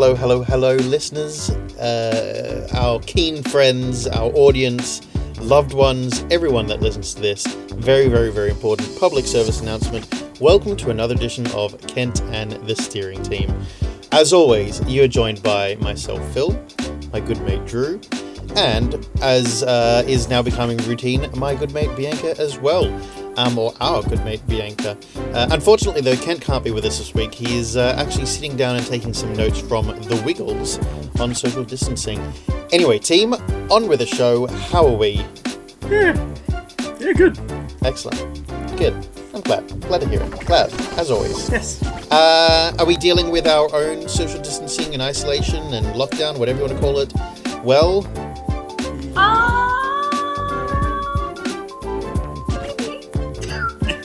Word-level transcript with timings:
Hello, 0.00 0.14
hello, 0.14 0.42
hello, 0.42 0.76
listeners, 0.76 1.50
uh, 1.78 2.66
our 2.72 3.00
keen 3.00 3.42
friends, 3.42 4.06
our 4.06 4.32
audience, 4.32 5.02
loved 5.42 5.74
ones, 5.74 6.24
everyone 6.30 6.66
that 6.68 6.80
listens 6.80 7.12
to 7.12 7.20
this. 7.20 7.46
Very, 7.74 8.08
very, 8.08 8.32
very 8.32 8.48
important 8.48 8.98
public 8.98 9.26
service 9.26 9.60
announcement. 9.60 10.08
Welcome 10.40 10.74
to 10.78 10.88
another 10.88 11.14
edition 11.14 11.46
of 11.48 11.78
Kent 11.86 12.22
and 12.32 12.52
the 12.66 12.74
Steering 12.76 13.22
Team. 13.24 13.54
As 14.10 14.32
always, 14.32 14.82
you 14.86 15.02
are 15.02 15.06
joined 15.06 15.42
by 15.42 15.74
myself, 15.82 16.26
Phil, 16.32 16.58
my 17.12 17.20
good 17.20 17.42
mate 17.42 17.66
Drew, 17.66 18.00
and 18.56 19.06
as 19.20 19.62
uh, 19.64 20.02
is 20.06 20.30
now 20.30 20.40
becoming 20.40 20.78
routine, 20.78 21.28
my 21.36 21.54
good 21.54 21.74
mate 21.74 21.94
Bianca 21.94 22.40
as 22.40 22.58
well 22.58 22.86
um, 23.36 23.58
or 23.58 23.74
our 23.80 24.02
good 24.02 24.24
mate 24.24 24.40
Bianca. 24.46 24.96
Uh, 25.32 25.48
unfortunately, 25.50 26.00
though, 26.00 26.16
Kent 26.16 26.40
can't 26.40 26.64
be 26.64 26.70
with 26.70 26.84
us 26.84 26.98
this 26.98 27.14
week. 27.14 27.34
He 27.34 27.56
is 27.58 27.76
uh, 27.76 27.94
actually 27.98 28.26
sitting 28.26 28.56
down 28.56 28.76
and 28.76 28.86
taking 28.86 29.12
some 29.14 29.32
notes 29.34 29.60
from 29.60 29.86
The 29.86 30.22
Wiggles 30.24 30.78
on 31.20 31.34
social 31.34 31.64
distancing. 31.64 32.20
Anyway, 32.72 32.98
team, 32.98 33.34
on 33.70 33.88
with 33.88 33.98
the 34.00 34.06
show. 34.06 34.46
How 34.46 34.86
are 34.86 34.96
we? 34.96 35.24
Yeah, 35.88 36.34
yeah, 36.98 37.12
good. 37.12 37.38
Excellent. 37.84 38.46
Good. 38.76 38.94
I'm 39.34 39.40
glad. 39.42 39.80
Glad 39.82 40.00
to 40.02 40.08
hear 40.08 40.22
it. 40.22 40.30
Glad, 40.46 40.72
as 40.98 41.10
always. 41.10 41.50
Yes. 41.50 41.82
Uh, 42.10 42.72
are 42.78 42.86
we 42.86 42.96
dealing 42.96 43.30
with 43.30 43.46
our 43.46 43.68
own 43.74 44.08
social 44.08 44.40
distancing 44.40 44.92
and 44.92 45.02
isolation 45.02 45.62
and 45.74 45.86
lockdown, 45.86 46.38
whatever 46.38 46.58
you 46.58 46.64
want 46.66 46.76
to 46.76 46.80
call 46.80 46.98
it? 46.98 47.12
Well, 47.64 48.02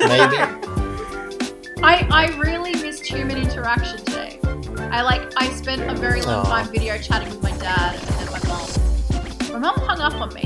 maybe. 0.07 0.37
I 1.83 2.07
I 2.09 2.37
really 2.37 2.73
missed 2.73 3.05
human 3.05 3.37
interaction 3.37 3.97
today. 4.05 4.39
I 4.91 5.01
like 5.01 5.21
I 5.37 5.49
spent 5.49 5.81
a 5.89 5.95
very 5.99 6.21
long 6.21 6.45
Aw. 6.45 6.49
time 6.49 6.71
video 6.71 6.97
chatting 6.97 7.29
with 7.29 7.43
my 7.43 7.55
dad 7.57 7.95
and 7.95 8.07
then 8.07 8.31
my 8.31 8.39
mom. 8.47 9.51
My 9.53 9.59
mom 9.59 9.79
hung 9.87 9.99
up 10.01 10.13
on 10.15 10.33
me. 10.33 10.43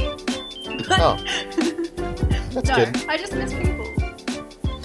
Oh, 0.91 1.17
that's 2.51 2.69
no, 2.69 2.75
good. 2.75 3.05
I 3.07 3.17
just 3.17 3.33
miss 3.33 3.53
people. 3.53 3.85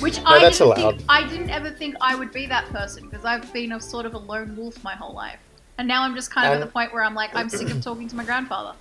Which 0.01 0.19
I 0.27 0.39
that's 0.41 0.59
didn't 0.59 0.79
allowed. 0.79 0.97
think 0.99 1.05
I 1.09 1.27
didn't 1.29 1.51
ever 1.51 1.71
think 1.71 1.95
I 2.01 2.15
would 2.15 2.33
be 2.33 2.47
that 2.47 2.67
person 2.67 3.09
because 3.09 3.25
I've 3.25 3.51
been 3.53 3.73
a 3.73 3.81
sort 3.81 4.05
of 4.07 4.15
a 4.15 4.19
lone 4.19 4.55
wolf 4.57 4.83
my 4.85 4.95
whole 4.95 5.15
life. 5.15 5.39
And 5.79 5.89
now 5.89 6.03
I'm 6.03 6.15
just 6.15 6.31
kind 6.31 6.47
of 6.47 6.53
And- 6.53 6.63
at 6.63 6.67
the 6.67 6.73
point 6.73 6.93
where 6.93 7.03
I'm 7.03 7.15
like, 7.15 7.35
I'm 7.35 7.49
sick 7.49 7.69
of 7.71 7.81
talking 7.83 8.07
to 8.09 8.17
my 8.17 8.25
grandfather. 8.25 8.75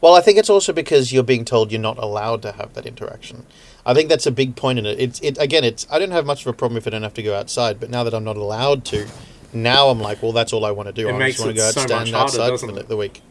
Well, 0.00 0.14
I 0.14 0.20
think 0.20 0.38
it's 0.38 0.50
also 0.50 0.72
because 0.72 1.12
you're 1.12 1.22
being 1.22 1.44
told 1.44 1.72
you're 1.72 1.80
not 1.80 1.98
allowed 1.98 2.42
to 2.42 2.52
have 2.52 2.74
that 2.74 2.86
interaction. 2.86 3.46
I 3.84 3.94
think 3.94 4.08
that's 4.08 4.26
a 4.26 4.30
big 4.30 4.54
point 4.54 4.78
in 4.78 4.86
it. 4.86 5.00
It's 5.00 5.20
it 5.20 5.38
again. 5.38 5.64
It's 5.64 5.86
I 5.90 5.98
don't 5.98 6.12
have 6.12 6.26
much 6.26 6.42
of 6.42 6.46
a 6.48 6.52
problem 6.52 6.78
if 6.78 6.86
I 6.86 6.90
don't 6.90 7.02
have 7.02 7.14
to 7.14 7.22
go 7.22 7.34
outside, 7.36 7.80
but 7.80 7.90
now 7.90 8.04
that 8.04 8.14
I'm 8.14 8.24
not 8.24 8.36
allowed 8.36 8.84
to, 8.86 9.06
now 9.52 9.88
I'm 9.88 10.00
like, 10.00 10.22
well, 10.22 10.32
that's 10.32 10.52
all 10.52 10.64
I 10.64 10.70
want 10.70 10.88
to 10.88 10.92
do. 10.92 11.08
It 11.08 11.14
I 11.14 11.28
just 11.30 11.40
want 11.40 11.50
to 11.50 11.56
go 11.56 11.66
out, 11.66 11.74
so 11.74 11.80
stand 11.80 12.10
harder, 12.10 12.16
outside 12.16 12.60
for 12.60 12.72
the, 12.72 12.82
the 12.84 12.96
week. 12.96 13.22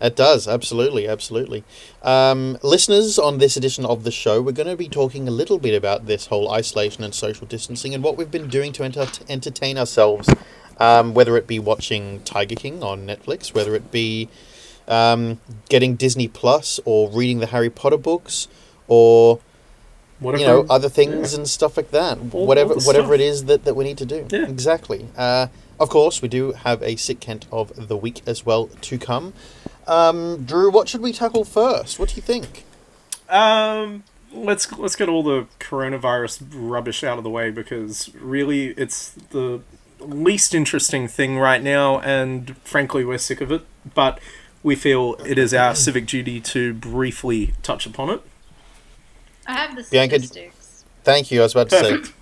It 0.00 0.16
does 0.16 0.48
absolutely, 0.48 1.06
absolutely. 1.08 1.64
Um, 2.02 2.58
listeners, 2.62 3.18
on 3.18 3.38
this 3.38 3.56
edition 3.56 3.86
of 3.86 4.04
the 4.04 4.10
show, 4.10 4.42
we're 4.42 4.52
going 4.52 4.68
to 4.68 4.76
be 4.76 4.88
talking 4.88 5.28
a 5.28 5.30
little 5.30 5.58
bit 5.58 5.74
about 5.74 6.06
this 6.06 6.26
whole 6.26 6.50
isolation 6.50 7.04
and 7.04 7.14
social 7.14 7.46
distancing 7.46 7.94
and 7.94 8.02
what 8.02 8.16
we've 8.16 8.30
been 8.30 8.48
doing 8.48 8.72
to 8.72 8.84
enter- 8.84 9.06
entertain 9.28 9.78
ourselves. 9.78 10.28
Um, 10.78 11.14
whether 11.14 11.36
it 11.36 11.46
be 11.46 11.60
watching 11.60 12.20
Tiger 12.24 12.56
King 12.56 12.82
on 12.82 13.06
Netflix, 13.06 13.54
whether 13.54 13.76
it 13.76 13.92
be 13.92 14.28
um, 14.88 15.40
getting 15.68 15.94
Disney 15.94 16.26
Plus 16.26 16.80
or 16.84 17.08
reading 17.10 17.38
the 17.38 17.46
Harry 17.46 17.70
Potter 17.70 17.96
books 17.96 18.48
or 18.88 19.38
Whatever. 20.24 20.42
you 20.42 20.48
know 20.48 20.66
other 20.68 20.88
things 20.88 21.34
and 21.34 21.48
stuff 21.48 21.76
like 21.76 21.90
that. 21.90 22.18
all 22.32 22.46
whatever 22.46 22.74
the 22.74 22.84
whatever 22.84 23.08
stuff. 23.08 23.14
it 23.14 23.20
is 23.20 23.44
that, 23.44 23.64
that 23.64 23.74
we 23.74 23.84
need 23.84 23.98
to 23.98 24.06
do. 24.06 24.26
Yeah. 24.30 24.46
Exactly. 24.48 25.08
Uh, 25.16 25.48
of 25.78 25.88
course, 25.90 26.22
we 26.22 26.28
do 26.28 26.52
have 26.52 26.82
a 26.82 26.96
sick 26.96 27.20
Kent 27.20 27.46
of 27.50 27.88
the 27.88 27.96
week 27.96 28.22
as 28.26 28.46
well 28.46 28.66
to 28.66 28.98
come. 28.98 29.32
Um, 29.86 30.44
Drew, 30.44 30.70
what 30.70 30.88
should 30.88 31.00
we 31.02 31.12
tackle 31.12 31.44
first? 31.44 31.98
What 31.98 32.10
do 32.10 32.16
you 32.16 32.22
think? 32.22 32.64
Um, 33.28 34.04
let's 34.32 34.70
let's 34.78 34.96
get 34.96 35.08
all 35.08 35.22
the 35.22 35.46
coronavirus 35.60 36.46
rubbish 36.54 37.02
out 37.04 37.18
of 37.18 37.24
the 37.24 37.30
way 37.30 37.50
because 37.50 38.14
really 38.14 38.68
it's 38.68 39.10
the 39.30 39.60
least 40.00 40.54
interesting 40.54 41.08
thing 41.08 41.38
right 41.38 41.62
now, 41.62 41.98
and 42.00 42.56
frankly, 42.58 43.04
we're 43.04 43.18
sick 43.18 43.40
of 43.40 43.50
it. 43.50 43.64
But 43.94 44.20
we 44.62 44.76
feel 44.76 45.16
it 45.26 45.38
is 45.38 45.52
our 45.52 45.74
civic 45.74 46.06
duty 46.06 46.40
to 46.40 46.72
briefly 46.74 47.52
touch 47.62 47.86
upon 47.86 48.10
it. 48.10 48.22
I 49.46 49.54
have 49.54 49.76
the 49.76 49.86
Bianca, 49.90 50.18
statistics. 50.20 50.84
Thank 51.02 51.30
you. 51.30 51.40
I 51.40 51.42
was 51.44 51.52
about 51.52 51.70
to 51.70 51.78
say. 51.78 52.12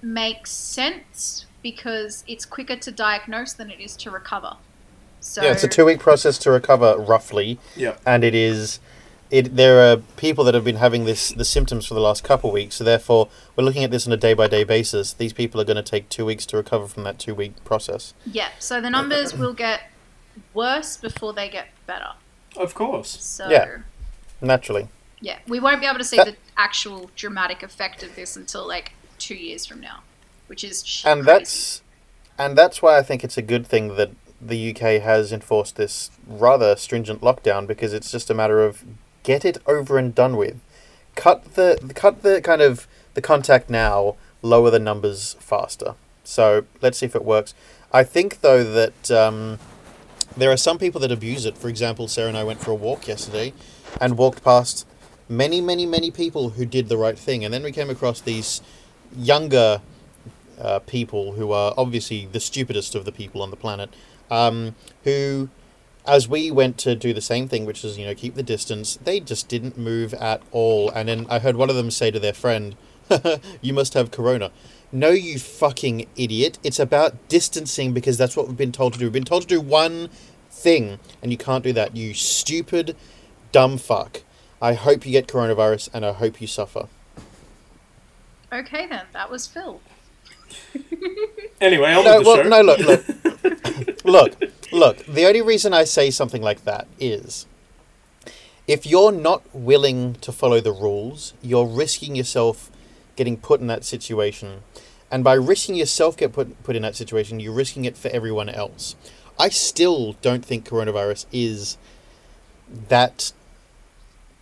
makes 0.01 0.51
sense 0.51 1.45
because 1.63 2.23
it's 2.27 2.45
quicker 2.45 2.75
to 2.75 2.91
diagnose 2.91 3.53
than 3.53 3.69
it 3.69 3.79
is 3.79 3.95
to 3.97 4.11
recover. 4.11 4.57
So 5.19 5.43
yeah, 5.43 5.51
it's 5.51 5.63
a 5.63 5.67
two-week 5.67 5.99
process 5.99 6.37
to 6.39 6.51
recover, 6.51 6.97
roughly. 6.97 7.59
Yeah. 7.75 7.97
and 8.05 8.23
it 8.23 8.33
is 8.33 8.79
it 9.29 9.55
there 9.55 9.79
are 9.93 9.97
people 10.17 10.43
that 10.43 10.53
have 10.53 10.63
been 10.65 10.75
having 10.77 11.05
this 11.05 11.29
the 11.29 11.45
symptoms 11.45 11.85
for 11.85 11.93
the 11.93 12.01
last 12.01 12.21
couple 12.21 12.49
of 12.49 12.53
weeks 12.53 12.75
so 12.75 12.83
therefore 12.83 13.29
we're 13.55 13.63
looking 13.63 13.81
at 13.85 13.89
this 13.89 14.05
on 14.05 14.11
a 14.11 14.17
day 14.17 14.33
by 14.33 14.45
day 14.45 14.65
basis 14.65 15.13
these 15.13 15.31
people 15.31 15.61
are 15.61 15.63
going 15.63 15.77
to 15.77 15.81
take 15.83 16.09
two 16.09 16.25
weeks 16.25 16.45
to 16.45 16.57
recover 16.57 16.85
from 16.85 17.03
that 17.05 17.17
two 17.17 17.33
week 17.33 17.53
process 17.63 18.13
Yeah, 18.25 18.49
so 18.59 18.81
the 18.81 18.89
numbers 18.89 19.33
will 19.37 19.53
get 19.53 19.83
worse 20.53 20.97
before 20.97 21.31
they 21.31 21.47
get 21.47 21.67
better. 21.87 22.09
Of 22.57 22.73
course. 22.73 23.23
So 23.23 23.49
Yeah. 23.49 23.77
naturally 24.41 24.89
yeah, 25.21 25.37
we 25.47 25.59
won't 25.61 25.79
be 25.79 25.85
able 25.87 25.99
to 25.99 26.03
see 26.03 26.17
That- 26.17 26.25
the 26.27 26.35
actual 26.57 27.09
dramatic 27.15 27.63
effect 27.63 28.03
of 28.03 28.15
this 28.17 28.35
until 28.35 28.67
like 28.67 28.91
two 29.21 29.35
years 29.35 29.65
from 29.65 29.79
now, 29.79 29.99
which 30.47 30.63
is 30.63 30.83
sh- 30.85 31.05
and 31.05 31.23
crazy. 31.23 31.31
that's 31.39 31.81
and 32.37 32.57
that's 32.57 32.81
why 32.81 32.97
i 32.97 33.03
think 33.03 33.23
it's 33.23 33.37
a 33.37 33.41
good 33.41 33.65
thing 33.67 33.95
that 33.95 34.11
the 34.41 34.71
uk 34.71 34.79
has 34.79 35.31
enforced 35.31 35.75
this 35.75 36.09
rather 36.25 36.75
stringent 36.75 37.21
lockdown 37.21 37.67
because 37.67 37.93
it's 37.93 38.11
just 38.11 38.29
a 38.29 38.33
matter 38.33 38.63
of 38.63 38.83
get 39.23 39.45
it 39.45 39.57
over 39.67 39.97
and 39.97 40.13
done 40.15 40.37
with. 40.37 40.59
Cut 41.15 41.55
the 41.55 41.91
cut 41.95 42.23
the 42.23 42.41
kind 42.41 42.61
of 42.61 42.87
the 43.13 43.21
contact 43.21 43.69
now 43.69 44.15
lower 44.41 44.69
the 44.69 44.79
numbers 44.79 45.35
faster. 45.39 45.95
So 46.23 46.65
let's 46.81 46.97
see 46.97 47.05
if 47.05 47.15
it 47.15 47.25
works. 47.25 47.53
I 47.91 48.03
think 48.03 48.41
though 48.41 48.63
that 48.63 49.11
um, 49.11 49.59
there 50.37 50.51
are 50.51 50.57
some 50.57 50.77
people 50.77 51.01
that 51.01 51.11
abuse 51.11 51.45
it. 51.45 51.57
For 51.57 51.67
example 51.67 52.07
sarah 52.07 52.29
and 52.29 52.37
i 52.37 52.43
went 52.43 52.61
for 52.61 52.71
a 52.71 52.75
walk 52.75 53.07
yesterday 53.07 53.53
and 53.99 54.17
walked 54.17 54.43
past 54.43 54.87
many 55.27 55.61
many 55.61 55.85
many 55.85 56.11
people 56.11 56.51
who 56.51 56.65
did 56.65 56.89
the 56.89 56.97
right 56.97 57.19
thing. 57.19 57.43
And 57.43 57.53
then 57.53 57.63
we 57.63 57.71
came 57.71 57.89
across 57.89 58.21
these 58.21 58.61
younger 59.15 59.81
uh, 60.59 60.79
people 60.79 61.33
who 61.33 61.51
are 61.51 61.73
obviously 61.77 62.27
the 62.31 62.39
stupidest 62.39 62.95
of 62.95 63.05
the 63.05 63.11
people 63.11 63.41
on 63.41 63.49
the 63.49 63.57
planet, 63.57 63.89
um, 64.29 64.75
who, 65.03 65.49
as 66.05 66.27
we 66.27 66.51
went 66.51 66.77
to 66.79 66.95
do 66.95 67.13
the 67.13 67.21
same 67.21 67.47
thing, 67.47 67.65
which 67.65 67.83
is, 67.83 67.97
you 67.97 68.05
know, 68.05 68.15
keep 68.15 68.35
the 68.35 68.43
distance, 68.43 68.97
they 69.03 69.19
just 69.19 69.47
didn't 69.47 69.77
move 69.77 70.13
at 70.15 70.41
all. 70.51 70.89
And 70.91 71.09
then 71.09 71.25
I 71.29 71.39
heard 71.39 71.55
one 71.55 71.69
of 71.69 71.75
them 71.75 71.91
say 71.91 72.11
to 72.11 72.19
their 72.19 72.33
friend, 72.33 72.75
You 73.61 73.73
must 73.73 73.93
have 73.93 74.11
corona. 74.11 74.51
No, 74.91 75.09
you 75.09 75.39
fucking 75.39 76.07
idiot. 76.15 76.59
It's 76.63 76.79
about 76.79 77.27
distancing 77.29 77.93
because 77.93 78.17
that's 78.17 78.35
what 78.35 78.47
we've 78.47 78.57
been 78.57 78.71
told 78.71 78.93
to 78.93 78.99
do. 78.99 79.05
We've 79.05 79.13
been 79.13 79.23
told 79.23 79.43
to 79.43 79.47
do 79.47 79.61
one 79.61 80.09
thing, 80.49 80.99
and 81.21 81.31
you 81.31 81.37
can't 81.37 81.63
do 81.63 81.73
that. 81.73 81.95
You 81.95 82.13
stupid, 82.13 82.95
dumb 83.51 83.77
fuck. 83.77 84.23
I 84.61 84.73
hope 84.73 85.05
you 85.05 85.11
get 85.11 85.27
coronavirus 85.27 85.89
and 85.93 86.05
I 86.05 86.11
hope 86.13 86.39
you 86.39 86.47
suffer. 86.47 86.87
Okay, 88.51 88.87
then 88.87 89.05
that 89.13 89.29
was 89.29 89.47
Phil. 89.47 89.79
Anyway, 91.61 91.93
on 91.93 92.03
No, 92.03 92.17
with 92.17 92.23
the 92.23 92.29
well, 92.29 92.43
show. 92.43 92.49
no, 92.49 92.61
look, 92.61 94.03
look, 94.03 94.03
look, 94.03 94.51
look. 94.71 95.05
The 95.05 95.25
only 95.27 95.41
reason 95.43 95.73
I 95.75 95.83
say 95.83 96.09
something 96.09 96.41
like 96.41 96.65
that 96.65 96.87
is, 96.99 97.45
if 98.67 98.87
you're 98.87 99.11
not 99.11 99.43
willing 99.53 100.15
to 100.15 100.31
follow 100.31 100.59
the 100.59 100.71
rules, 100.71 101.35
you're 101.43 101.67
risking 101.67 102.15
yourself 102.15 102.71
getting 103.15 103.37
put 103.37 103.61
in 103.61 103.67
that 103.67 103.85
situation. 103.85 104.63
And 105.11 105.23
by 105.23 105.33
risking 105.33 105.75
yourself 105.75 106.17
get 106.17 106.33
put 106.33 106.61
put 106.63 106.75
in 106.75 106.81
that 106.81 106.95
situation, 106.95 107.39
you're 107.39 107.53
risking 107.53 107.85
it 107.85 107.95
for 107.95 108.07
everyone 108.09 108.49
else. 108.49 108.95
I 109.37 109.49
still 109.49 110.13
don't 110.23 110.43
think 110.43 110.67
coronavirus 110.67 111.27
is 111.31 111.77
that 112.89 113.33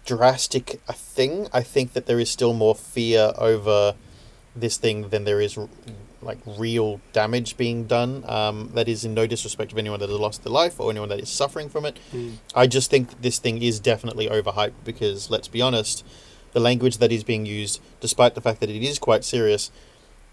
drastic 0.09 0.81
a 0.87 0.93
thing. 0.93 1.47
I 1.53 1.61
think 1.61 1.93
that 1.93 2.07
there 2.07 2.19
is 2.19 2.31
still 2.31 2.53
more 2.53 2.73
fear 2.73 3.31
over 3.37 3.95
this 4.55 4.75
thing 4.77 5.09
than 5.09 5.23
there 5.23 5.39
is 5.39 5.55
like 6.21 6.39
real 6.45 6.99
damage 7.13 7.57
being 7.57 7.85
done. 7.85 8.23
Um, 8.27 8.71
that 8.73 8.89
is 8.89 9.05
in 9.05 9.13
no 9.13 9.27
disrespect 9.27 9.71
of 9.71 9.77
anyone 9.77 9.99
that 9.99 10.09
has 10.09 10.17
lost 10.17 10.43
their 10.43 10.51
life 10.51 10.79
or 10.79 10.89
anyone 10.89 11.09
that 11.09 11.19
is 11.19 11.29
suffering 11.29 11.69
from 11.69 11.85
it. 11.85 11.99
Mm. 12.11 12.37
I 12.55 12.65
just 12.65 12.89
think 12.89 13.21
this 13.21 13.37
thing 13.37 13.61
is 13.61 13.79
definitely 13.79 14.27
overhyped 14.27 14.83
because 14.83 15.29
let's 15.29 15.47
be 15.47 15.61
honest, 15.61 16.03
the 16.53 16.59
language 16.59 16.97
that 16.97 17.11
is 17.11 17.23
being 17.23 17.45
used, 17.45 17.79
despite 18.01 18.33
the 18.33 18.41
fact 18.41 18.59
that 18.61 18.69
it 18.71 18.83
is 18.83 18.97
quite 18.97 19.23
serious, 19.23 19.69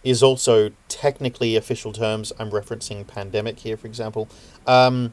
is 0.02 0.22
also 0.22 0.70
technically 0.88 1.54
official 1.54 1.92
terms. 1.92 2.32
I'm 2.38 2.50
referencing 2.50 3.06
pandemic 3.06 3.58
here, 3.58 3.76
for 3.76 3.86
example. 3.86 4.28
Um, 4.66 5.12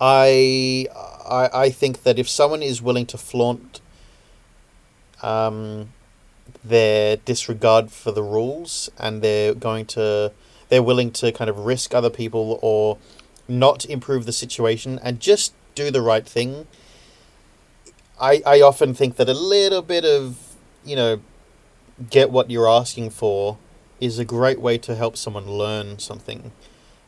I, 0.00 0.86
I 1.28 1.50
I 1.52 1.70
think 1.70 2.02
that 2.02 2.18
if 2.18 2.28
someone 2.28 2.62
is 2.62 2.82
willing 2.82 3.06
to 3.06 3.18
flaunt 3.18 3.80
um, 5.22 5.92
their 6.62 7.16
disregard 7.16 7.90
for 7.90 8.12
the 8.12 8.22
rules 8.22 8.90
and 8.98 9.22
they're 9.22 9.54
going 9.54 9.86
to 9.86 10.32
they're 10.68 10.82
willing 10.82 11.10
to 11.12 11.32
kind 11.32 11.48
of 11.48 11.60
risk 11.60 11.94
other 11.94 12.10
people 12.10 12.58
or 12.62 12.98
not 13.46 13.84
improve 13.84 14.26
the 14.26 14.32
situation 14.32 14.98
and 15.02 15.20
just 15.20 15.54
do 15.74 15.90
the 15.90 16.00
right 16.00 16.26
thing. 16.26 16.66
I 18.20 18.42
I 18.46 18.60
often 18.60 18.94
think 18.94 19.16
that 19.16 19.28
a 19.28 19.34
little 19.34 19.82
bit 19.82 20.04
of 20.04 20.56
you 20.84 20.96
know 20.96 21.20
get 22.10 22.30
what 22.30 22.50
you're 22.50 22.68
asking 22.68 23.10
for 23.10 23.58
is 24.00 24.18
a 24.18 24.24
great 24.24 24.60
way 24.60 24.76
to 24.78 24.94
help 24.94 25.16
someone 25.16 25.46
learn 25.46 25.98
something. 25.98 26.52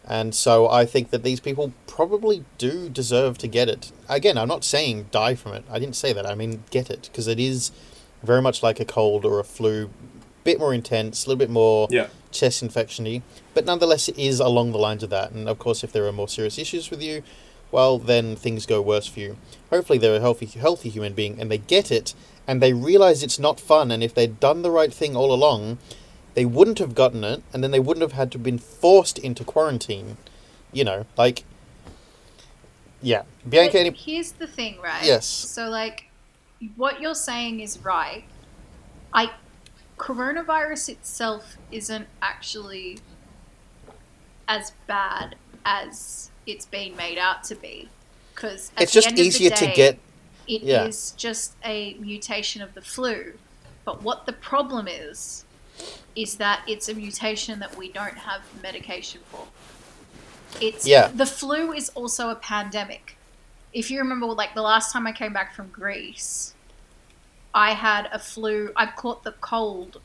And 0.06 0.34
so 0.34 0.68
I 0.68 0.86
think 0.86 1.10
that 1.10 1.22
these 1.24 1.40
people 1.40 1.72
probably 1.86 2.44
do 2.58 2.88
deserve 2.88 3.38
to 3.38 3.48
get 3.48 3.68
it. 3.68 3.90
Again, 4.08 4.38
I'm 4.38 4.48
not 4.48 4.62
saying 4.64 5.06
die 5.10 5.34
from 5.34 5.52
it. 5.54 5.64
I 5.70 5.78
didn't 5.78 5.96
say 5.96 6.12
that. 6.12 6.26
I 6.26 6.34
mean 6.34 6.62
get 6.70 6.90
it 6.90 7.08
because 7.10 7.26
it 7.26 7.40
is 7.40 7.72
very 8.22 8.40
much 8.40 8.62
like 8.62 8.78
a 8.80 8.84
cold 8.84 9.24
or 9.24 9.40
a 9.40 9.44
flu, 9.44 9.90
bit 10.44 10.58
more 10.60 10.72
intense, 10.72 11.24
a 11.24 11.28
little 11.28 11.38
bit 11.38 11.50
more 11.50 11.88
Yeah. 11.90 12.06
chest 12.30 12.62
infection-y, 12.62 13.22
but 13.52 13.64
nonetheless 13.64 14.08
it 14.08 14.16
is 14.18 14.38
along 14.40 14.72
the 14.72 14.78
lines 14.78 15.02
of 15.02 15.10
that. 15.10 15.32
And 15.32 15.48
of 15.48 15.58
course, 15.58 15.82
if 15.82 15.90
there 15.92 16.06
are 16.06 16.12
more 16.12 16.28
serious 16.28 16.56
issues 16.58 16.88
with 16.90 17.02
you, 17.02 17.22
well, 17.72 17.98
then 17.98 18.36
things 18.36 18.64
go 18.64 18.80
worse 18.80 19.06
for 19.08 19.18
you. 19.18 19.36
Hopefully, 19.70 19.98
they're 19.98 20.14
a 20.16 20.20
healthy, 20.20 20.46
healthy 20.46 20.88
human 20.88 21.14
being 21.14 21.40
and 21.40 21.50
they 21.50 21.58
get 21.58 21.90
it 21.90 22.14
and 22.46 22.62
they 22.62 22.72
realize 22.72 23.24
it's 23.24 23.40
not 23.40 23.58
fun. 23.58 23.90
And 23.90 24.04
if 24.04 24.14
they'd 24.14 24.38
done 24.38 24.62
the 24.62 24.70
right 24.70 24.94
thing 24.94 25.16
all 25.16 25.32
along, 25.32 25.78
they 26.36 26.44
wouldn't 26.44 26.78
have 26.78 26.94
gotten 26.94 27.24
it, 27.24 27.42
and 27.52 27.64
then 27.64 27.70
they 27.70 27.80
wouldn't 27.80 28.02
have 28.02 28.12
had 28.12 28.30
to 28.32 28.38
been 28.38 28.58
forced 28.58 29.18
into 29.18 29.42
quarantine. 29.42 30.18
You 30.70 30.84
know, 30.84 31.06
like, 31.16 31.44
yeah, 33.00 33.22
Bianca. 33.48 33.82
But 33.82 33.96
here's 33.96 34.32
the 34.32 34.46
thing, 34.46 34.78
right? 34.80 35.02
Yes. 35.02 35.24
So, 35.26 35.70
like, 35.70 36.10
what 36.76 37.00
you're 37.00 37.14
saying 37.14 37.60
is 37.60 37.78
right. 37.78 38.24
I 39.14 39.30
coronavirus 39.96 40.90
itself 40.90 41.56
isn't 41.72 42.06
actually 42.20 42.98
as 44.46 44.72
bad 44.86 45.36
as 45.64 46.30
it's 46.46 46.66
been 46.66 46.94
made 46.96 47.16
out 47.16 47.44
to 47.44 47.54
be, 47.54 47.88
because 48.34 48.70
it's 48.76 48.92
just 48.92 49.12
easier 49.12 49.50
to 49.50 49.66
get. 49.74 49.98
It 50.46 50.62
is 50.62 51.12
yeah. 51.14 51.16
just 51.16 51.54
a 51.64 51.94
mutation 51.94 52.60
of 52.60 52.74
the 52.74 52.82
flu. 52.82 53.32
But 53.86 54.02
what 54.02 54.26
the 54.26 54.34
problem 54.34 54.86
is, 54.86 55.45
is 56.14 56.36
that 56.36 56.62
it's 56.66 56.88
a 56.88 56.94
mutation 56.94 57.58
that 57.60 57.76
we 57.76 57.90
don't 57.92 58.18
have 58.18 58.42
medication 58.62 59.20
for. 59.30 59.46
It's 60.60 60.86
Yeah. 60.86 61.08
the 61.08 61.26
flu 61.26 61.72
is 61.72 61.90
also 61.90 62.30
a 62.30 62.34
pandemic. 62.36 63.16
If 63.72 63.90
you 63.90 63.98
remember, 63.98 64.26
like 64.26 64.54
the 64.54 64.62
last 64.62 64.92
time 64.92 65.06
I 65.06 65.12
came 65.12 65.32
back 65.32 65.54
from 65.54 65.68
Greece, 65.68 66.54
I 67.54 67.72
had 67.72 68.08
a 68.12 68.18
flu. 68.18 68.70
I 68.76 68.86
caught 68.86 69.22
the 69.24 69.32
cold 69.32 70.00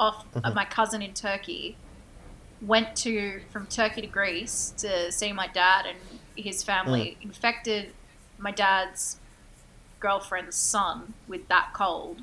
off 0.00 0.24
Mm-hmm. 0.34 0.44
of 0.46 0.54
my 0.54 0.64
cousin 0.64 1.02
in 1.02 1.14
Turkey. 1.14 1.76
Went 2.60 2.96
to 2.96 3.40
from 3.52 3.66
Turkey 3.66 4.00
to 4.00 4.06
Greece 4.06 4.72
to 4.78 5.12
see 5.12 5.32
my 5.32 5.46
dad 5.48 5.86
and 5.86 5.98
his 6.36 6.62
family. 6.64 7.16
Mm. 7.20 7.24
Infected 7.26 7.92
my 8.38 8.50
dad's 8.50 9.18
girlfriend's 10.00 10.56
son 10.56 11.14
with 11.28 11.46
that 11.48 11.70
cold. 11.72 12.22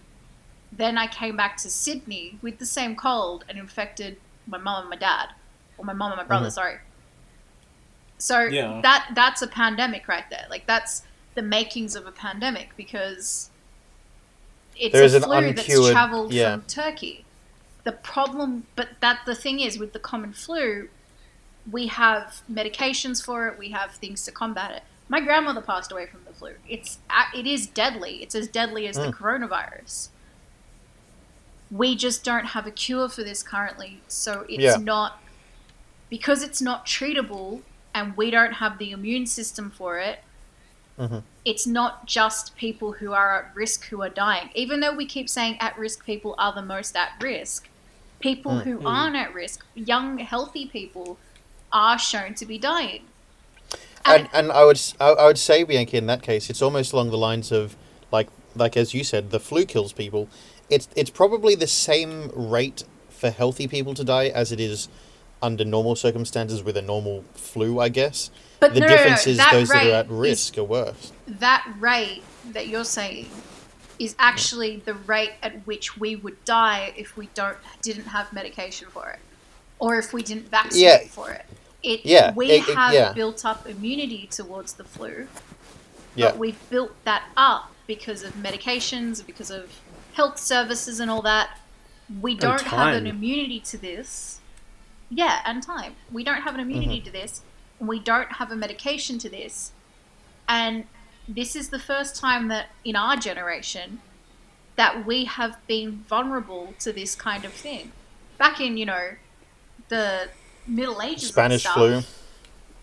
Then 0.71 0.97
I 0.97 1.07
came 1.07 1.35
back 1.35 1.57
to 1.57 1.69
Sydney 1.69 2.37
with 2.41 2.59
the 2.59 2.65
same 2.65 2.95
cold 2.95 3.43
and 3.49 3.57
infected 3.57 4.17
my 4.47 4.57
mum 4.57 4.81
and 4.81 4.89
my 4.89 4.95
dad, 4.95 5.29
or 5.77 5.85
my 5.85 5.93
mum 5.93 6.11
and 6.11 6.17
my 6.17 6.23
brother. 6.23 6.47
Mhm. 6.47 6.51
Sorry. 6.53 6.77
So 8.17 8.41
Yeah. 8.41 8.79
that 8.81 9.09
that's 9.13 9.41
a 9.41 9.47
pandemic 9.47 10.07
right 10.07 10.29
there. 10.29 10.45
Like 10.49 10.65
that's 10.67 11.03
the 11.35 11.41
makings 11.41 11.95
of 11.95 12.05
a 12.07 12.11
pandemic 12.11 12.75
because 12.77 13.49
it's 14.77 14.93
There 14.93 15.03
is 15.03 15.13
a 15.13 15.21
flu 15.21 15.53
that's 15.53 15.89
traveled 15.91 16.31
yeah. 16.33 16.53
from 16.55 16.63
Turkey. 16.63 17.25
The 17.83 17.91
problem, 17.91 18.67
but 18.75 18.89
that 18.99 19.21
the 19.25 19.35
thing 19.35 19.59
is 19.59 19.77
with 19.79 19.93
the 19.93 19.99
common 19.99 20.33
flu, 20.33 20.89
we 21.69 21.87
have 21.87 22.41
medications 22.51 23.23
for 23.23 23.47
it. 23.47 23.57
We 23.57 23.69
have 23.71 23.91
things 23.95 24.23
to 24.25 24.31
combat 24.31 24.71
it. 24.71 24.83
My 25.09 25.19
grandmother 25.19 25.61
passed 25.61 25.91
away 25.91 26.05
from 26.05 26.23
the 26.25 26.33
flu. 26.33 26.55
It's 26.67 26.99
it 27.35 27.45
is 27.47 27.67
deadly. 27.67 28.21
It's 28.23 28.35
as 28.35 28.47
deadly 28.47 28.87
as 28.87 28.95
the 28.95 29.07
Mm. 29.11 29.13
coronavirus. 29.13 30.09
We 31.71 31.95
just 31.95 32.23
don't 32.23 32.47
have 32.47 32.67
a 32.67 32.71
cure 32.71 33.07
for 33.09 33.23
this 33.23 33.41
currently, 33.43 34.01
so 34.07 34.45
it's 34.49 34.61
Yeah. 34.61 34.75
not 34.77 35.21
because 36.09 36.43
it's 36.43 36.61
not 36.61 36.85
treatable 36.85 37.61
and 37.95 38.15
we 38.17 38.29
don't 38.29 38.53
have 38.53 38.77
the 38.77 38.91
immune 38.91 39.25
system 39.25 39.71
for 39.71 39.97
it. 39.97 40.19
Mhm. 40.99 41.23
It's 41.45 41.65
not 41.65 42.05
just 42.05 42.55
people 42.57 42.91
who 42.93 43.13
are 43.13 43.39
at 43.45 43.55
risk 43.55 43.85
who 43.85 44.01
are 44.01 44.09
dying. 44.09 44.49
Even 44.53 44.81
though 44.81 44.93
we 44.93 45.05
keep 45.05 45.29
saying 45.29 45.57
at 45.61 45.77
risk 45.77 46.05
people 46.05 46.35
are 46.37 46.51
the 46.53 46.61
most 46.61 46.95
at 46.97 47.11
risk, 47.21 47.69
people 48.19 48.51
Mm. 48.53 48.63
who 48.63 48.77
Mm. 48.79 48.85
aren't 48.85 49.15
at 49.15 49.33
risk, 49.33 49.65
young, 49.73 50.17
healthy 50.19 50.65
people, 50.65 51.17
are 51.71 51.97
shown 51.97 52.33
to 52.35 52.45
be 52.45 52.57
dying. 52.57 53.03
and 54.03 54.27
and 54.33 54.51
I 54.51 54.65
would 54.65 54.77
s- 54.77 54.95
I, 54.99 55.09
I 55.09 55.25
would 55.27 55.37
say 55.37 55.63
Bianca 55.63 55.95
in 55.95 56.07
that 56.07 56.23
case 56.23 56.49
it's 56.49 56.61
almost 56.61 56.91
along 56.91 57.11
the 57.11 57.17
lines 57.19 57.51
of 57.51 57.75
like 58.11 58.29
like 58.55 58.75
as 58.75 58.95
you 58.95 59.03
said 59.03 59.29
the 59.29 59.39
flu 59.39 59.63
kills 59.63 59.93
people 59.93 60.27
it's 60.71 60.87
it's 60.95 61.09
probably 61.09 61.53
the 61.55 61.67
same 61.67 62.31
rate 62.35 62.83
for 63.09 63.29
healthy 63.29 63.67
people 63.67 63.93
to 63.93 64.03
die 64.03 64.27
as 64.29 64.51
it 64.51 64.59
is 64.59 64.89
under 65.43 65.65
normal 65.65 65.95
circumstances 65.95 66.63
with 66.63 66.77
a 66.77 66.81
normal 66.81 67.23
flu 67.33 67.79
I 67.79 67.89
guess 67.89 68.31
But 68.59 68.73
the 68.73 68.79
no, 68.81 68.87
no, 68.87 68.95
no, 68.95 69.13
is 69.13 69.37
that 69.37 69.51
those 69.53 69.69
that 69.69 69.85
are 69.87 69.91
at 69.91 70.05
is- 70.05 70.11
risk 70.11 70.57
are 70.57 70.63
worse 70.63 71.11
that 71.27 71.67
rate 71.79 72.23
that 72.51 72.67
you're 72.67 72.83
saying 72.85 73.27
is 73.99 74.15
actually 74.17 74.77
the 74.77 74.93
rate 74.95 75.33
at 75.43 75.65
which 75.67 75.97
we 75.97 76.15
would 76.15 76.43
die 76.45 76.93
if 76.97 77.15
we 77.17 77.29
don't 77.35 77.57
didn't 77.83 78.05
have 78.05 78.31
medication 78.33 78.87
for 78.89 79.09
it 79.09 79.19
or 79.79 79.97
if 79.99 80.13
we 80.13 80.23
didn't 80.23 80.49
vaccinate 80.49 80.81
Yeah. 81.03 81.07
for 81.07 81.31
it. 81.31 81.45
It 81.83 82.01
Yeah, 82.05 82.33
we 82.33 82.51
it- 82.51 82.67
it- 82.69 82.75
have 82.75 82.93
yeah. 82.93 83.13
built 83.13 83.43
up 83.45 83.67
immunity 83.67 84.27
towards 84.31 84.73
the 84.73 84.83
flu, 84.83 85.27
yeah 86.15 86.27
but 86.29 86.37
we've 86.37 86.69
built 86.69 86.91
that 87.05 87.23
up 87.35 87.71
because 87.87 88.21
of 88.23 88.33
medications, 88.35 89.25
because 89.25 89.49
of 89.51 89.69
health 90.13 90.37
services 90.37 90.99
and 90.99 91.09
all 91.09 91.21
that. 91.21 91.59
We 92.21 92.35
don't 92.35 92.61
have 92.61 92.93
an 92.93 93.07
immunity 93.07 93.59
to 93.61 93.77
this. 93.77 94.39
Yeah, 95.09 95.41
and 95.45 95.61
time. 95.63 95.95
We 96.11 96.23
don't 96.23 96.41
have 96.41 96.53
an 96.55 96.61
immunity 96.61 96.97
Mm-hmm. 96.97 97.05
to 97.05 97.11
this, 97.11 97.41
and 97.79 97.87
we 97.87 97.99
don't 97.99 98.33
have 98.33 98.51
a 98.51 98.55
medication 98.55 99.17
to 99.19 99.29
this. 99.29 99.71
And 100.47 100.85
this 101.27 101.55
is 101.55 101.69
the 101.69 101.79
first 101.79 102.15
time 102.15 102.47
that 102.49 102.67
in 102.83 102.95
our 102.95 103.15
generation 103.15 104.01
that 104.75 105.05
we 105.05 105.25
have 105.25 105.57
been 105.67 106.03
vulnerable 106.07 106.73
to 106.79 106.91
this 106.91 107.15
kind 107.15 107.45
of 107.45 107.53
thing. 107.53 107.91
Back 108.37 108.59
in, 108.59 108.77
you 108.77 108.85
know, 108.85 109.11
the 109.89 110.29
Middle 110.65 111.01
Ages, 111.01 111.23
and 111.23 111.31
Spanish 111.31 111.61
stuff, 111.61 111.73
flu 111.75 112.01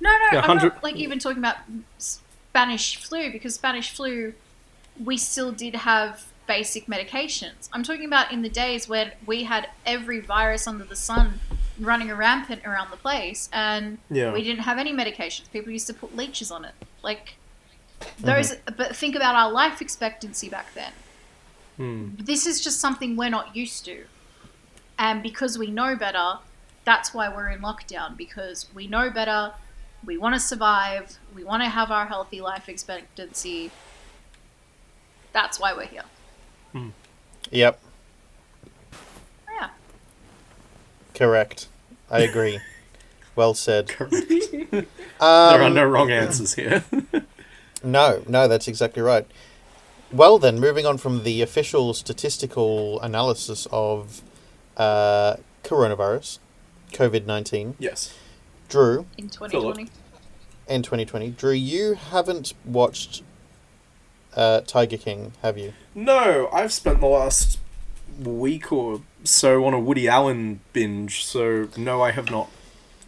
no, 0.01 0.11
no, 0.11 0.19
Yeah, 0.33 0.41
I'm 0.47 0.59
not 0.59 0.83
like 0.83 0.97
even 0.97 1.19
talking 1.19 1.39
about 1.39 1.57
Spanish 1.99 2.97
flu 2.97 3.33
because 3.33 3.55
Spanish 3.55 3.91
flu, 3.91 4.35
we 5.03 5.17
still 5.17 5.53
did 5.53 5.75
have 5.77 6.27
basic 6.49 6.87
medications. 6.87 7.69
I'm 7.73 7.85
talking 7.85 8.07
about 8.07 8.33
in 8.33 8.43
the 8.43 8.49
days 8.49 8.89
when 8.89 9.13
we 9.27 9.45
had 9.45 9.69
every 9.87 10.19
virus 10.19 10.67
under 10.67 10.83
the 10.85 10.97
sun 10.97 11.39
running 11.79 12.13
rampant 12.13 12.67
around 12.67 12.91
the 12.91 12.97
place, 12.97 13.49
and 13.53 13.99
Yeah. 14.11 14.33
we 14.33 14.43
didn't 14.43 14.65
have 14.65 14.79
any 14.79 14.93
medications. 14.93 15.49
People 15.53 15.71
used 15.71 15.87
to 15.87 15.95
put 15.95 16.17
leeches 16.17 16.51
on 16.51 16.65
it. 16.65 16.75
Like 17.03 17.37
those, 18.19 18.57
but 18.77 18.97
think 18.97 19.15
about 19.15 19.37
our 19.37 19.53
life 19.53 19.81
expectancy 19.81 20.49
back 20.49 20.75
then. 20.75 20.93
Hmm. 21.77 22.09
This 22.19 22.47
is 22.47 22.61
just 22.61 22.81
something 22.81 23.15
we're 23.17 23.31
not 23.31 23.55
used 23.55 23.85
to, 23.85 24.07
and 24.99 25.23
because 25.23 25.57
we 25.59 25.69
know 25.69 25.95
better, 25.95 26.39
that's 26.85 27.13
why 27.15 27.29
we're 27.29 27.51
in 27.51 27.61
lockdown 27.61 28.17
because 28.17 28.67
we 28.75 28.87
know 28.89 29.11
better. 29.11 29.53
We 30.05 30.17
want 30.17 30.35
to 30.35 30.41
survive. 30.41 31.19
We 31.35 31.45
want 31.45 31.63
to 31.63 31.69
have 31.69 31.91
our 31.91 32.07
healthy 32.07 32.41
life 32.41 32.69
expectancy. 32.69 33.71
That's 35.33 35.61
why 35.61 35.73
we're 35.75 35.87
here. 35.87 36.05
Yep, 37.51 37.81
Yeah. 39.51 39.71
correct. 41.15 41.69
I 42.11 42.21
agree. 42.21 42.61
well 43.37 43.55
said. 43.55 43.89
Correct. 43.89 44.15
Um, 44.73 44.87
there 45.21 45.63
are 45.63 45.71
no 45.71 45.85
wrong 45.85 46.11
answers 46.11 46.55
here. 46.55 46.85
No, 47.85 48.25
no, 48.27 48.49
that's 48.49 48.67
exactly 48.67 49.03
right. 49.03 49.25
Well, 50.13 50.39
then, 50.41 50.59
moving 50.59 50.85
on 50.85 50.99
from 50.99 51.23
the 51.23 51.43
official 51.43 51.95
statistical 51.95 53.01
analysis 53.03 53.69
of 53.71 54.21
uh, 54.77 55.37
coronavirus, 55.63 56.41
COVID 56.91 57.25
19, 57.25 57.77
yes. 57.79 58.13
Drew, 58.69 59.07
In 59.17 59.29
2020. 59.29 59.89
in 60.67 60.83
2020, 60.83 61.31
Drew, 61.31 61.53
you 61.53 61.95
haven't 61.95 62.53
watched 62.65 63.23
uh, 64.37 64.61
Tiger 64.63 64.97
King, 64.97 65.33
have 65.43 65.59
you? 65.59 65.73
No, 65.95 66.49
I've 66.53 66.73
spent 66.73 67.01
the 67.01 67.07
last 67.07 67.59
week 68.19 68.73
or 68.73 69.01
so 69.25 69.65
on 69.65 69.75
a 69.75 69.81
Woody 69.81 70.09
Allen 70.09 70.61
binge, 70.73 71.25
so 71.25 71.69
no, 71.77 72.03
I 72.03 72.11
have 72.13 72.31
not 72.31 72.49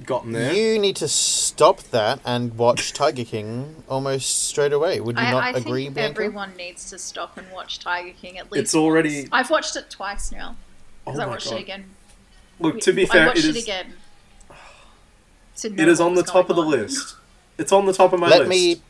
gotten 0.06 0.32
there. 0.32 0.52
You 0.52 0.78
need 0.78 0.96
to 0.96 1.08
stop 1.08 1.80
that 1.90 2.20
and 2.24 2.56
watch 2.56 2.92
Tiger 2.94 3.24
King 3.24 3.82
almost 3.88 4.44
straight 4.46 4.72
away. 4.72 5.00
Would 5.00 5.16
you 5.18 5.22
I, 5.22 5.30
not 5.30 5.42
I 5.44 5.50
agree, 5.50 5.84
think 5.84 5.94
Bianca? 5.96 6.10
everyone 6.22 6.56
needs 6.56 6.88
to 6.90 6.98
stop 6.98 7.36
and 7.36 7.50
watch 7.52 7.78
Tiger 7.80 8.12
King 8.20 8.38
at 8.38 8.50
least. 8.50 8.62
It's 8.62 8.74
already- 8.74 9.20
once. 9.22 9.28
I've 9.32 9.50
watched 9.50 9.76
it 9.76 9.90
twice 9.90 10.32
now 10.32 10.56
Oh 11.06 11.12
because 11.12 11.20
I 11.20 11.24
my 11.26 11.30
watched 11.32 11.50
God. 11.50 11.58
it 11.58 11.62
again. 11.62 11.84
Look, 12.60 12.80
to 12.80 12.92
be 12.92 13.06
fair, 13.06 13.12
I 13.22 13.24
fair, 13.24 13.26
watched 13.28 13.38
it 13.44 13.44
it 13.50 13.56
is... 13.56 13.64
again. 13.64 13.92
It 15.62 15.88
is 15.88 16.00
on 16.00 16.14
the 16.14 16.22
was 16.22 16.30
top 16.30 16.48
of 16.48 16.56
the 16.56 16.62
on. 16.62 16.70
list. 16.70 17.16
It's 17.58 17.70
on 17.72 17.84
the 17.84 17.92
top 17.92 18.14
of 18.14 18.20
my 18.20 18.28
Let 18.28 18.38
list. 18.40 18.48
me 18.50 18.80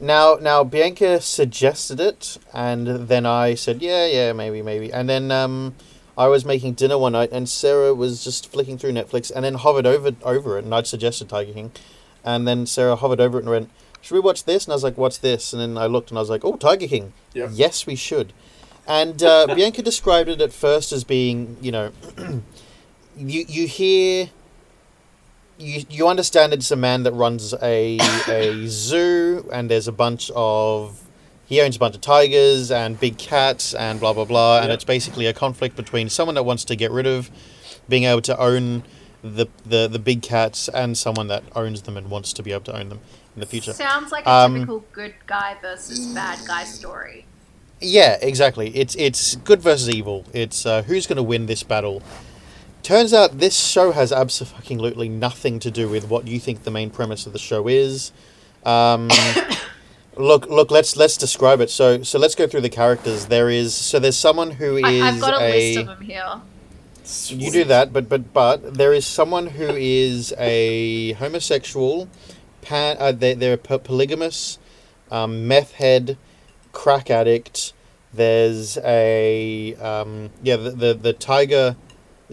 now. 0.00 0.34
Now 0.40 0.64
Bianca 0.64 1.20
suggested 1.20 2.00
it, 2.00 2.38
and 2.54 2.86
then 3.08 3.26
I 3.26 3.54
said, 3.54 3.82
"Yeah, 3.82 4.06
yeah, 4.06 4.32
maybe, 4.32 4.62
maybe." 4.62 4.92
And 4.92 5.08
then 5.08 5.30
um, 5.30 5.74
I 6.16 6.28
was 6.28 6.44
making 6.44 6.74
dinner 6.74 6.98
one 6.98 7.12
night, 7.12 7.30
and 7.32 7.48
Sarah 7.48 7.94
was 7.94 8.24
just 8.24 8.50
flicking 8.50 8.78
through 8.78 8.92
Netflix, 8.92 9.30
and 9.34 9.44
then 9.44 9.54
hovered 9.54 9.86
over 9.86 10.12
over 10.22 10.58
it, 10.58 10.64
and 10.64 10.74
I'd 10.74 10.86
suggested 10.86 11.28
Tiger 11.28 11.52
King, 11.52 11.72
and 12.24 12.46
then 12.46 12.66
Sarah 12.66 12.96
hovered 12.96 13.20
over 13.20 13.38
it 13.38 13.42
and 13.42 13.50
went, 13.50 13.70
"Should 14.00 14.14
we 14.14 14.20
watch 14.20 14.44
this?" 14.44 14.64
And 14.64 14.72
I 14.72 14.76
was 14.76 14.84
like, 14.84 14.98
"What's 14.98 15.18
this?" 15.18 15.52
And 15.52 15.60
then 15.60 15.78
I 15.78 15.86
looked, 15.86 16.10
and 16.10 16.18
I 16.18 16.20
was 16.20 16.30
like, 16.30 16.44
"Oh, 16.44 16.56
Tiger 16.56 16.86
King. 16.88 17.12
Yes, 17.52 17.86
we 17.86 17.96
should." 17.96 18.32
And 18.86 19.22
uh, 19.22 19.46
Bianca 19.54 19.82
described 19.82 20.28
it 20.28 20.40
at 20.40 20.52
first 20.52 20.92
as 20.92 21.04
being, 21.04 21.56
you 21.60 21.72
know, 21.72 21.92
you 23.16 23.44
you 23.48 23.66
hear 23.66 24.30
you 25.60 25.84
you 25.90 26.08
understand 26.08 26.52
it's 26.52 26.70
a 26.70 26.76
man 26.76 27.02
that 27.04 27.12
runs 27.12 27.52
a 27.62 27.98
a 28.28 28.66
zoo 28.84 29.48
and 29.52 29.70
there's 29.70 29.86
a 29.88 29.92
bunch 29.92 30.30
of 30.34 31.02
he 31.46 31.60
owns 31.60 31.76
a 31.76 31.78
bunch 31.78 31.94
of 31.94 32.00
tigers 32.00 32.70
and 32.70 32.98
big 32.98 33.18
cats 33.18 33.74
and 33.74 34.00
blah 34.00 34.12
blah 34.12 34.24
blah 34.24 34.58
and 34.58 34.68
Yeah. 34.68 34.74
it's 34.74 34.84
basically 34.84 35.26
a 35.26 35.32
conflict 35.32 35.76
between 35.76 36.08
someone 36.08 36.34
that 36.36 36.44
wants 36.44 36.64
to 36.64 36.76
get 36.76 36.90
rid 36.90 37.06
of 37.06 37.30
being 37.88 38.04
able 38.04 38.22
to 38.22 38.38
own 38.38 38.82
the 39.22 39.46
the 39.66 39.86
the 39.88 39.98
big 39.98 40.22
cats 40.22 40.68
and 40.68 40.96
someone 40.96 41.28
that 41.28 41.42
owns 41.54 41.82
them 41.82 41.96
and 41.96 42.08
wants 42.10 42.32
to 42.32 42.42
be 42.42 42.52
able 42.52 42.64
to 42.64 42.76
own 42.78 42.88
them 42.88 43.00
in 43.36 43.40
the 43.40 43.46
future. 43.46 43.72
Sounds 43.72 44.10
like 44.12 44.24
a 44.26 44.30
Um, 44.30 44.54
typical 44.54 44.84
good 44.92 45.14
guy 45.26 45.56
versus 45.60 46.06
bad 46.14 46.38
guy 46.46 46.64
story. 46.64 47.26
Yeah, 47.82 48.18
exactly. 48.22 48.68
It's 48.76 48.94
it's 48.96 49.36
good 49.36 49.60
versus 49.60 49.88
evil. 49.90 50.24
It's 50.32 50.64
uh, 50.66 50.82
who's 50.82 51.06
going 51.06 51.16
to 51.16 51.22
win 51.22 51.46
this 51.46 51.62
battle. 51.62 52.02
Turns 52.82 53.12
out 53.12 53.38
this 53.38 53.56
show 53.56 53.92
has 53.92 54.10
absolutely 54.10 55.08
nothing 55.08 55.58
to 55.60 55.70
do 55.70 55.88
with 55.88 56.08
what 56.08 56.26
you 56.26 56.40
think 56.40 56.62
the 56.62 56.70
main 56.70 56.90
premise 56.90 57.26
of 57.26 57.32
the 57.32 57.38
show 57.38 57.68
is. 57.68 58.10
Um, 58.64 59.08
look, 60.16 60.46
look. 60.46 60.70
Let's 60.70 60.96
let's 60.96 61.16
describe 61.16 61.60
it. 61.60 61.70
So 61.70 62.02
so 62.02 62.18
let's 62.18 62.34
go 62.34 62.46
through 62.46 62.62
the 62.62 62.70
characters. 62.70 63.26
There 63.26 63.50
is 63.50 63.74
so 63.74 63.98
there's 63.98 64.16
someone 64.16 64.52
who 64.52 64.76
is 64.76 65.02
I, 65.02 65.08
I've 65.08 65.20
got 65.20 65.40
a, 65.40 65.44
a 65.44 65.50
list 65.50 65.78
of 65.78 65.86
them 65.86 66.00
here. 66.00 66.40
you 67.28 67.50
do 67.50 67.64
that, 67.64 67.92
but 67.92 68.08
but 68.08 68.32
but 68.32 68.74
there 68.74 68.92
is 68.94 69.06
someone 69.06 69.48
who 69.48 69.68
is 69.68 70.32
a 70.38 71.12
homosexual, 71.12 72.08
pan. 72.62 72.96
Uh, 72.98 73.12
they 73.12 73.34
they're 73.34 73.58
po- 73.58 73.78
polygamous, 73.78 74.58
um, 75.10 75.46
meth 75.46 75.72
head, 75.72 76.16
crack 76.72 77.10
addict. 77.10 77.74
There's 78.12 78.78
a 78.78 79.74
um, 79.76 80.30
yeah 80.42 80.56
the, 80.56 80.70
the 80.70 80.94
the 80.94 81.12
tiger 81.12 81.76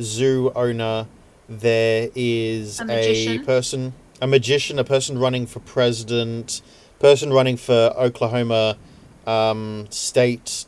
zoo 0.02 0.52
owner. 0.56 1.08
There 1.50 2.10
is 2.14 2.80
A 2.82 2.92
a, 2.92 3.40
person, 3.40 3.94
a 4.22 4.28
magician, 4.28 4.80
a 4.80 4.84
person 4.84 5.18
running 5.18 5.46
for 5.48 5.60
president, 5.62 6.62
person 7.00 7.32
running 7.32 7.56
for 7.56 7.94
Oklahoma 7.98 8.78
um, 9.26 9.88
state 9.90 10.66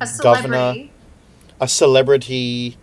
A 0.00 0.08
Governor. 0.22 0.72
celebrity. 0.72 0.92
a 1.60 1.68
celebrity. 1.68 2.76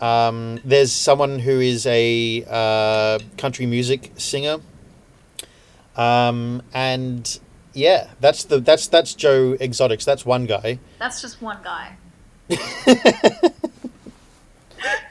Um, 0.00 0.60
there's 0.64 0.92
someone 0.92 1.38
who 1.40 1.60
is 1.60 1.86
a 1.86 2.44
uh, 2.48 3.18
country 3.36 3.66
music 3.66 4.12
singer. 4.16 4.58
Um, 5.96 6.62
and 6.72 7.38
yeah, 7.72 8.08
that's 8.20 8.44
the 8.44 8.60
that's 8.60 8.86
that's 8.88 9.14
Joe 9.14 9.56
Exotics. 9.60 10.04
That's 10.04 10.24
one 10.24 10.46
guy. 10.46 10.78
That's 10.98 11.20
just 11.20 11.40
one 11.42 11.58
guy. 11.62 11.96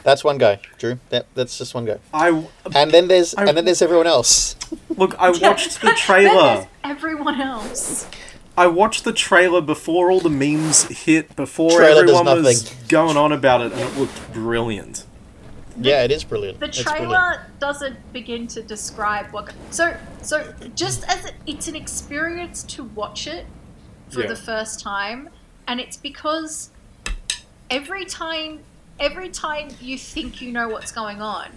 That's 0.04 0.24
one 0.24 0.38
guy, 0.38 0.60
Drew. 0.78 1.00
That, 1.10 1.26
that's 1.36 1.58
just 1.58 1.74
one 1.74 1.86
guy. 1.86 1.98
I 2.14 2.46
And 2.76 2.92
then 2.92 3.08
there's 3.08 3.36
I- 3.36 3.46
and 3.46 3.58
then 3.58 3.66
there's 3.66 3.82
everyone 3.82 4.08
else. 4.08 4.56
look. 4.90 5.16
I 5.20 5.30
watched 5.32 5.82
the 5.82 5.92
trailer. 5.98 6.56
there's 6.56 6.66
everyone 6.84 7.42
else. 7.42 8.08
I 8.58 8.66
watched 8.68 9.04
the 9.04 9.14
trailer 9.14 9.62
before 9.62 10.10
all 10.12 10.20
the 10.20 10.30
memes 10.32 10.84
hit. 11.06 11.36
Before 11.36 11.70
Trailer 11.72 12.02
everyone 12.02 12.26
was 12.44 12.64
going 12.88 13.16
on 13.16 13.32
about 13.32 13.62
it, 13.62 13.72
and 13.72 13.82
it 13.82 13.98
looked 14.00 14.34
brilliant. 14.34 15.06
yeah, 15.80 16.04
it 16.04 16.10
is 16.12 16.24
brilliant. 16.24 16.60
The 16.60 16.68
trailer 16.70 17.08
brilliant. 17.08 17.60
doesn't 17.60 18.14
begin 18.14 18.48
to 18.48 18.64
describe 18.64 19.28
what. 19.32 19.54
So, 19.70 19.96
so 20.24 20.54
just 20.76 21.04
as 21.08 21.26
it, 21.26 21.34
it's 21.46 21.68
an 21.68 21.76
experience 21.76 22.64
to 22.64 22.84
watch 22.84 23.28
it 23.28 23.46
for 24.10 24.22
Yeah. 24.22 24.28
the 24.30 24.36
first 24.36 24.80
time, 24.80 25.30
and 25.68 25.80
it's 25.80 25.98
because 25.98 26.72
every 27.70 28.06
time, 28.06 28.62
every 29.00 29.30
time 29.30 29.70
you 29.82 29.98
think 29.98 30.42
you 30.42 30.52
know 30.52 30.68
what's 30.70 30.92
going 30.92 31.22
on, 31.22 31.48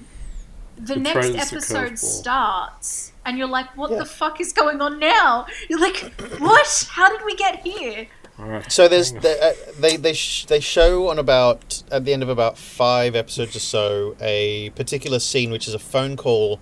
the 0.76 0.94
It 0.94 1.00
next 1.00 1.52
episode 1.52 1.99
starts, 1.99 3.12
and 3.25 3.37
you're 3.38 3.49
like, 3.49 3.76
"What 3.76 3.90
Yeah. 3.90 3.99
the 3.99 4.04
fuck 4.06 4.40
is 4.40 4.52
going 4.52 4.80
on 4.80 4.99
now?" 4.99 5.47
You're 5.68 5.80
like, 5.80 5.99
"What? 6.38 6.87
How 6.90 7.09
did 7.11 7.25
we 7.25 7.35
get 7.37 7.61
here?" 7.66 8.06
All 8.38 8.47
right. 8.47 8.73
So 8.73 8.88
there's 8.88 9.12
the, 9.12 9.38
uh, 9.42 9.52
they 9.78 9.97
they 9.97 10.14
sh- 10.14 10.47
they 10.47 10.61
show 10.61 11.09
on 11.11 11.18
about 11.18 11.82
at 11.92 12.04
the 12.06 12.12
end 12.14 12.23
of 12.23 12.28
about 12.30 12.56
five 12.56 13.14
episodes 13.14 13.54
or 13.54 13.61
so 13.61 14.16
a 14.20 14.70
particular 14.70 15.18
scene 15.18 15.50
which 15.50 15.68
is 15.68 15.75
a 15.75 15.78
phone 15.78 16.16
call 16.16 16.59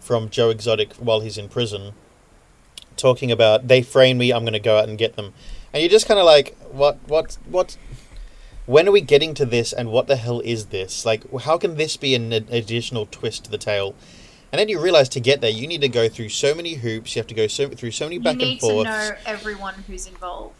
from 0.00 0.28
Joe 0.28 0.50
Exotic 0.50 0.94
while 0.94 1.20
he's 1.20 1.38
in 1.38 1.48
prison, 1.48 1.92
talking 2.96 3.30
about 3.30 3.68
they 3.68 3.82
frame 3.82 4.18
me, 4.18 4.32
I'm 4.32 4.42
going 4.42 4.54
to 4.54 4.58
go 4.58 4.78
out 4.78 4.88
and 4.88 4.98
get 4.98 5.14
them, 5.14 5.32
and 5.72 5.80
you're 5.82 5.90
just 5.90 6.08
kind 6.08 6.18
of 6.18 6.26
like, 6.26 6.56
what 6.72 6.98
what 7.06 7.38
what. 7.48 7.76
When 8.70 8.86
are 8.86 8.92
we 8.92 9.00
getting 9.00 9.34
to 9.34 9.44
this, 9.44 9.72
and 9.72 9.90
what 9.90 10.06
the 10.06 10.14
hell 10.14 10.38
is 10.44 10.66
this? 10.66 11.04
Like, 11.04 11.24
how 11.40 11.58
can 11.58 11.74
this 11.74 11.96
be 11.96 12.14
an 12.14 12.32
additional 12.32 13.04
twist 13.04 13.46
to 13.46 13.50
the 13.50 13.58
tale? 13.58 13.96
And 14.52 14.60
then 14.60 14.68
you 14.68 14.80
realize 14.80 15.08
to 15.08 15.18
get 15.18 15.40
there, 15.40 15.50
you 15.50 15.66
need 15.66 15.80
to 15.80 15.88
go 15.88 16.08
through 16.08 16.28
so 16.28 16.54
many 16.54 16.74
hoops. 16.74 17.16
You 17.16 17.18
have 17.18 17.26
to 17.26 17.34
go 17.34 17.48
so, 17.48 17.68
through 17.70 17.90
so 17.90 18.04
many 18.04 18.18
back 18.18 18.40
and 18.40 18.60
forth. 18.60 18.72
You 18.72 18.78
need 18.78 18.84
to 18.84 19.08
know 19.08 19.16
everyone 19.26 19.74
who's 19.88 20.06
involved. 20.06 20.54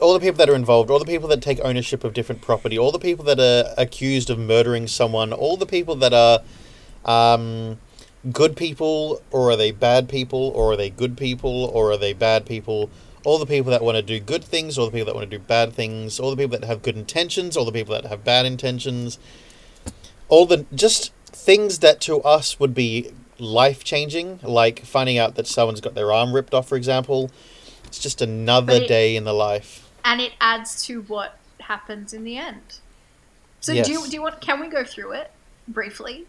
all 0.00 0.14
the 0.14 0.20
people 0.20 0.38
that 0.38 0.48
are 0.48 0.54
involved, 0.54 0.90
all 0.90 0.98
the 0.98 1.04
people 1.04 1.28
that 1.28 1.42
take 1.42 1.60
ownership 1.60 2.04
of 2.04 2.12
different 2.12 2.42
property, 2.42 2.78
all 2.78 2.92
the 2.92 2.98
people 2.98 3.24
that 3.24 3.38
are 3.38 3.72
accused 3.78 4.30
of 4.30 4.38
murdering 4.38 4.86
someone, 4.86 5.32
all 5.32 5.56
the 5.56 5.66
people 5.66 5.94
that 5.96 6.12
are 6.12 6.40
um, 7.04 7.78
good 8.32 8.56
people, 8.56 9.22
or 9.30 9.50
are 9.50 9.56
they 9.56 9.70
bad 9.70 10.08
people, 10.08 10.52
or 10.54 10.72
are 10.72 10.76
they 10.76 10.90
good 10.90 11.16
people, 11.16 11.66
or 11.66 11.92
are 11.92 11.96
they 11.96 12.12
bad 12.12 12.46
people? 12.46 12.90
All 13.26 13.38
the 13.38 13.46
people 13.46 13.72
that 13.72 13.82
want 13.82 13.96
to 13.96 14.02
do 14.02 14.20
good 14.20 14.44
things, 14.44 14.78
all 14.78 14.86
the 14.86 14.92
people 14.92 15.06
that 15.06 15.16
want 15.16 15.28
to 15.28 15.36
do 15.36 15.42
bad 15.42 15.72
things, 15.72 16.20
all 16.20 16.30
the 16.30 16.36
people 16.36 16.56
that 16.60 16.64
have 16.68 16.80
good 16.80 16.96
intentions, 16.96 17.56
all 17.56 17.64
the 17.64 17.72
people 17.72 17.92
that 17.92 18.04
have 18.06 18.22
bad 18.22 18.46
intentions, 18.46 19.18
all 20.28 20.46
the 20.46 20.64
just 20.72 21.12
things 21.24 21.80
that 21.80 22.00
to 22.02 22.22
us 22.22 22.60
would 22.60 22.72
be 22.72 23.10
life 23.40 23.82
changing, 23.82 24.38
like 24.44 24.84
finding 24.84 25.18
out 25.18 25.34
that 25.34 25.48
someone's 25.48 25.80
got 25.80 25.96
their 25.96 26.12
arm 26.12 26.32
ripped 26.32 26.54
off, 26.54 26.68
for 26.68 26.76
example. 26.76 27.32
It's 27.86 27.98
just 27.98 28.22
another 28.22 28.74
it- 28.74 28.86
day 28.86 29.16
in 29.16 29.24
the 29.24 29.34
life. 29.34 29.82
and 30.04 30.20
it 30.20 30.34
adds 30.40 30.84
to 30.86 31.02
what 31.02 31.36
happens 31.62 32.12
in 32.12 32.22
the 32.22 32.36
end. 32.38 32.78
So 33.58 33.72
Yes. 33.72 33.86
do 33.86 33.92
you, 33.92 34.06
do 34.06 34.12
you 34.12 34.22
want? 34.22 34.40
Can 34.40 34.60
we 34.60 34.68
go 34.68 34.84
through 34.84 35.10
it 35.14 35.32
briefly? 35.66 36.26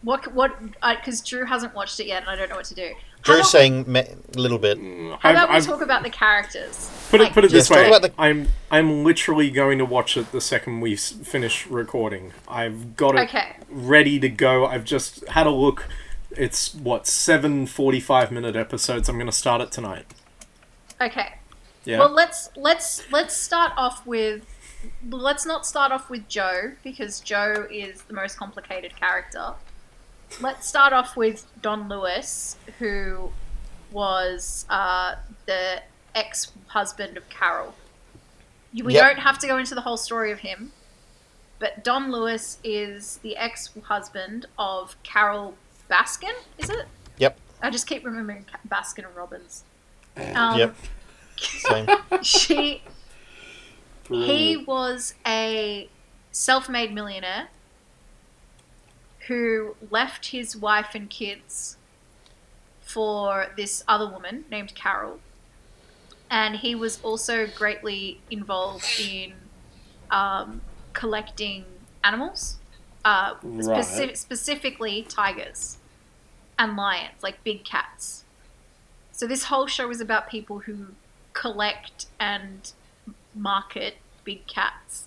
What 0.00 0.32
what? 0.32 0.56
Because 0.80 1.20
Drew 1.20 1.44
hasn't 1.44 1.74
watched 1.74 2.00
it 2.00 2.06
yet, 2.06 2.22
and 2.22 2.30
I 2.30 2.36
don't 2.36 2.48
know 2.48 2.56
what 2.56 2.64
to 2.66 2.74
do. 2.74 2.94
How 3.24 3.32
Drew's 3.32 3.38
about, 3.40 3.46
saying 3.50 3.84
me- 3.90 4.00
a 4.00 4.38
little 4.38 4.58
bit. 4.58 4.78
Mm, 4.78 5.18
How 5.20 5.30
about 5.30 5.48
we 5.48 5.56
I've- 5.56 5.66
talk 5.66 5.80
about 5.80 6.02
the 6.02 6.10
characters? 6.10 6.90
Put 7.10 7.20
it 7.20 7.24
Like, 7.24 7.32
put 7.32 7.44
it 7.44 7.50
this 7.50 7.68
Yes, 7.68 7.68
talk 7.68 7.76
way. 7.78 7.88
about 7.88 8.02
the- 8.02 8.12
I'm 8.18 8.48
I'm 8.70 9.04
literally 9.04 9.50
going 9.50 9.78
to 9.78 9.84
watch 9.84 10.16
it 10.16 10.30
the 10.32 10.40
second 10.40 10.80
we 10.80 10.94
s- 10.94 11.12
finish 11.24 11.66
recording. 11.66 12.32
I've 12.48 12.96
got 12.96 13.14
it 13.16 13.28
Okay. 13.28 13.56
ready 13.70 14.18
to 14.20 14.28
go. 14.28 14.66
I've 14.66 14.84
just 14.84 15.26
had 15.28 15.46
a 15.46 15.50
look. 15.50 15.86
It's 16.36 16.74
what 16.74 17.06
seven 17.06 17.66
45 17.66 18.30
minute 18.32 18.56
episodes. 18.56 19.08
I'm 19.08 19.16
going 19.16 19.26
to 19.26 19.32
start 19.32 19.60
it 19.62 19.70
tonight. 19.72 20.06
Okay. 21.00 21.34
Yeah. 21.84 22.00
Well, 22.00 22.10
let's 22.10 22.50
let's 22.56 23.02
let's 23.12 23.36
start 23.36 23.72
off 23.76 24.06
with 24.06 24.44
let's 25.08 25.46
not 25.46 25.66
start 25.66 25.92
off 25.92 26.10
with 26.10 26.28
Joe 26.28 26.72
because 26.82 27.20
Joe 27.20 27.66
is 27.70 28.02
the 28.02 28.14
most 28.14 28.36
complicated 28.38 28.96
character. 28.96 29.52
Let's 30.40 30.66
start 30.66 30.92
off 30.92 31.16
with 31.16 31.46
Don 31.62 31.88
Lewis, 31.88 32.56
who 32.78 33.30
was 33.92 34.66
uh, 34.68 35.14
the 35.46 35.82
ex-husband 36.14 37.16
of 37.16 37.28
Carole. 37.28 37.74
We 38.72 38.94
Yep. 38.94 39.02
don't 39.16 39.22
have 39.22 39.38
to 39.38 39.46
go 39.46 39.56
into 39.58 39.74
the 39.74 39.82
whole 39.82 39.96
story 39.96 40.32
of 40.32 40.40
him, 40.40 40.72
but 41.60 41.84
Don 41.84 42.10
Lewis 42.10 42.58
is 42.64 43.18
the 43.18 43.36
ex-husband 43.36 44.46
of 44.58 44.96
Carole 45.04 45.54
Baskin. 45.88 46.34
Is 46.58 46.68
it? 46.70 46.86
Yep. 47.18 47.38
I 47.62 47.70
just 47.70 47.86
keep 47.86 48.04
remembering 48.04 48.44
Baskin 48.68 49.06
and 49.06 49.14
Robbins. 49.16 49.62
Um, 50.16 50.58
Yep. 50.58 50.76
Same. 51.38 51.86
She 52.22 52.82
he 54.08 54.56
was 54.56 55.14
a 55.26 55.88
self-made 56.30 56.92
millionaire 56.92 57.48
who 59.28 59.74
left 59.90 60.26
his 60.26 60.56
wife 60.56 60.94
and 60.94 61.08
kids 61.08 61.76
for 62.80 63.46
this 63.56 63.82
other 63.88 64.08
woman 64.08 64.44
named 64.50 64.74
Carole. 64.74 65.18
And 66.30 66.56
he 66.56 66.74
was 66.74 67.00
also 67.02 67.46
greatly 67.46 68.20
involved 68.30 68.84
in 69.00 69.34
um, 70.10 70.60
collecting 70.92 71.64
animals, 72.02 72.58
uh, 73.04 73.34
speci- 73.34 73.98
Right. 74.08 74.18
specifically 74.18 75.02
tigers 75.02 75.78
and 76.58 76.76
lions, 76.76 77.22
like 77.22 77.42
big 77.44 77.64
cats. 77.64 78.24
So 79.12 79.26
this 79.26 79.44
whole 79.44 79.66
show 79.66 79.90
is 79.90 80.00
about 80.00 80.28
people 80.28 80.60
who 80.60 80.88
collect 81.32 82.06
and 82.18 82.72
market 83.34 83.96
big 84.24 84.46
cats. 84.46 85.06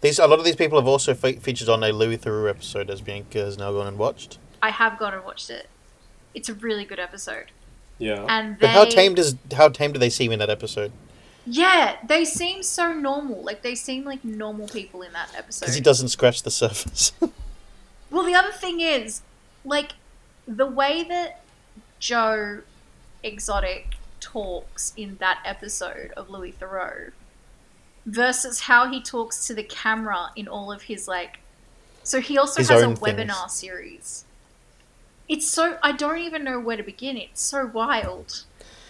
These 0.00 0.18
a 0.18 0.26
lot 0.26 0.38
of 0.38 0.44
these 0.44 0.56
people 0.56 0.78
have 0.78 0.88
also 0.88 1.14
fe- 1.14 1.36
featured 1.36 1.68
on 1.68 1.82
a 1.84 1.92
Louis 1.92 2.16
Theroux 2.18 2.48
episode, 2.48 2.88
as 2.90 3.00
Bianca 3.00 3.38
has 3.38 3.58
now 3.58 3.72
gone 3.72 3.86
and 3.86 3.98
watched. 3.98 4.38
I 4.62 4.70
have 4.70 4.98
gone 4.98 5.14
and 5.14 5.24
watched 5.24 5.50
it. 5.50 5.68
It's 6.34 6.48
a 6.48 6.54
really 6.54 6.84
good 6.84 6.98
episode. 6.98 7.46
Yeah. 7.98 8.24
And 8.28 8.54
they, 8.58 8.66
But 8.66 8.70
how 8.70 8.84
tame 8.86 9.14
does 9.14 9.36
how 9.54 9.68
tame 9.68 9.92
do 9.92 9.98
they 9.98 10.10
seem 10.10 10.32
in 10.32 10.38
that 10.38 10.50
episode? 10.50 10.92
Yeah, 11.46 11.96
they 12.06 12.24
seem 12.24 12.62
so 12.62 12.92
normal. 12.92 13.42
Like 13.42 13.62
they 13.62 13.74
seem 13.74 14.04
like 14.04 14.24
normal 14.24 14.68
people 14.68 15.02
in 15.02 15.12
that 15.12 15.34
episode. 15.36 15.60
Because 15.66 15.74
he 15.74 15.80
doesn't 15.80 16.08
scratch 16.08 16.42
the 16.42 16.50
surface. 16.62 17.12
Well, 18.10 18.24
the 18.24 18.34
other 18.34 18.50
thing 18.52 18.80
is, 18.80 19.22
like, 19.64 19.92
the 20.46 20.66
way 20.66 21.04
that 21.04 21.42
Joe 22.00 22.62
Exotic 23.22 23.94
talks 24.18 24.92
in 24.96 25.16
that 25.20 25.40
episode 25.44 26.12
of 26.16 26.28
Louis 26.28 26.52
Theroux 26.58 27.12
versus 28.06 28.60
how 28.60 28.88
he 28.90 29.00
talks 29.02 29.46
to 29.46 29.54
the 29.54 29.62
camera 29.62 30.30
in 30.36 30.48
all 30.48 30.72
of 30.72 30.82
his 30.82 31.06
like. 31.08 31.38
So 32.02 32.20
he 32.20 32.38
also 32.38 32.60
His 32.60 32.68
has 32.70 32.82
a 32.82 32.86
things. 32.86 32.98
webinar 33.00 33.50
series. 33.50 34.24
It's 35.28 35.46
so 35.48 35.78
I 35.82 35.92
don't 35.92 36.18
even 36.18 36.42
know 36.44 36.58
where 36.58 36.76
to 36.76 36.82
begin. 36.82 37.16
It's 37.16 37.40
so 37.42 37.66
wild. 37.66 38.44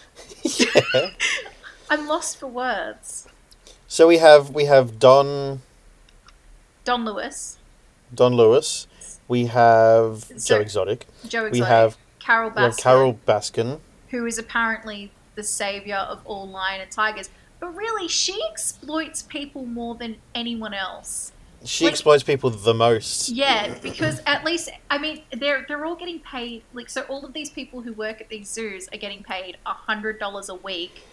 yeah. 0.43 1.09
I'm 1.89 2.07
lost 2.07 2.37
for 2.37 2.47
words. 2.47 3.27
So 3.87 4.07
we 4.07 4.17
have 4.19 4.49
we 4.51 4.65
have 4.65 4.97
Don 4.97 5.61
Don 6.85 7.05
Lewis, 7.05 7.57
Don 8.13 8.33
Lewis. 8.35 8.87
We 9.27 9.45
have 9.47 10.23
So- 10.37 10.55
Joe 10.55 10.61
Exotic. 10.61 11.05
Joe 11.27 11.45
Exotic, 11.45 11.53
We 11.53 11.59
have 11.59 11.97
Carole 12.19 12.51
we 12.55 12.61
have 12.61 12.71
Baskin, 12.73 12.81
Carole 12.83 13.19
Baskin. 13.27 13.79
who 14.09 14.25
is 14.25 14.37
apparently 14.37 15.11
the 15.35 15.43
savior 15.43 15.95
of 15.97 16.21
all 16.25 16.47
lion 16.47 16.81
and 16.81 16.89
tigers. 16.91 17.29
But 17.61 17.75
really, 17.75 18.07
she 18.09 18.37
exploits 18.49 19.21
people 19.21 19.65
more 19.65 19.95
than 19.95 20.17
anyone 20.35 20.73
else. 20.73 21.31
She 21.63 21.85
Like- 21.85 21.93
exploits 21.93 22.23
people 22.23 22.49
the 22.49 22.73
most. 22.73 23.29
Yeah, 23.29 23.75
because 23.83 24.19
at 24.25 24.43
least 24.43 24.69
I 24.89 24.97
mean 24.97 25.21
they're 25.31 25.63
they're 25.67 25.85
all 25.85 25.95
getting 25.95 26.19
paid. 26.19 26.63
Like 26.73 26.89
so, 26.89 27.03
all 27.03 27.23
of 27.23 27.33
these 27.33 27.51
people 27.51 27.81
who 27.81 27.93
work 27.93 28.19
at 28.19 28.29
these 28.29 28.49
zoos 28.49 28.89
are 28.91 28.97
getting 28.97 29.23
paid 29.23 29.57
a 29.65 29.73
hundred 29.73 30.19
dollars 30.19 30.49
a 30.49 30.55
week. 30.55 31.03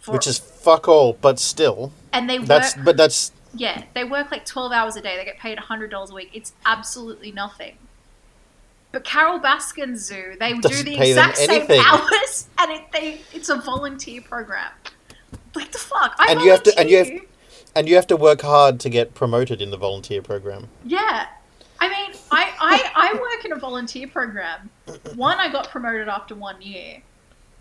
For, 0.00 0.12
Which 0.12 0.26
is 0.26 0.38
fuck 0.38 0.88
all, 0.88 1.12
but 1.12 1.38
still, 1.38 1.92
and 2.12 2.28
they 2.28 2.38
work. 2.40 2.48
that's 2.48 2.74
but 2.74 2.96
that's 2.96 3.30
Yeah, 3.54 3.84
they 3.94 4.02
work 4.02 4.32
like 4.32 4.46
12 4.46 4.72
hours 4.72 4.96
a 4.96 5.02
day. 5.02 5.16
They 5.18 5.26
get 5.26 5.38
paid 5.38 5.58
$100 5.58 6.10
a 6.10 6.14
week. 6.14 6.30
It's 6.32 6.54
absolutely 6.64 7.30
nothing. 7.30 7.76
But 8.92 9.04
Carole 9.04 9.38
Baskin 9.40 9.94
Zoo, 9.96 10.36
they 10.40 10.54
do 10.54 10.82
the 10.82 10.98
exact 10.98 11.36
same 11.36 11.70
hours, 11.70 12.48
and 12.58 12.72
it, 12.72 12.84
they, 12.92 13.20
it's 13.32 13.50
a 13.50 13.56
volunteer 13.56 14.22
program. 14.22 14.70
Like 15.54 15.72
the 15.72 15.78
fuck? 15.78 16.14
I 16.18 16.32
And 16.32 16.40
you 16.40 16.50
have 16.50 16.62
to- 16.64 16.78
and 16.78 16.88
you 16.90 16.98
have- 16.98 17.10
and 17.74 17.88
you 17.88 17.94
have 17.96 18.06
to 18.08 18.16
work 18.16 18.42
hard 18.42 18.80
to 18.80 18.90
get 18.90 19.14
promoted 19.14 19.60
in 19.62 19.70
the 19.70 19.76
volunteer 19.76 20.20
program. 20.22 20.68
Yeah. 20.84 21.26
I 21.80 21.88
mean, 21.88 22.12
I, 22.30 22.52
I, 22.60 22.92
I 22.94 23.14
work 23.14 23.44
in 23.44 23.52
a 23.52 23.56
volunteer 23.56 24.06
program. 24.08 24.70
One, 25.14 25.40
I 25.40 25.50
got 25.50 25.68
promoted 25.70 26.08
after 26.08 26.34
one 26.34 26.60
year. 26.62 27.02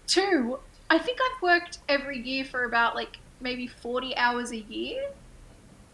Two, 0.07 0.59
I 0.89 0.99
think 0.99 1.17
I've 1.21 1.41
worked 1.41 1.79
every 1.89 2.19
year 2.19 2.43
for 2.45 2.65
about 2.65 2.93
like 2.95 3.17
maybe 3.39 3.67
40 3.67 4.15
hours 4.17 4.51
a 4.51 4.57
year. 4.59 5.09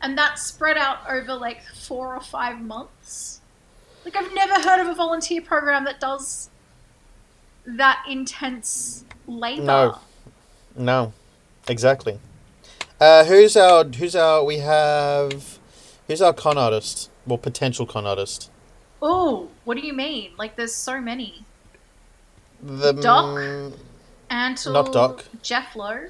And 0.02 0.18
that's 0.18 0.44
spread 0.44 0.78
out 0.78 1.00
over 1.10 1.34
like 1.36 1.64
four 1.64 2.14
or 2.16 2.22
five 2.22 2.60
months. 2.60 3.40
Like, 4.06 4.16
I've 4.16 4.34
never 4.34 4.54
heard 4.62 4.80
of 4.80 4.88
a 4.88 4.94
volunteer 4.96 5.42
program 5.42 5.86
that 5.86 6.00
does 6.00 6.50
that 7.66 8.04
intense 8.10 9.04
labor. 9.28 9.64
No. 9.64 10.00
No, 10.76 11.14
exactly. 11.68 12.20
Uh, 13.00 13.24
who's 13.26 13.56
our 13.56 13.84
who's 13.86 14.16
our 14.16 14.44
we 14.44 14.58
have 14.58 15.60
who's 16.08 16.22
our 16.22 16.34
con 16.34 16.58
artist? 16.58 17.10
Well, 17.26 17.38
potential 17.38 17.86
con 17.86 18.06
artist. 18.06 18.50
Oh, 19.02 19.50
what 19.66 19.78
do 19.78 19.86
you 19.86 19.94
mean? 19.94 20.32
Like, 20.38 20.56
there's 20.56 20.74
so 20.74 21.00
many. 21.00 21.44
The 22.64 22.92
Doc? 22.94 23.38
Antle, 24.32 24.74
Not 24.74 24.92
Doc. 24.92 25.26
Jeff 25.44 25.76
Lowe. 25.76 26.08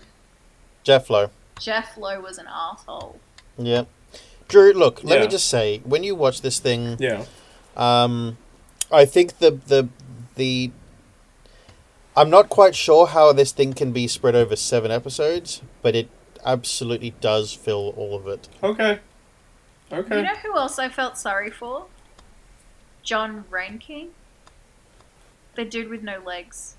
Jeff 0.84 1.10
Lowe. 1.10 1.30
Jeff 1.60 1.98
Lowe 1.98 2.22
was 2.22 2.38
an 2.38 2.46
asshole. 2.50 3.20
Yeah. 3.58 3.84
Drew, 4.48 4.72
look, 4.72 5.04
let 5.04 5.20
me 5.20 5.28
just 5.28 5.48
say, 5.50 5.80
when 5.84 6.04
you 6.04 6.16
watch 6.16 6.42
this 6.42 6.60
thing, 6.60 6.96
Yeah. 7.00 7.26
um, 7.76 8.38
I 8.90 9.04
think 9.04 9.40
the 9.40 9.52
the 9.52 9.90
the 10.36 10.72
I'm 12.18 12.30
not 12.32 12.50
quite 12.50 12.76
sure 12.76 13.06
how 13.08 13.32
this 13.32 13.52
thing 13.52 13.74
can 13.74 13.92
be 13.92 14.08
spread 14.08 14.36
over 14.36 14.56
seven 14.56 14.90
episodes, 14.90 15.62
but 15.84 15.96
it 15.96 16.10
absolutely 16.44 17.12
does 17.22 17.54
fill 17.54 17.94
all 17.96 18.16
of 18.16 18.28
it. 18.28 18.50
Okay. 18.64 19.00
Okay. 19.92 20.16
You 20.16 20.22
Okay. 20.22 20.22
know 20.24 20.36
who 20.36 20.58
else 20.58 20.80
I 20.80 20.90
felt 20.90 21.18
sorry 21.18 21.52
for? 21.52 21.86
John 23.04 23.46
Reinke. 23.52 24.08
The 25.56 25.64
dude 25.64 25.90
with 25.90 26.02
no 26.04 26.20
legs. 26.26 26.76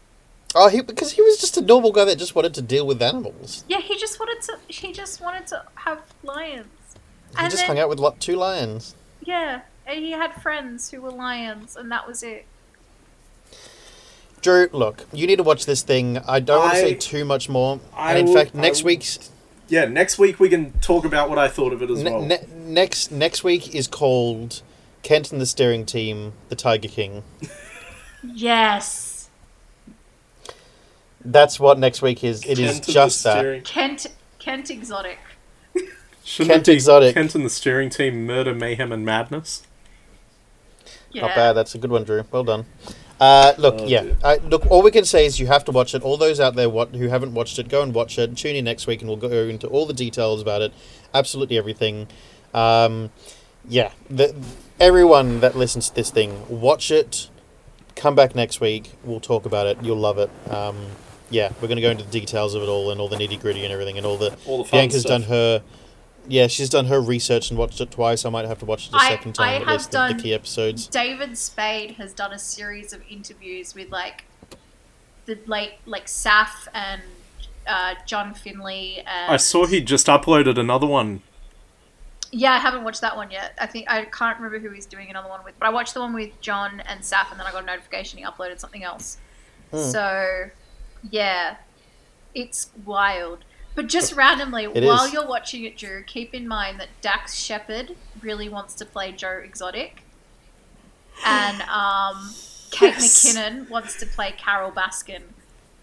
Oh, 0.55 0.68
he 0.68 0.81
because 0.81 1.12
he 1.12 1.22
was 1.22 1.38
just 1.38 1.57
a 1.57 1.61
normal 1.61 1.92
guy 1.92 2.05
that 2.07 2.18
just 2.18 2.35
wanted 2.35 2.55
to 2.55 2.62
deal 2.62 2.87
with 2.87 3.01
animals. 3.01 3.64
Yeah, 3.68 3.81
he 3.81 3.96
just 3.96 4.18
wanted 4.18 4.42
to. 4.42 4.59
He 4.66 4.92
just 4.92 5.20
wanted 5.20 5.46
to 5.48 5.64
have 5.77 6.03
lions. 6.22 6.66
He 7.31 7.37
And 7.38 7.51
just 7.51 7.59
then- 7.59 7.66
hung 7.68 7.79
out 7.79 7.88
with 7.88 7.98
lo- 8.01 8.16
two 8.18 8.37
lions. 8.37 8.96
Yeah, 9.22 9.61
and 9.87 9.98
he 10.01 10.12
had 10.12 10.35
friends 10.42 10.90
who 10.90 11.01
were 11.03 11.11
lions, 11.11 11.77
and 11.77 11.92
that 11.92 12.07
was 12.09 12.22
it. 12.22 12.46
Drew, 14.40 14.68
look, 14.72 15.07
you 15.12 15.27
need 15.27 15.37
to 15.37 15.42
watch 15.42 15.66
this 15.66 15.83
thing. 15.83 16.18
I 16.27 16.40
don't 16.40 16.61
want 16.61 16.74
to 16.74 16.81
say 16.81 16.94
too 16.94 17.24
much 17.24 17.48
more. 17.48 17.81
I 17.94 18.11
and 18.11 18.20
in 18.20 18.27
will- 18.27 18.35
fact, 18.35 18.53
I 18.55 18.61
next 18.61 18.83
will- 18.83 18.88
week's 18.88 19.31
Yeah. 19.68 19.85
Next 19.87 20.18
week 20.18 20.38
we 20.40 20.48
can 20.48 20.72
talk 20.81 21.05
about 21.05 21.29
what 21.29 21.38
I 21.38 21.48
thought 21.48 21.72
of 21.72 21.83
it 21.83 21.90
as 21.90 22.03
ne- 22.03 22.11
well. 22.11 22.22
ne- 22.22 22.46
next 22.57 23.11
next 23.12 23.44
week 23.44 23.74
is 23.74 23.87
called 23.87 24.62
Kent 25.03 25.31
and 25.33 25.40
the 25.40 25.46
Steering 25.46 25.85
Team, 25.87 26.33
the 26.48 26.57
Tiger 26.57 26.88
King. 26.88 27.22
Yes, 28.35 29.29
That's 31.24 31.61
what 31.61 31.79
next 31.79 32.03
week 32.03 32.24
is. 32.24 32.42
It 32.44 32.59
is 32.59 32.59
Kent 32.59 32.74
and 32.77 32.85
the 32.85 32.92
just 32.92 33.22
that. 33.24 33.38
steering- 33.38 33.62
Kent 33.62 34.07
Kent 34.38 34.70
Exotic. 34.70 35.18
Shouldn't 36.24 36.53
Kent 36.53 36.68
it 36.68 36.70
be 36.72 36.74
Exotic. 36.74 37.14
Kent 37.14 37.35
and 37.37 37.44
the 37.44 37.51
steering 37.51 37.90
team, 37.90 38.27
murder, 38.27 38.55
mayhem, 38.55 38.90
and 38.92 39.05
madness. 39.05 39.62
Yeah. 41.12 41.22
Not 41.22 41.35
bad. 41.37 41.53
That's 41.55 41.74
a 41.74 41.79
good 41.79 41.90
one, 41.90 42.05
Drew. 42.05 42.24
Well 42.31 42.44
done. 42.44 42.66
Uh, 43.21 43.53
look, 43.59 43.77
Oh, 43.81 43.87
yeah. 43.87 44.03
dear. 44.03 44.17
Uh, 44.23 44.37
look, 44.49 44.67
all 44.71 44.83
we 44.83 44.91
can 44.91 45.05
say 45.05 45.27
is 45.27 45.41
you 45.41 45.47
have 45.49 45.65
to 45.65 45.73
watch 45.73 45.95
it. 45.95 46.03
All 46.03 46.17
those 46.17 46.39
out 46.39 46.55
there 46.55 46.69
what, 46.71 46.95
who 46.95 47.09
haven't 47.09 47.35
watched 47.35 47.59
it, 47.59 47.69
go 47.69 47.83
and 47.83 47.93
watch 47.93 48.19
it. 48.19 48.37
Tune 48.37 48.55
in 48.57 48.65
next 48.65 48.87
week, 48.87 49.01
and 49.01 49.09
we'll 49.09 49.17
go 49.19 49.29
into 49.49 49.67
all 49.67 49.87
the 49.87 49.93
details 49.95 50.41
about 50.41 50.63
it. 50.63 50.73
Absolutely 51.13 51.59
everything. 51.59 52.07
Um, 52.55 53.11
yeah, 53.69 53.91
the, 54.09 54.35
everyone 54.79 55.41
that 55.41 55.57
listens 55.57 55.89
to 55.89 55.95
this 55.97 56.11
thing, 56.11 56.45
watch 56.49 56.91
it. 56.91 57.29
Come 57.97 58.15
back 58.15 58.35
next 58.37 58.61
week. 58.61 58.93
We'll 59.03 59.19
talk 59.21 59.45
about 59.47 59.67
it. 59.67 59.79
You'll 59.83 59.97
love 59.99 60.19
it. 60.19 60.31
Um, 60.49 60.77
yeah, 61.31 61.51
we're 61.61 61.67
going 61.69 61.77
to 61.77 61.83
go 61.83 61.91
into 61.91 62.05
the 62.05 62.11
details 62.11 62.55
of 62.55 62.63
it 62.63 62.69
all 62.69 62.91
and 62.93 63.01
all 63.01 63.09
the 63.09 63.17
nitty 63.17 63.41
gritty 63.41 63.65
and 63.65 63.73
everything 63.73 63.97
and 63.99 64.07
all 64.07 64.17
the. 64.17 64.37
All 64.47 64.59
the 64.59 64.65
fun 64.65 64.79
Bianca's 64.79 65.01
stuff. 65.01 65.23
done 65.23 65.23
her. 65.29 65.63
Yeah, 66.29 66.47
she's 66.47 66.69
done 66.69 66.87
her 66.87 67.01
research 67.01 67.51
and 67.51 67.59
watched 67.59 67.81
it 67.81 67.91
twice. 67.91 68.25
I 68.25 68.31
might 68.31 68.45
have 68.47 68.59
to 68.61 68.64
watch 68.67 68.88
it 68.88 68.95
a 68.95 68.99
I- 68.99 69.09
second 69.09 69.33
time 69.35 69.49
I 69.49 69.55
at 69.57 69.62
have 69.62 69.69
least 69.71 69.91
the, 69.93 69.99
the 69.99 70.09
done- 70.14 70.21
key 70.21 70.35
episodes. 70.35 70.87
David 70.87 71.37
Spade 71.38 71.93
has 71.93 72.12
done 72.12 72.33
a 72.33 72.38
series 72.38 72.93
of 72.93 73.03
interviews 73.09 73.75
with 73.75 73.91
like 73.91 74.25
the 75.27 75.38
late 75.47 75.75
like 75.87 76.07
Saff 76.07 76.69
and 76.75 77.03
uh, 77.67 77.95
John 78.07 78.33
Finlay 78.35 78.99
and 79.07 79.33
I 79.33 79.37
saw 79.37 79.67
he 79.67 79.81
just 79.81 80.07
uploaded 80.07 80.59
another 80.59 80.87
one. 80.87 81.23
Yeah, 82.31 82.53
I 82.53 82.59
haven't 82.59 82.85
watched 82.85 83.01
that 83.01 83.17
one 83.17 83.31
yet. 83.31 83.55
I 83.59 83.67
think 83.67 83.91
I 83.91 84.05
can't 84.05 84.37
remember 84.38 84.59
who 84.59 84.75
he's 84.75 84.85
doing 84.87 85.09
another 85.09 85.29
one 85.31 85.43
with, 85.45 85.55
but 85.59 85.67
I 85.67 85.71
watched 85.71 85.95
the 85.95 86.01
one 86.01 86.12
with 86.12 86.38
John 86.43 86.81
and 86.87 87.01
Saff, 87.01 87.31
and 87.31 87.41
then 87.41 87.47
I 87.47 87.53
got 87.53 87.62
a 87.62 87.67
notification 87.67 88.19
he 88.19 88.25
uploaded 88.25 88.59
something 88.61 88.85
else. 88.85 89.17
Hmm. 89.71 89.79
So, 89.91 90.51
yeah, 91.11 91.57
it's 92.35 92.71
wild. 92.85 93.45
But 93.79 93.87
just 93.87 94.12
randomly, 94.14 94.64
It 94.64 94.83
while 94.83 95.05
is. 95.05 95.12
you're 95.12 95.29
watching 95.29 95.62
it, 95.62 95.77
Drew, 95.79 96.03
keep 96.03 96.35
in 96.35 96.49
mind 96.49 96.81
that 96.81 96.88
Dax 97.01 97.37
Shepard 97.41 97.95
really 98.21 98.49
wants 98.49 98.75
to 98.75 98.85
play 98.85 99.12
Joe 99.12 99.41
Exotic, 99.45 100.03
and 101.25 101.62
um, 101.62 102.35
Kate 102.73 102.95
Yes. 102.99 103.25
McKinnon 103.25 103.71
wants 103.71 103.95
to 104.01 104.07
play 104.07 104.33
Carole 104.37 104.73
Baskin. 104.73 105.23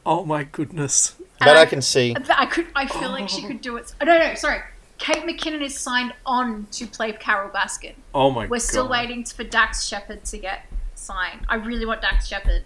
Oh 0.05 0.25
my 0.25 0.43
goodness. 0.43 1.12
That 1.39 1.47
And 1.47 1.58
I 1.58 1.65
can 1.65 1.81
see. 1.81 2.13
I 2.29 2.45
could. 2.47 2.67
I 2.75 2.86
feel 2.86 3.12
like 3.12 3.29
she 3.29 3.43
could 3.43 3.62
do 3.62 3.77
it. 3.77 3.93
Oh, 4.01 4.05
no, 4.05 4.17
no, 4.17 4.36
sorry. 4.36 4.60
Kate 4.97 5.23
McKinnon 5.23 5.62
is 5.62 5.77
signed 5.79 6.13
on 6.25 6.67
to 6.73 6.88
play 6.88 7.13
Carole 7.13 7.49
Baskin. 7.49 7.93
Oh 8.13 8.29
my 8.29 8.41
goodness. 8.43 8.49
We're 8.49 8.58
god. 8.58 8.62
still 8.62 8.89
waiting 8.89 9.23
for 9.23 9.45
Dax 9.45 9.88
Shepard 9.88 10.25
to 10.25 10.38
get 10.38 10.65
signed. 10.95 11.45
I 11.47 11.55
really 11.55 11.86
want 11.86 12.01
Dax 12.01 12.27
Shepard. 12.27 12.63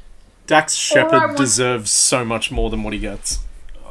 Dax 0.48 0.74
Or 0.92 0.98
I 0.98 1.02
Shepard 1.04 1.22
want- 1.22 1.38
deserves 1.38 1.92
so 1.92 2.26
much 2.26 2.50
more 2.50 2.72
than 2.72 2.82
what 2.82 2.94
he 2.94 3.00
gets. 3.00 3.40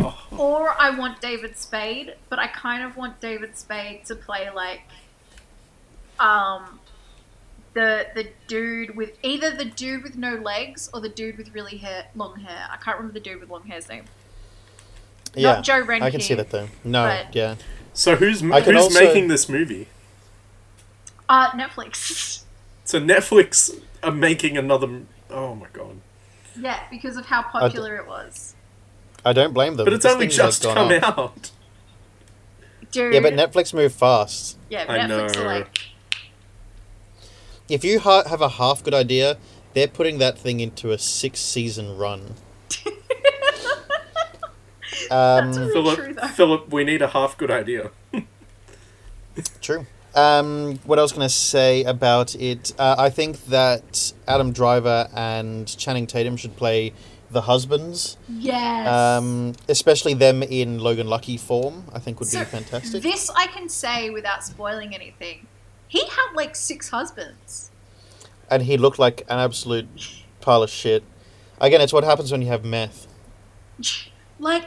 Oh, 0.01 0.17
Or 0.39 0.75
I 0.81 0.91
want 0.91 1.21
David 1.21 1.57
Spade, 1.59 2.15
but 2.29 2.39
I 2.39 2.47
kind 2.47 2.83
of 2.85 2.97
want 2.97 3.21
David 3.21 3.57
Spade 3.57 4.05
to 4.07 4.15
play 4.15 4.49
like 4.55 4.83
um 6.21 6.81
the 7.75 8.07
the 8.15 8.29
dude 8.47 8.97
with 8.97 9.13
either 9.23 9.51
the 9.51 9.65
dude 9.65 10.03
with 10.03 10.17
no 10.17 10.35
legs 10.35 10.89
or 10.93 11.01
the 11.01 11.09
dude 11.09 11.37
with 11.39 11.55
really 11.55 11.77
hair 11.79 12.07
long 12.15 12.41
hair. 12.41 12.69
I 12.71 12.77
can't 12.77 12.97
remember 12.97 13.15
the 13.15 13.21
dude 13.25 13.41
with 13.41 13.51
long 13.51 13.65
hair's 13.67 13.89
name. 13.89 14.05
Yeah, 15.35 15.61
Joe 15.61 15.83
Renke, 15.85 16.03
I 16.03 16.11
can 16.11 16.21
see 16.21 16.35
that 16.35 16.51
though. 16.51 16.69
No, 16.85 17.05
but- 17.05 17.35
yeah. 17.35 17.57
So 17.93 18.17
who's 18.17 18.43
I 18.43 18.61
who's 18.61 18.77
also- 18.85 19.01
making 19.01 19.29
this 19.29 19.49
movie? 19.49 19.89
Uh 21.29 21.51
Netflix. 21.51 22.43
So 22.85 22.99
Netflix 22.99 23.71
are 24.03 24.11
making 24.11 24.57
another. 24.57 25.03
Oh 25.29 25.55
my 25.55 25.67
god! 25.75 26.01
yeah, 26.59 26.85
because 26.91 27.19
of 27.19 27.27
how 27.27 27.43
popular 27.43 27.97
it 27.99 28.07
was. 28.09 28.55
I 29.25 29.33
don't 29.33 29.53
blame 29.53 29.75
them. 29.77 29.85
But 29.85 29.93
it's 29.95 30.05
This 30.05 30.13
only 30.13 30.29
thing 30.29 30.37
just 30.37 30.63
gone 30.63 30.75
come 30.75 30.93
up. 31.03 31.19
out. 31.19 31.51
Dude. 32.91 33.13
Yeah, 33.15 33.21
but 33.21 33.35
Netflix 33.35 33.75
move 33.75 33.93
fast. 33.93 34.57
yeah, 34.71 34.85
I 34.89 34.99
Netflix 35.01 35.35
know. 35.35 35.43
are 35.43 35.59
like 35.61 35.79
If 37.69 37.85
you 37.85 38.01
ha- 38.01 38.25
have 38.29 38.41
a 38.41 38.49
half 38.49 38.83
good 38.83 38.95
idea, 38.95 39.37
they're 39.75 39.89
putting 39.89 40.19
that 40.19 40.39
thing 40.39 40.61
into 40.61 40.91
a 40.93 40.99
six 40.99 41.41
season 41.41 41.97
run. 41.99 42.35
Um, 45.11 45.53
That's 45.53 45.59
really 45.59 45.73
Philip, 45.73 45.97
true 45.99 46.15
though. 46.15 46.29
Philip, 46.29 46.73
we 46.73 46.85
need 46.85 47.01
a 47.03 47.09
half 47.09 47.39
good 47.39 47.51
idea. 47.51 47.91
True. 49.63 49.87
Um, 50.15 50.81
what 50.85 50.99
I 50.99 51.03
was 51.03 51.13
going 51.13 51.27
to 51.27 51.33
say 51.33 51.85
about 51.85 52.35
it, 52.35 52.73
uh, 52.79 52.97
I 52.99 53.09
think 53.09 53.45
that 53.47 54.13
Adam 54.27 54.53
Driver 54.53 55.09
and 55.15 55.67
Channing 55.79 56.07
Tatum 56.07 56.37
should 56.37 56.57
play 56.57 56.93
the 57.31 57.43
husbands, 57.43 58.17
Yes. 58.29 58.89
um, 58.89 59.55
especially 59.69 60.15
them 60.15 60.43
in 60.43 60.79
Logan 60.79 61.07
Lucky 61.09 61.37
form. 61.37 61.85
I 61.93 61.99
think 61.99 62.19
would 62.21 62.29
So, 62.29 62.39
be 62.41 62.45
fantastic. 62.47 63.03
This 63.03 63.31
I 63.31 63.47
can 63.49 63.69
say 63.69 64.11
without 64.11 64.45
spoiling 64.45 64.95
anything. 64.95 65.47
He 65.89 66.01
had 66.07 66.33
like 66.35 66.57
six 66.57 66.89
husbands. 66.91 67.71
and 68.51 68.63
he 68.63 68.77
looked 68.79 68.99
like 68.99 69.23
an 69.29 69.39
absolute 69.39 69.89
pile 70.41 70.63
of 70.63 70.71
shit. 70.71 71.03
Again, 71.61 71.81
it's 71.83 71.93
what 71.93 72.05
happens 72.05 72.33
when 72.33 72.41
you 72.43 72.49
have 72.49 72.65
meth. 72.65 73.07
Like, 74.41 74.67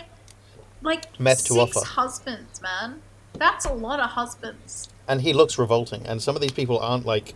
like 0.82 1.18
Meth 1.20 1.46
to 1.46 1.54
six 1.54 1.78
offer. 1.78 1.86
husbands, 1.86 2.62
man. 2.62 3.02
That's 3.34 3.66
a 3.66 3.74
lot 3.74 4.00
of 4.02 4.12
husbands. 4.12 4.90
and 5.08 5.22
he 5.22 5.32
looks 5.34 5.58
revolting. 5.58 6.06
And 6.06 6.22
some 6.22 6.36
of 6.36 6.42
these 6.42 6.52
people 6.52 6.78
aren't 6.80 7.06
like, 7.06 7.34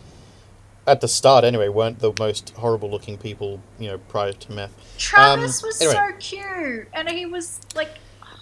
at 0.87 1.01
the 1.01 1.07
start 1.07 1.43
anyway, 1.43 1.67
weren't 1.67 1.99
the 1.99 2.13
most 2.19 2.51
horrible 2.57 2.89
looking 2.89 3.17
people, 3.17 3.59
you 3.79 3.87
know, 3.87 3.97
prior 3.97 4.33
to 4.33 4.51
meth. 4.51 4.71
Travis 4.97 5.63
um, 5.63 5.67
was 5.67 5.81
anyway. 5.81 5.95
so 5.95 6.15
cute, 6.19 6.87
and 6.93 7.09
he 7.09 7.25
was 7.25 7.59
like, 7.75 7.89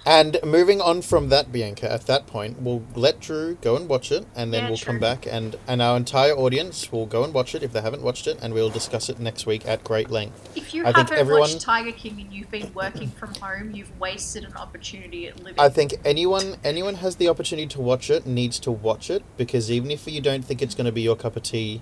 And 0.06 0.38
moving 0.44 0.82
on 0.82 1.02
from 1.02 1.30
that, 1.30 1.54
Bianca, 1.54 1.90
at 1.90 2.06
that 2.08 2.28
point, 2.28 2.62
we'll 2.62 2.84
let 2.96 3.22
Drew 3.22 3.56
go 3.62 3.78
and 3.78 3.88
watch 3.88 4.12
it, 4.12 4.26
and 4.36 4.54
then 4.54 4.64
Yeah, 4.64 4.70
we'll 4.72 4.78
true. 4.78 4.88
come 4.92 5.00
back, 5.00 5.26
and, 5.26 5.56
and 5.66 5.82
our 5.82 5.96
entire 5.96 6.34
audience 6.34 6.92
will 6.92 7.06
go 7.06 7.24
and 7.24 7.34
watch 7.34 7.56
it 7.56 7.64
if 7.64 7.72
they 7.72 7.80
haven't 7.80 8.02
watched 8.02 8.28
it, 8.28 8.38
and 8.42 8.54
we'll 8.54 8.70
discuss 8.70 9.08
it 9.08 9.18
next 9.22 9.46
week 9.46 9.66
at 9.66 9.82
great 9.86 10.10
length. 10.10 10.50
if 10.58 10.74
you 10.74 10.82
I 10.82 10.88
think 10.92 11.08
haven't 11.08 11.18
everyone- 11.20 11.42
watched 11.44 11.62
Tiger 11.62 11.94
King 11.94 12.20
and 12.20 12.34
you've 12.34 12.52
been 12.52 12.74
working 12.74 13.10
from 13.12 13.34
home, 13.36 13.72
you've 13.74 13.98
wasted 14.02 14.44
an 14.44 14.54
opportunity 14.58 15.28
at 15.30 15.40
living. 15.42 15.58
I 15.58 15.70
think 15.70 15.94
anyone 16.04 16.58
anyone 16.66 16.96
has 16.96 17.16
the 17.16 17.30
opportunity 17.30 17.68
to 17.70 17.80
watch 17.80 18.10
it 18.10 18.26
needs 18.28 18.60
to 18.60 18.72
watch 18.72 19.10
it 19.10 19.24
because 19.38 19.72
even 19.72 19.90
if 19.90 20.06
you 20.06 20.20
don't 20.20 20.44
think 20.44 20.62
it's 20.62 20.76
going 20.76 20.86
to 20.88 20.92
be 20.92 21.02
your 21.02 21.16
cup 21.16 21.38
of 21.38 21.44
tea, 21.44 21.82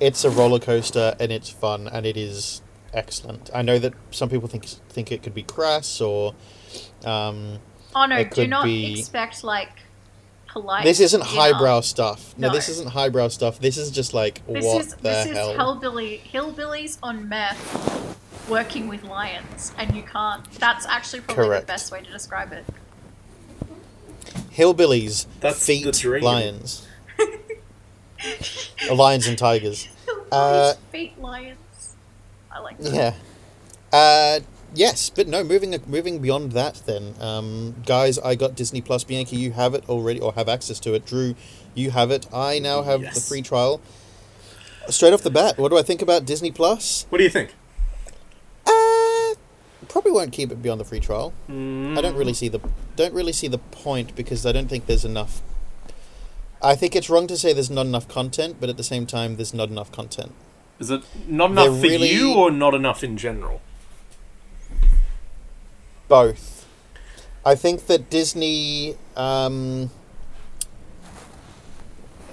it's 0.00 0.24
a 0.24 0.30
roller 0.30 0.58
coaster 0.58 1.14
and 1.20 1.30
it's 1.32 1.48
fun 1.50 1.88
and 1.88 2.04
it 2.06 2.16
is 2.16 2.62
excellent. 2.92 3.50
I 3.54 3.62
know 3.62 3.78
that 3.78 3.94
some 4.10 4.28
people 4.28 4.48
think 4.48 4.64
think 4.66 5.10
it 5.12 5.22
could 5.22 5.34
be 5.34 5.42
crass 5.42 6.00
or 6.00 6.34
um, 7.04 7.58
oh 7.94 8.06
no, 8.06 8.16
it 8.16 8.30
do 8.32 8.46
not 8.46 8.64
be- 8.64 8.98
expect 8.98 9.44
like 9.44 9.70
polite. 10.48 10.84
this 10.84 11.00
isn't 11.00 11.20
dinner. 11.20 11.32
highbrow 11.32 11.80
stuff. 11.80 12.34
No, 12.38 12.48
No. 12.48 12.54
this 12.54 12.68
isn't 12.68 12.90
highbrow 12.90 13.28
stuff. 13.28 13.58
This 13.60 13.76
is 13.78 13.90
just 13.90 14.14
like 14.14 14.46
This 14.46 14.64
what 14.64 14.80
is 14.82 14.94
the 14.94 15.02
this 15.02 15.26
hell. 15.36 15.50
is 15.50 15.56
hillbilly 15.56 16.22
hillbillies 16.32 16.98
on 17.02 17.28
meth 17.28 18.48
working 18.48 18.86
with 18.88 19.02
lions, 19.04 19.72
and 19.76 19.94
you 19.96 20.02
can't. 20.02 20.48
That's 20.52 20.86
actually 20.86 21.20
probably 21.22 21.44
Correct. 21.46 21.66
the 21.66 21.72
best 21.72 21.90
way 21.92 22.02
to 22.02 22.10
describe 22.10 22.52
it. 22.52 22.64
Hillbillies 24.52 25.26
That's 25.40 25.64
the 25.66 25.82
feet 25.82 26.22
lions. 26.22 26.86
Or 28.90 28.96
lions 28.96 29.26
and 29.26 29.36
tigers. 29.38 29.88
Hillbillies 30.06 30.28
Uh, 30.32 30.74
feet 30.92 31.20
lions. 31.20 31.96
I 32.50 32.58
like 32.60 32.78
that. 32.78 32.92
Yeah. 32.94 33.14
Uh, 33.92 34.40
yes, 34.74 35.10
but 35.10 35.28
no. 35.28 35.44
Moving 35.44 35.74
moving 35.86 36.18
beyond 36.20 36.52
that, 36.52 36.82
then, 36.86 37.14
um, 37.20 37.76
guys, 37.86 38.18
I 38.18 38.34
got 38.34 38.54
Disney 38.54 38.80
Plus. 38.80 39.04
Bianca, 39.04 39.36
you 39.36 39.52
have 39.52 39.74
it 39.74 39.88
already, 39.88 40.20
or 40.20 40.32
have 40.34 40.48
access 40.48 40.80
to 40.80 40.94
it. 40.94 41.06
Drew, 41.06 41.34
you 41.74 41.90
have 41.90 42.10
it. 42.10 42.26
I 42.32 42.58
now 42.58 42.82
have 42.82 43.02
the 43.14 43.20
free 43.20 43.42
trial. 43.42 43.80
Straight 44.88 45.12
off 45.12 45.22
the 45.22 45.30
bat, 45.30 45.58
what 45.58 45.70
do 45.70 45.78
I 45.78 45.82
think 45.82 46.00
about 46.00 46.24
Disney 46.24 46.50
Plus? 46.52 47.06
What 47.08 47.18
do 47.18 47.24
you 47.24 47.30
think? 47.30 47.54
Uh, 48.64 49.34
probably 49.88 50.12
won't 50.12 50.32
keep 50.32 50.50
it 50.52 50.62
beyond 50.62 50.80
the 50.80 50.84
free 50.84 51.00
trial. 51.00 51.32
Mm, 51.50 51.98
I 51.98 52.00
don't 52.02 52.14
really 52.16 52.34
see 52.34 52.48
the 52.48 52.60
don't 52.96 53.12
really 53.14 53.32
see 53.32 53.48
the 53.48 53.58
point 53.58 54.14
because 54.16 54.46
I 54.46 54.52
don't 54.52 54.68
think 54.68 54.86
there's 54.86 55.04
enough. 55.04 55.42
I 56.62 56.74
think 56.74 56.96
it's 56.96 57.08
wrong 57.10 57.26
to 57.28 57.36
say 57.36 57.52
there's 57.52 57.70
not 57.70 57.86
enough 57.86 58.08
content, 58.08 58.56
but 58.60 58.68
at 58.68 58.76
the 58.76 58.82
same 58.82 59.06
time, 59.06 59.36
there's 59.36 59.54
not 59.54 59.68
enough 59.68 59.92
content. 59.92 60.32
Is 60.78 60.90
it 60.90 61.02
not 61.26 61.50
enough 61.50 61.66
They're 61.66 61.74
for 61.74 61.80
really- 61.82 62.12
you 62.12 62.34
or 62.34 62.50
not 62.50 62.74
enough 62.74 63.02
in 63.04 63.16
general? 63.16 63.60
both. 66.08 66.66
I 67.44 67.56
think 67.56 67.86
that 67.86 68.08
Disney, 68.10 68.94
um, 69.16 69.90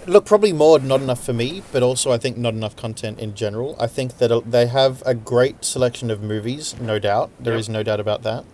look, 0.05 0.25
probably 0.25 0.53
more 0.53 0.77
not 0.79 1.01
enough 1.01 1.23
for 1.23 1.33
me, 1.33 1.63
but 1.71 1.81
also 1.81 2.11
I 2.11 2.17
think 2.19 2.37
not 2.37 2.53
enough 2.53 2.75
content 2.75 3.19
in 3.19 3.33
general. 3.33 3.75
I 3.79 3.87
think 3.87 4.19
that 4.19 4.31
uh, 4.31 4.41
they 4.45 4.67
have 4.67 5.01
a 5.07 5.15
great 5.15 5.65
selection 5.65 6.11
of 6.11 6.21
movies, 6.21 6.75
no 6.79 6.99
doubt. 6.99 7.31
There 7.39 7.53
Yep. 7.53 7.59
is 7.61 7.69
no 7.69 7.81
doubt 7.81 7.99
about 7.99 8.21
that. 8.23 8.45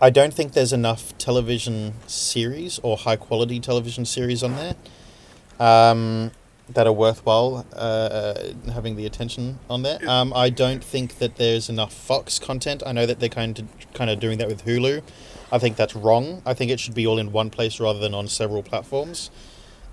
I 0.00 0.10
don't 0.10 0.32
think 0.32 0.52
there's 0.52 0.72
enough 0.72 1.16
television 1.18 1.94
series 2.06 2.78
or 2.82 2.96
high 2.96 3.16
quality 3.16 3.60
television 3.60 4.06
series 4.06 4.42
on 4.42 4.56
there 4.56 4.74
um, 5.58 6.30
that 6.70 6.86
are 6.86 6.92
worthwhile 6.92 7.66
uh, 7.74 8.34
having 8.72 8.96
the 8.96 9.04
attention 9.04 9.58
on 9.68 9.82
there. 9.82 9.98
Um, 10.08 10.32
I 10.34 10.48
don't 10.48 10.82
think 10.82 11.18
that 11.18 11.36
there's 11.36 11.68
enough 11.68 11.92
Fox 11.92 12.38
content. 12.38 12.82
I 12.86 12.92
know 12.92 13.04
that 13.04 13.20
they're 13.20 13.28
kind 13.28 13.58
of 13.58 13.92
kind 13.92 14.08
of 14.08 14.20
doing 14.20 14.38
that 14.38 14.48
with 14.48 14.64
Hulu. 14.64 15.02
I 15.52 15.58
think 15.58 15.76
that's 15.76 15.94
wrong. 15.94 16.42
I 16.46 16.54
think 16.54 16.70
it 16.70 16.80
should 16.80 16.94
be 16.94 17.06
all 17.06 17.18
in 17.18 17.30
one 17.30 17.50
place 17.50 17.78
rather 17.78 17.98
than 17.98 18.14
on 18.14 18.26
several 18.28 18.62
platforms. 18.62 19.30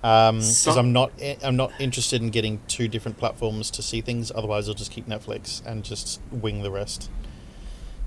Because 0.00 0.56
Some- 0.56 0.78
I'm 0.78 0.92
not 0.92 1.12
I'm 1.42 1.56
not 1.56 1.72
interested 1.78 2.22
in 2.22 2.30
getting 2.30 2.60
two 2.68 2.88
different 2.88 3.18
platforms 3.18 3.70
to 3.72 3.82
see 3.82 4.00
things. 4.00 4.32
Otherwise, 4.34 4.68
I'll 4.68 4.74
just 4.74 4.92
keep 4.92 5.06
Netflix 5.06 5.64
and 5.66 5.84
just 5.84 6.20
wing 6.30 6.62
the 6.62 6.70
rest. 6.70 7.10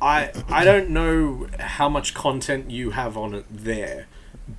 I 0.01 0.31
I 0.49 0.65
don't 0.65 0.89
know 0.89 1.47
how 1.59 1.87
much 1.87 2.13
content 2.13 2.71
you 2.71 2.91
have 2.91 3.15
on 3.15 3.33
it 3.33 3.45
there, 3.49 4.07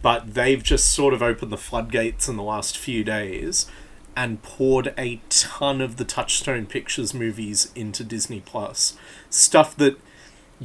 but 0.00 0.34
they've 0.34 0.62
just 0.62 0.90
sort 0.90 1.12
of 1.12 1.22
opened 1.22 1.50
the 1.50 1.56
floodgates 1.58 2.28
in 2.28 2.36
the 2.36 2.42
last 2.42 2.78
few 2.78 3.02
days 3.02 3.66
and 4.14 4.42
poured 4.42 4.92
a 4.98 5.20
ton 5.28 5.80
of 5.80 5.96
the 5.96 6.04
Touchstone 6.04 6.66
Pictures 6.66 7.14
movies 7.14 7.72
into 7.74 8.04
Disney 8.04 8.40
Plus. 8.40 8.94
Stuff 9.30 9.76
that 9.78 9.98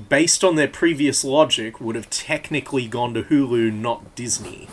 based 0.10 0.44
on 0.44 0.56
their 0.56 0.68
previous 0.68 1.24
logic 1.24 1.82
would 1.82 1.96
have 1.96 2.10
technically 2.10 2.88
gone 2.88 3.14
to 3.14 3.24
Hulu, 3.24 3.74
not 3.74 4.16
Disney. 4.16 4.68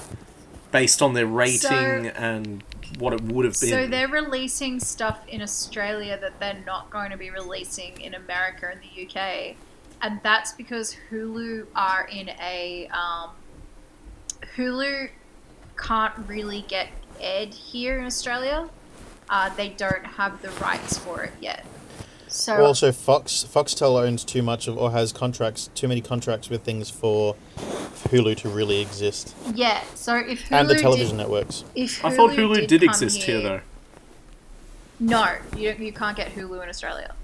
Based 0.71 1.01
on 1.01 1.15
their 1.15 1.27
rating 1.27 1.61
So- 1.61 2.13
and 2.17 2.65
what 2.99 3.13
it 3.13 3.23
would 3.23 3.45
have 3.45 3.59
been. 3.61 3.71
So 3.71 3.87
they're 3.87 4.09
releasing 4.09 4.81
stuff 4.81 5.21
in 5.29 5.41
Australia 5.41 6.19
that 6.21 6.41
they're 6.41 6.63
not 6.67 6.91
going 6.91 7.11
to 7.11 7.17
be 7.17 7.31
releasing 7.31 8.01
in 8.01 8.13
America 8.15 8.69
and 8.71 8.81
the 8.83 9.03
UK. 9.03 9.57
And 10.03 10.21
that's 10.23 10.53
because 10.53 10.97
Hulu 11.11 11.67
are 11.75 12.07
in 12.11 12.31
a 12.41 12.89
um, 12.89 13.31
Hulu 14.57 15.11
can't 15.77 16.15
really 16.29 16.65
get 16.69 16.89
aired 17.21 17.55
here 17.55 17.99
in 17.99 18.07
Australia. 18.07 18.69
Uh, 19.29 19.55
they 19.55 19.71
don't 19.71 20.05
have 20.05 20.41
the 20.43 20.51
rights 20.51 20.99
for 20.99 21.23
it 21.25 21.33
yet. 21.41 21.65
So 22.29 22.65
Also, 22.65 22.91
Fox 22.93 23.47
Foxtel 23.49 24.03
owns 24.03 24.25
too 24.25 24.43
much 24.43 24.67
of, 24.67 24.77
or 24.77 24.91
has 24.91 25.13
contracts, 25.13 25.71
too 25.75 25.89
many 25.89 26.01
contracts 26.01 26.51
with 26.51 26.63
things 26.63 26.91
for 26.91 27.37
Hulu 28.09 28.37
to 28.39 28.49
really 28.49 28.81
exist, 28.81 29.35
yeah, 29.55 29.83
so 29.95 30.17
if 30.17 30.49
Hulu 30.49 30.53
and 30.61 30.69
the 30.69 30.75
television 30.75 31.17
did, 31.17 31.23
networks. 31.23 31.65
if 31.75 32.05
I 32.05 32.11
thought 32.15 32.31
Hulu 32.33 32.37
Hulu 32.37 32.55
did, 32.57 32.69
did 32.69 32.83
exist 32.83 33.23
here, 33.23 33.41
though. 33.41 33.61
No, 35.01 35.37
you 35.57 35.73
you 35.79 35.93
can't 35.93 36.17
get 36.17 36.35
Hulu 36.35 36.63
in 36.63 36.69
Australia. 36.69 37.15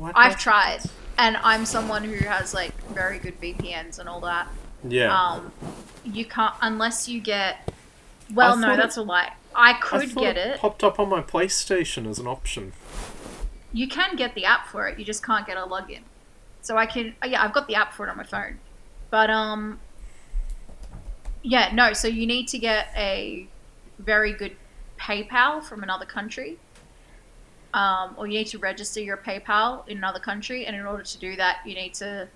What? 0.00 0.16
I've 0.16 0.38
tried, 0.38 0.80
and 1.18 1.36
I'm 1.42 1.66
someone 1.66 2.04
who 2.04 2.24
has 2.24 2.54
like 2.54 2.72
very 2.94 3.18
good 3.18 3.38
VPNs 3.38 3.98
and 3.98 4.08
all 4.08 4.20
that. 4.20 4.48
Yeah. 4.82 5.14
Um, 5.14 5.52
you 6.06 6.24
can't 6.24 6.54
unless 6.62 7.06
you 7.06 7.20
get. 7.20 7.70
Well, 8.32 8.56
no, 8.56 8.68
thought 8.68 8.78
that's 8.78 8.96
a 8.96 9.02
lie. 9.02 9.34
I 9.54 9.72
I 9.72 9.74
could 9.74 10.10
thought 10.10 10.20
get 10.22 10.38
it. 10.38 10.58
Popped 10.58 10.82
up 10.82 10.98
on 10.98 11.10
my 11.10 11.20
PlayStation 11.20 12.08
as 12.08 12.18
an 12.18 12.26
option. 12.26 12.72
You 13.74 13.88
can 13.88 14.16
get 14.16 14.34
the 14.34 14.46
app 14.46 14.68
for 14.68 14.88
it. 14.88 14.98
You 14.98 15.04
just 15.04 15.22
can't 15.22 15.46
get 15.46 15.58
a 15.58 15.66
login. 15.66 16.00
So 16.62 16.78
I 16.78 16.86
can. 16.86 17.14
oh, 17.22 17.26
Yeah, 17.26 17.44
I've 17.44 17.52
got 17.52 17.68
the 17.68 17.74
app 17.74 17.92
for 17.92 18.06
it 18.06 18.10
on 18.10 18.16
my 18.16 18.24
phone, 18.24 18.58
but 19.10 19.28
um. 19.28 19.80
Yeah, 21.42 21.74
no. 21.74 21.92
So 21.92 22.08
you 22.08 22.26
need 22.26 22.48
to 22.48 22.58
get 22.58 22.88
a 22.96 23.46
very 23.98 24.32
good 24.32 24.56
PayPal 24.98 25.62
from 25.62 25.82
another 25.82 26.06
country. 26.06 26.56
Um, 27.72 28.14
or 28.18 28.26
you 28.26 28.38
need 28.38 28.48
to 28.48 28.58
register 28.58 29.00
your 29.00 29.16
PayPal 29.16 29.86
in 29.88 29.98
another 29.98 30.18
country, 30.18 30.66
and 30.66 30.74
in 30.74 30.84
order 30.86 31.04
to 31.04 31.18
do 31.18 31.36
that, 31.36 31.58
you 31.64 31.74
need 31.74 31.94
to 31.94 32.28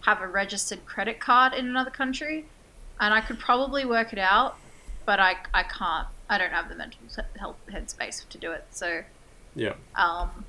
have 0.00 0.20
a 0.22 0.26
registered 0.26 0.84
credit 0.86 1.20
card 1.20 1.52
in 1.52 1.66
another 1.68 1.90
country. 1.90 2.46
And 3.00 3.12
I 3.12 3.20
could 3.20 3.38
probably 3.38 3.84
work 3.84 4.12
it 4.12 4.18
out, 4.18 4.56
but 5.04 5.20
I, 5.20 5.36
I 5.52 5.62
can't. 5.64 6.08
I 6.30 6.38
don't 6.38 6.50
have 6.50 6.68
the 6.68 6.74
mental 6.74 7.00
health 7.38 7.56
headspace 7.70 8.26
to 8.28 8.38
do 8.38 8.50
it. 8.52 8.66
So 8.70 9.02
Yeah. 9.54 9.74
um, 9.94 10.44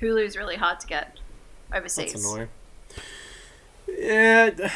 Hulu 0.00 0.24
is 0.24 0.36
really 0.36 0.56
hard 0.56 0.80
to 0.80 0.86
get 0.86 1.16
overseas. 1.72 2.12
That's 2.12 2.24
annoying. 2.24 2.48
Yeah. 3.88 4.50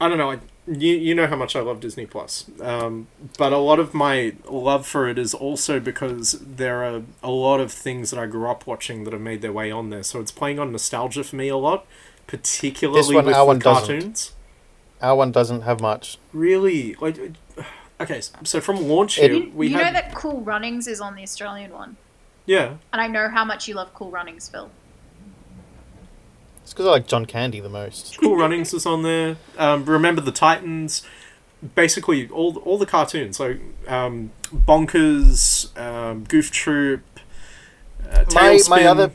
I 0.00 0.08
don't 0.08 0.18
know. 0.18 0.30
I, 0.32 0.38
you 0.68 0.94
you 0.94 1.14
know 1.14 1.26
how 1.26 1.36
much 1.36 1.56
I 1.56 1.60
love 1.60 1.80
Disney 1.80 2.06
Plus, 2.06 2.44
um, 2.60 3.08
but 3.38 3.52
a 3.52 3.58
lot 3.58 3.78
of 3.78 3.94
my 3.94 4.34
love 4.48 4.86
for 4.86 5.08
it 5.08 5.18
is 5.18 5.34
also 5.34 5.80
because 5.80 6.32
there 6.40 6.84
are 6.84 7.02
a 7.22 7.30
lot 7.30 7.60
of 7.60 7.72
things 7.72 8.10
that 8.10 8.18
I 8.20 8.26
grew 8.26 8.48
up 8.48 8.66
watching 8.66 9.04
that 9.04 9.12
have 9.12 9.22
made 9.22 9.40
their 9.40 9.52
way 9.52 9.70
on 9.70 9.90
there. 9.90 10.02
So 10.02 10.20
it's 10.20 10.32
playing 10.32 10.58
on 10.58 10.72
nostalgia 10.72 11.24
for 11.24 11.36
me 11.36 11.48
a 11.48 11.56
lot, 11.56 11.86
particularly 12.26 13.14
one, 13.14 13.24
with 13.26 13.34
our 13.34 13.44
the 13.44 13.46
one 13.46 13.58
doesn't. 13.58 13.86
cartoons. 13.86 14.32
Our 15.00 15.16
one 15.16 15.32
doesn't 15.32 15.62
have 15.62 15.80
much. 15.80 16.18
Really, 16.32 16.94
like, 17.00 17.18
okay. 18.00 18.20
So 18.44 18.60
from 18.60 18.88
launch 18.88 19.14
here, 19.14 19.32
You, 19.32 19.50
we 19.54 19.68
you 19.68 19.74
had 19.76 19.86
know 19.86 19.92
that 19.92 20.14
Cool 20.14 20.40
Runnings 20.40 20.86
is 20.88 21.00
on 21.00 21.14
the 21.14 21.22
Australian 21.22 21.72
one, 21.72 21.96
yeah. 22.46 22.74
and 22.92 23.00
I 23.00 23.06
know 23.06 23.28
how 23.28 23.44
much 23.44 23.68
you 23.68 23.74
love 23.74 23.94
Cool 23.94 24.10
Runnings, 24.10 24.48
Phil. 24.48 24.70
It's 26.68 26.74
because 26.74 26.84
I 26.84 26.90
like 26.90 27.06
John 27.06 27.24
Candy 27.24 27.60
the 27.60 27.70
most. 27.70 28.18
Cool 28.20 28.36
Runnings 28.36 28.74
is 28.74 28.84
on 28.84 29.02
there. 29.02 29.38
Um, 29.56 29.86
Remember 29.86 30.20
the 30.20 30.30
Titans. 30.30 31.00
Basically, 31.74 32.28
all 32.28 32.58
all 32.58 32.76
the 32.76 32.84
cartoons. 32.84 33.38
So, 33.38 33.56
um, 33.86 34.32
Bonkers, 34.54 35.74
um, 35.78 36.24
Goof 36.24 36.50
Troop, 36.50 37.00
uh, 38.04 38.24
My 38.34 38.50
Tailspin. 38.50 38.68
my 38.68 38.84
other 38.84 39.12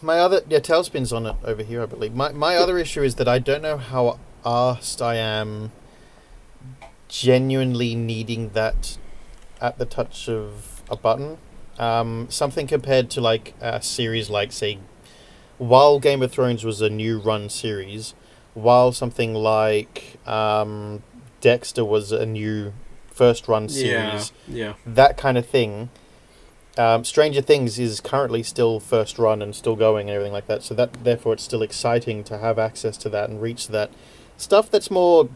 my 0.00 0.18
other 0.18 0.40
yeah 0.48 0.58
Tailspin's 0.58 1.12
on 1.12 1.26
it 1.26 1.36
over 1.44 1.62
here 1.62 1.82
I 1.82 1.86
believe. 1.86 2.14
My 2.14 2.32
my 2.32 2.56
other 2.56 2.78
issue 2.78 3.02
is 3.02 3.16
that 3.16 3.28
I 3.28 3.38
don't 3.38 3.60
know 3.60 3.76
how 3.76 4.18
asked 4.46 5.02
I 5.02 5.16
am 5.16 5.70
genuinely 7.08 7.94
needing 7.94 8.48
that 8.54 8.96
at 9.60 9.76
the 9.76 9.84
touch 9.84 10.30
of 10.30 10.82
a 10.90 10.96
button. 10.96 11.36
Um, 11.78 12.26
something 12.30 12.66
compared 12.66 13.10
to 13.10 13.20
like 13.20 13.52
a 13.60 13.82
series 13.82 14.30
like 14.30 14.50
say 14.50 14.78
while 15.68 15.98
Game 15.98 16.22
of 16.22 16.30
Thrones 16.30 16.64
was 16.64 16.80
a 16.80 16.90
new 16.90 17.18
run 17.18 17.48
series, 17.48 18.14
while 18.52 18.92
something 18.92 19.34
like 19.34 20.18
um, 20.26 21.02
Dexter 21.40 21.84
was 21.84 22.12
a 22.12 22.26
new 22.26 22.72
first 23.10 23.48
run 23.48 23.68
series, 23.68 24.32
yeah, 24.46 24.66
yeah. 24.66 24.74
that 24.86 25.16
kind 25.16 25.38
of 25.38 25.46
thing. 25.46 25.88
Um, 26.76 27.04
Stranger 27.04 27.40
Things 27.40 27.78
is 27.78 28.00
currently 28.00 28.42
still 28.42 28.80
first 28.80 29.18
run 29.18 29.40
and 29.40 29.54
still 29.54 29.76
going 29.76 30.08
and 30.08 30.14
everything 30.14 30.32
like 30.32 30.48
that. 30.48 30.62
So 30.62 30.74
that 30.74 31.04
therefore 31.04 31.34
it's 31.34 31.44
still 31.44 31.62
exciting 31.62 32.24
to 32.24 32.38
have 32.38 32.58
access 32.58 32.96
to 32.98 33.08
that 33.10 33.30
and 33.30 33.40
reach 33.40 33.68
that 33.68 33.90
stuff 34.36 34.70
that's 34.70 34.90
more. 34.90 35.28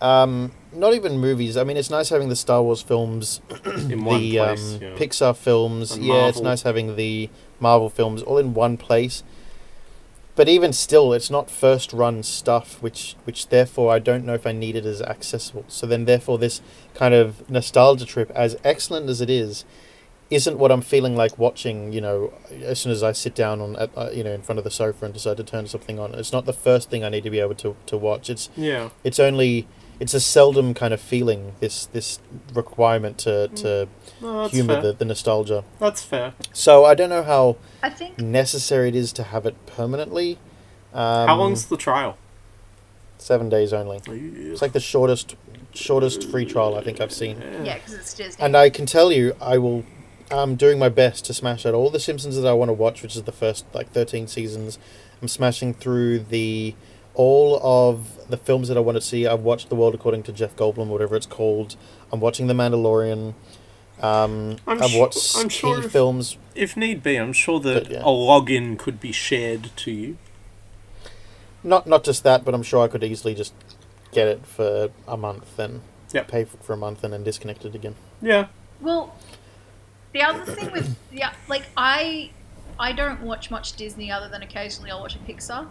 Um, 0.00 0.52
not 0.72 0.94
even 0.94 1.18
movies. 1.18 1.56
I 1.56 1.64
mean, 1.64 1.76
it's 1.76 1.90
nice 1.90 2.10
having 2.10 2.28
the 2.28 2.36
Star 2.36 2.62
Wars 2.62 2.82
films, 2.82 3.40
in 3.64 4.04
one 4.04 4.20
the 4.20 4.36
place. 4.36 4.74
um, 4.74 4.82
yeah. 4.82 4.88
Pixar 4.90 5.36
films. 5.36 5.92
And 5.92 6.04
Yeah, 6.04 6.28
it's 6.28 6.40
nice 6.40 6.62
having 6.62 6.94
the 6.94 7.30
Marvel 7.60 7.90
films 7.90 8.22
all 8.22 8.38
in 8.38 8.54
one 8.54 8.76
place. 8.76 9.22
But 10.36 10.48
even 10.48 10.72
still, 10.72 11.12
it's 11.12 11.30
not 11.30 11.50
first 11.50 11.92
run 11.92 12.22
stuff, 12.22 12.80
which 12.80 13.16
which 13.24 13.48
therefore 13.48 13.92
I 13.92 13.98
don't 13.98 14.24
know 14.24 14.34
if 14.34 14.46
I 14.46 14.52
need 14.52 14.76
it 14.76 14.86
as 14.86 15.02
accessible. 15.02 15.64
So 15.66 15.84
then, 15.84 16.04
therefore, 16.04 16.38
this 16.38 16.60
kind 16.94 17.12
of 17.12 17.50
nostalgia 17.50 18.06
trip, 18.06 18.30
as 18.36 18.56
excellent 18.62 19.10
as 19.10 19.20
it 19.20 19.28
is, 19.28 19.64
isn't 20.30 20.56
what 20.56 20.70
I'm 20.70 20.80
feeling 20.80 21.16
like 21.16 21.38
watching. 21.38 21.92
You 21.92 22.00
know, 22.00 22.32
as 22.62 22.78
soon 22.78 22.92
as 22.92 23.02
I 23.02 23.10
sit 23.10 23.34
down 23.34 23.60
on 23.60 23.74
at, 23.74 23.90
uh, 23.96 24.10
you 24.12 24.22
know 24.22 24.30
in 24.32 24.42
front 24.42 24.58
of 24.58 24.64
the 24.64 24.70
sofa 24.70 25.06
and 25.06 25.12
decide 25.12 25.38
to 25.38 25.42
turn 25.42 25.66
something 25.66 25.98
on, 25.98 26.14
it's 26.14 26.32
not 26.32 26.44
the 26.44 26.52
first 26.52 26.88
thing 26.88 27.02
I 27.02 27.08
need 27.08 27.24
to 27.24 27.30
be 27.30 27.40
able 27.40 27.56
to 27.56 27.74
to 27.86 27.96
watch. 27.96 28.30
It's 28.30 28.48
yeah, 28.56 28.90
it's 29.02 29.18
only 29.18 29.66
it's 30.00 30.14
a 30.14 30.20
seldom 30.20 30.74
kind 30.74 30.94
of 30.94 31.00
feeling 31.00 31.54
this 31.60 31.86
this 31.86 32.20
requirement 32.54 33.18
to 33.18 33.48
to 33.48 33.88
no, 34.20 34.48
humor 34.48 34.80
the, 34.80 34.92
the 34.92 35.04
nostalgia. 35.04 35.64
That's 35.78 36.02
fair. 36.02 36.34
So 36.52 36.84
I 36.84 36.94
don't 36.94 37.10
know 37.10 37.22
how 37.22 37.56
I 37.82 37.90
think 37.90 38.18
necessary 38.18 38.88
it 38.88 38.94
is 38.94 39.12
to 39.14 39.22
have 39.24 39.46
it 39.46 39.54
permanently. 39.66 40.38
Um, 40.94 41.28
How 41.28 41.36
long's 41.36 41.66
the 41.66 41.76
trial? 41.76 42.16
seven 43.20 43.48
days 43.48 43.72
only? 43.72 44.00
It's 44.06 44.62
like 44.62 44.72
the 44.72 44.80
shortest 44.80 45.36
shortest 45.74 46.30
free 46.30 46.46
trial 46.46 46.76
I 46.76 46.82
think 46.82 47.00
I've 47.00 47.12
seen. 47.12 47.40
yeah, 47.64 47.74
because 47.74 47.94
it's 47.94 48.14
Disney. 48.14 48.44
And 48.44 48.56
I 48.56 48.70
can 48.70 48.86
tell 48.86 49.12
you, 49.12 49.34
I 49.40 49.58
will. 49.58 49.84
I'm 50.30 50.56
doing 50.56 50.78
my 50.78 50.90
best 50.90 51.24
to 51.26 51.34
smash 51.34 51.64
out 51.64 51.72
all 51.72 51.88
the 51.88 51.98
Simpsons 52.00 52.36
that 52.36 52.46
I 52.46 52.52
want 52.52 52.68
to 52.68 52.74
watch, 52.74 53.02
which 53.02 53.16
is 53.16 53.22
the 53.22 53.32
first 53.32 53.64
like 53.72 53.90
13 53.90 54.26
seasons. 54.28 54.78
I'm 55.22 55.28
smashing 55.28 55.74
through 55.74 56.20
the 56.20 56.74
all 57.18 57.58
of 57.62 58.28
the 58.30 58.36
films 58.38 58.68
that 58.68 58.76
I 58.76 58.80
want 58.80 58.96
to 58.96 59.00
see. 59.02 59.26
I've 59.26 59.40
watched 59.40 59.68
The 59.68 59.74
World 59.74 59.94
According 59.94 60.22
to 60.24 60.32
Jeff 60.32 60.54
Goldblum, 60.56 60.86
whatever 60.86 61.16
it's 61.16 61.26
called. 61.26 61.76
I'm 62.12 62.20
watching 62.20 62.46
The 62.46 62.54
Mandalorian. 62.54 63.34
Um, 64.00 64.56
I'm 64.66 64.80
I've 64.82 64.90
su- 64.92 64.98
watched 65.00 65.36
I'm 65.36 65.48
key 65.48 65.56
sure 65.56 65.84
if- 65.84 65.90
films. 65.92 66.38
If 66.54 66.76
need 66.76 67.02
be, 67.02 67.16
I'm 67.16 67.32
sure 67.32 67.58
that 67.60 67.84
But, 67.84 67.92
yeah. 67.92 67.98
a 68.00 68.04
login 68.04 68.78
could 68.78 68.98
be 69.00 69.12
shared 69.12 69.70
to 69.76 69.90
you. 69.90 70.16
Not 71.64 71.86
not 71.86 72.04
just 72.04 72.22
that, 72.24 72.44
but 72.44 72.54
I'm 72.54 72.62
sure 72.62 72.82
I 72.84 72.88
could 72.88 73.02
easily 73.04 73.34
just 73.34 73.52
get 74.12 74.28
it 74.28 74.46
for 74.46 74.90
a 75.06 75.16
month 75.16 75.58
and 75.58 75.82
Yep. 76.12 76.28
pay 76.28 76.44
for, 76.44 76.56
for 76.58 76.72
a 76.72 76.76
month 76.76 77.04
and 77.04 77.12
then 77.12 77.22
disconnect 77.24 77.64
it 77.64 77.74
again. 77.74 77.94
Yeah, 78.22 78.46
Well, 78.80 79.14
the 80.12 80.22
other 80.22 80.44
thing 80.44 80.70
with 80.72 80.96
yeah, 81.12 81.32
like 81.48 81.64
I, 81.76 82.30
I 82.78 82.92
don't 82.92 83.20
watch 83.22 83.50
much 83.50 83.74
Disney 83.76 84.10
other 84.10 84.28
than 84.28 84.42
occasionally 84.42 84.90
I'll 84.90 85.00
watch 85.00 85.16
a 85.16 85.18
Pixar. 85.18 85.66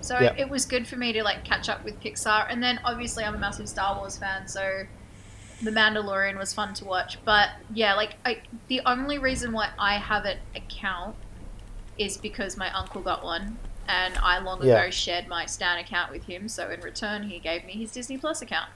So 0.00 0.18
Yeah. 0.20 0.34
it 0.36 0.48
was 0.48 0.64
good 0.66 0.86
for 0.86 0.96
me 0.96 1.12
to 1.12 1.22
like 1.22 1.44
catch 1.44 1.68
up 1.68 1.84
with 1.84 2.00
Pixar, 2.00 2.46
and 2.48 2.62
then 2.62 2.78
obviously 2.84 3.24
I'm 3.24 3.34
a 3.34 3.38
massive 3.38 3.68
Star 3.68 3.96
Wars 3.96 4.16
fan, 4.18 4.46
so 4.48 4.84
The 5.62 5.70
Mandalorian 5.70 6.36
was 6.38 6.52
fun 6.52 6.74
to 6.74 6.84
watch. 6.84 7.18
But 7.24 7.48
yeah, 7.72 7.94
like 7.94 8.16
I, 8.24 8.42
the 8.68 8.82
only 8.84 9.18
reason 9.18 9.52
why 9.52 9.70
I 9.78 9.94
have 9.94 10.24
an 10.26 10.36
account 10.54 11.16
is 11.98 12.18
because 12.18 12.56
my 12.58 12.70
uncle 12.74 13.00
got 13.00 13.24
one, 13.24 13.56
and 13.88 14.16
I 14.18 14.38
long 14.38 14.62
Yeah. 14.62 14.82
ago 14.82 14.90
shared 14.90 15.26
my 15.28 15.46
Stan 15.46 15.78
account 15.78 16.12
with 16.12 16.24
him. 16.24 16.48
So 16.48 16.68
in 16.70 16.80
return, 16.82 17.30
he 17.30 17.38
gave 17.38 17.64
me 17.64 17.72
his 17.72 17.90
Disney 17.90 18.18
Plus 18.18 18.42
account, 18.42 18.68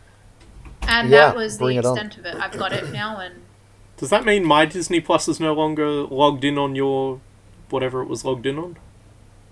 and 0.89 1.11
Yeah, 1.11 1.27
that 1.27 1.37
was 1.37 1.59
the 1.59 1.65
bring 1.67 1.77
it 1.77 1.85
on. 1.85 1.99
extent 1.99 2.17
of 2.19 2.25
it. 2.25 2.35
I've 2.41 2.57
got 2.59 2.73
it 2.73 2.91
now, 2.93 3.19
and 3.21 3.43
Does 3.99 4.09
that 4.09 4.25
mean 4.25 4.47
my 4.47 4.65
Disney 4.65 5.01
Plus 5.01 5.29
is 5.29 5.39
no 5.39 5.53
longer 5.53 5.87
logged 6.05 6.43
in 6.45 6.57
on 6.57 6.75
your 6.75 7.21
whatever 7.69 8.01
it 8.01 8.07
was 8.09 8.25
logged 8.25 8.47
in 8.47 8.59
on? 8.59 8.79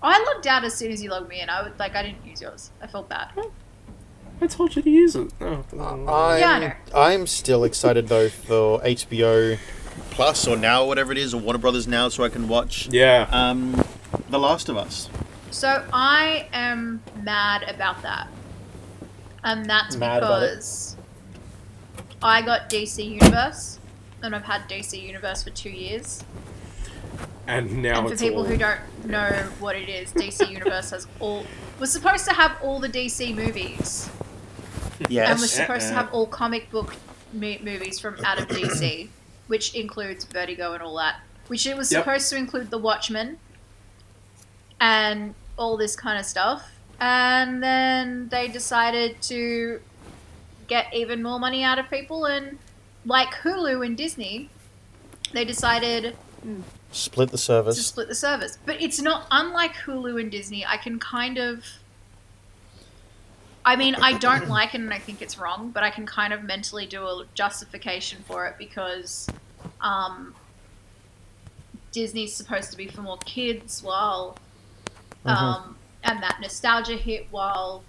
I 0.01 0.23
logged 0.23 0.47
out 0.47 0.63
as 0.63 0.75
soon 0.75 0.91
as 0.91 1.03
you 1.03 1.09
logged 1.09 1.29
me 1.29 1.41
in. 1.41 1.49
I 1.49 1.61
would 1.63 1.77
like 1.77 1.95
I 1.95 2.03
didn't 2.03 2.25
use 2.25 2.41
yours. 2.41 2.71
I 2.81 2.87
felt 2.87 3.09
bad. 3.09 3.31
I 4.41 4.47
told 4.47 4.75
you 4.75 4.81
to 4.81 4.89
use 4.89 5.15
it. 5.15 5.33
Oh, 5.41 5.65
I'm, 5.73 6.07
Yeah, 6.07 6.51
I 6.51 6.59
know. 6.59 6.73
I'm 6.95 7.27
still 7.27 7.63
excited 7.65 8.07
though 8.07 8.29
for 8.29 8.79
HBO 8.81 9.59
Plus 10.11 10.47
or 10.47 10.55
now 10.55 10.85
whatever 10.85 11.11
it 11.11 11.17
is 11.17 11.33
or 11.33 11.41
Warner 11.41 11.59
Brothers 11.59 11.87
now, 11.87 12.09
so 12.09 12.23
I 12.23 12.29
can 12.29 12.47
watch 12.47 12.87
yeah. 12.91 13.27
um, 13.31 13.83
The 14.29 14.39
Last 14.39 14.69
of 14.69 14.77
Us. 14.77 15.09
So 15.51 15.85
I 15.91 16.47
am 16.53 17.01
mad 17.21 17.63
about 17.67 18.01
that, 18.03 18.27
and 19.43 19.65
that's 19.65 19.95
Mad 19.95 20.19
about 20.19 20.43
it? 20.43 20.51
because 20.55 20.95
I 22.21 22.41
got 22.41 22.69
DC 22.69 23.03
Universe, 23.03 23.79
and 24.21 24.35
I've 24.35 24.43
had 24.43 24.69
DC 24.69 25.01
Universe 25.01 25.43
for 25.43 25.49
two 25.49 25.69
years, 25.69 26.23
And 27.49 27.81
now 27.81 27.99
and 27.99 28.07
for 28.07 28.13
it's 28.13 28.21
people 28.21 28.39
all. 28.39 28.45
who 28.45 28.57
don't 28.57 28.79
know 29.05 29.31
what 29.59 29.75
it 29.75 29.89
is, 29.89 30.11
DC 30.13 30.47
Universe 30.57 30.91
has 30.91 31.07
all 31.19 31.45
was 31.79 31.91
supposed 31.91 32.25
to 32.25 32.33
have 32.33 32.57
all 32.61 32.79
the 32.79 32.89
DC 32.89 33.33
movies 33.35 34.09
Yes, 35.09 35.29
and 35.31 35.39
was 35.39 35.49
Yes. 35.57 35.65
supposed 35.65 35.87
to 35.87 35.93
Uh-uh. 35.95 36.03
have 36.03 36.13
all 36.13 36.27
comic 36.27 36.69
book 36.69 36.95
mo- 37.33 37.57
movies 37.63 37.99
from 37.99 38.23
out 38.23 38.37
of 38.39 38.47
DC, 38.49 39.09
which 39.47 39.73
includes 39.73 40.25
Vertigo 40.25 40.73
and 40.73 40.83
all 40.83 40.95
that. 40.97 41.21
Which 41.47 41.65
it 41.65 41.75
was 41.77 41.91
Yep. 41.91 42.03
supposed 42.03 42.29
to 42.31 42.35
include 42.35 42.69
The 42.69 42.77
Watchmen 42.77 43.39
and 44.79 45.33
all 45.57 45.77
this 45.77 45.95
kind 45.95 46.19
of 46.19 46.25
stuff. 46.25 46.71
And 46.99 47.63
then 47.63 48.27
they 48.29 48.47
decided 48.49 49.21
to 49.23 49.79
get 50.67 50.93
even 50.93 51.23
more 51.23 51.39
money 51.39 51.63
out 51.63 51.79
of 51.79 51.89
people, 51.89 52.25
and 52.25 52.59
like 53.05 53.29
Hulu 53.43 53.83
and 53.85 53.97
Disney, 53.97 54.49
they 55.33 55.45
decided 55.45 56.15
hmm. 56.43 56.61
Split 56.91 57.29
the 57.29 57.37
to 57.37 57.43
service. 57.43 57.85
split 57.85 58.07
the 58.07 58.15
service. 58.15 58.57
But 58.65 58.81
it's 58.81 58.99
not 59.01 59.27
unlike 59.31 59.73
Hulu 59.73 60.19
and 60.19 60.31
Disney. 60.31 60.65
I 60.65 60.77
can 60.77 60.99
kind 60.99 61.37
of. 61.37 61.63
I 63.63 63.75
mean, 63.75 63.95
I 63.95 64.17
don't 64.17 64.47
like 64.57 64.73
it 64.73 64.81
and 64.81 64.93
I 64.93 64.97
think 64.97 65.21
it's 65.21 65.37
wrong, 65.37 65.71
but 65.71 65.83
I 65.83 65.91
can 65.91 66.05
kind 66.05 66.33
of 66.33 66.43
mentally 66.43 66.85
do 66.85 67.03
a 67.03 67.25
justification 67.35 68.23
for 68.27 68.47
it 68.47 68.55
because 68.57 69.29
um, 69.81 70.33
Disney's 71.91 72.33
supposed 72.33 72.71
to 72.71 72.77
be 72.77 72.87
for 72.87 73.01
more 73.01 73.17
kids 73.25 73.83
while. 73.83 74.37
Um, 75.25 75.75
and 76.03 76.23
that 76.23 76.39
nostalgia 76.41 76.95
hit 76.95 77.27
while 77.29 77.83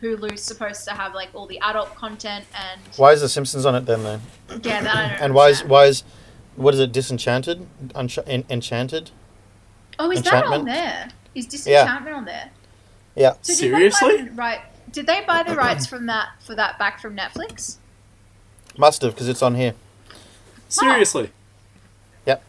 Hulu's 0.00 0.40
supposed 0.40 0.84
to 0.86 0.92
have 0.92 1.14
like 1.14 1.28
all 1.34 1.46
the 1.46 1.58
adult 1.60 1.94
content 1.94 2.46
and. 2.54 2.80
Why 2.96 3.12
is 3.12 3.20
the 3.20 3.28
Simpsons 3.28 3.66
on 3.66 3.74
it 3.74 3.86
then 3.86 4.02
though? 4.02 4.20
Yeah, 4.62 4.82
that 4.82 4.96
I 4.96 5.08
don't 5.08 5.20
And 5.20 5.34
why 5.34 5.48
is 5.48 5.64
why 5.64 5.86
is 5.86 6.04
what 6.60 6.74
is 6.74 6.80
it? 6.80 6.92
Disenchanted? 6.92 7.66
Unch- 7.88 8.22
en- 8.26 8.44
enchanted? 8.50 9.10
Oh, 9.98 10.10
is 10.10 10.22
that 10.22 10.32
on 10.32 10.38
Enchantment? 10.52 10.64
there? 10.66 11.08
Is 11.34 11.46
Disenchantment 11.46 12.16
on 12.16 12.24
there? 12.24 12.50
Yeah. 13.14 13.34
So 13.42 13.52
Seriously? 13.52 14.16
Did 14.18 14.26
they 14.26 14.30
buy 14.30 14.30
the 14.30 14.34
right? 14.36 14.60
Did 14.92 15.06
they 15.06 15.24
buy 15.26 15.42
the 15.42 15.54
rights 15.54 15.86
from 15.86 16.06
that 16.06 16.28
for 16.40 16.54
that 16.54 16.78
back 16.78 17.00
from 17.00 17.16
Netflix? 17.16 17.76
Must 18.76 19.02
have 19.02 19.12
because 19.14 19.28
it's 19.28 19.42
on 19.42 19.54
here. 19.56 19.74
Seriously, 20.68 21.30
Yep. 22.26 22.42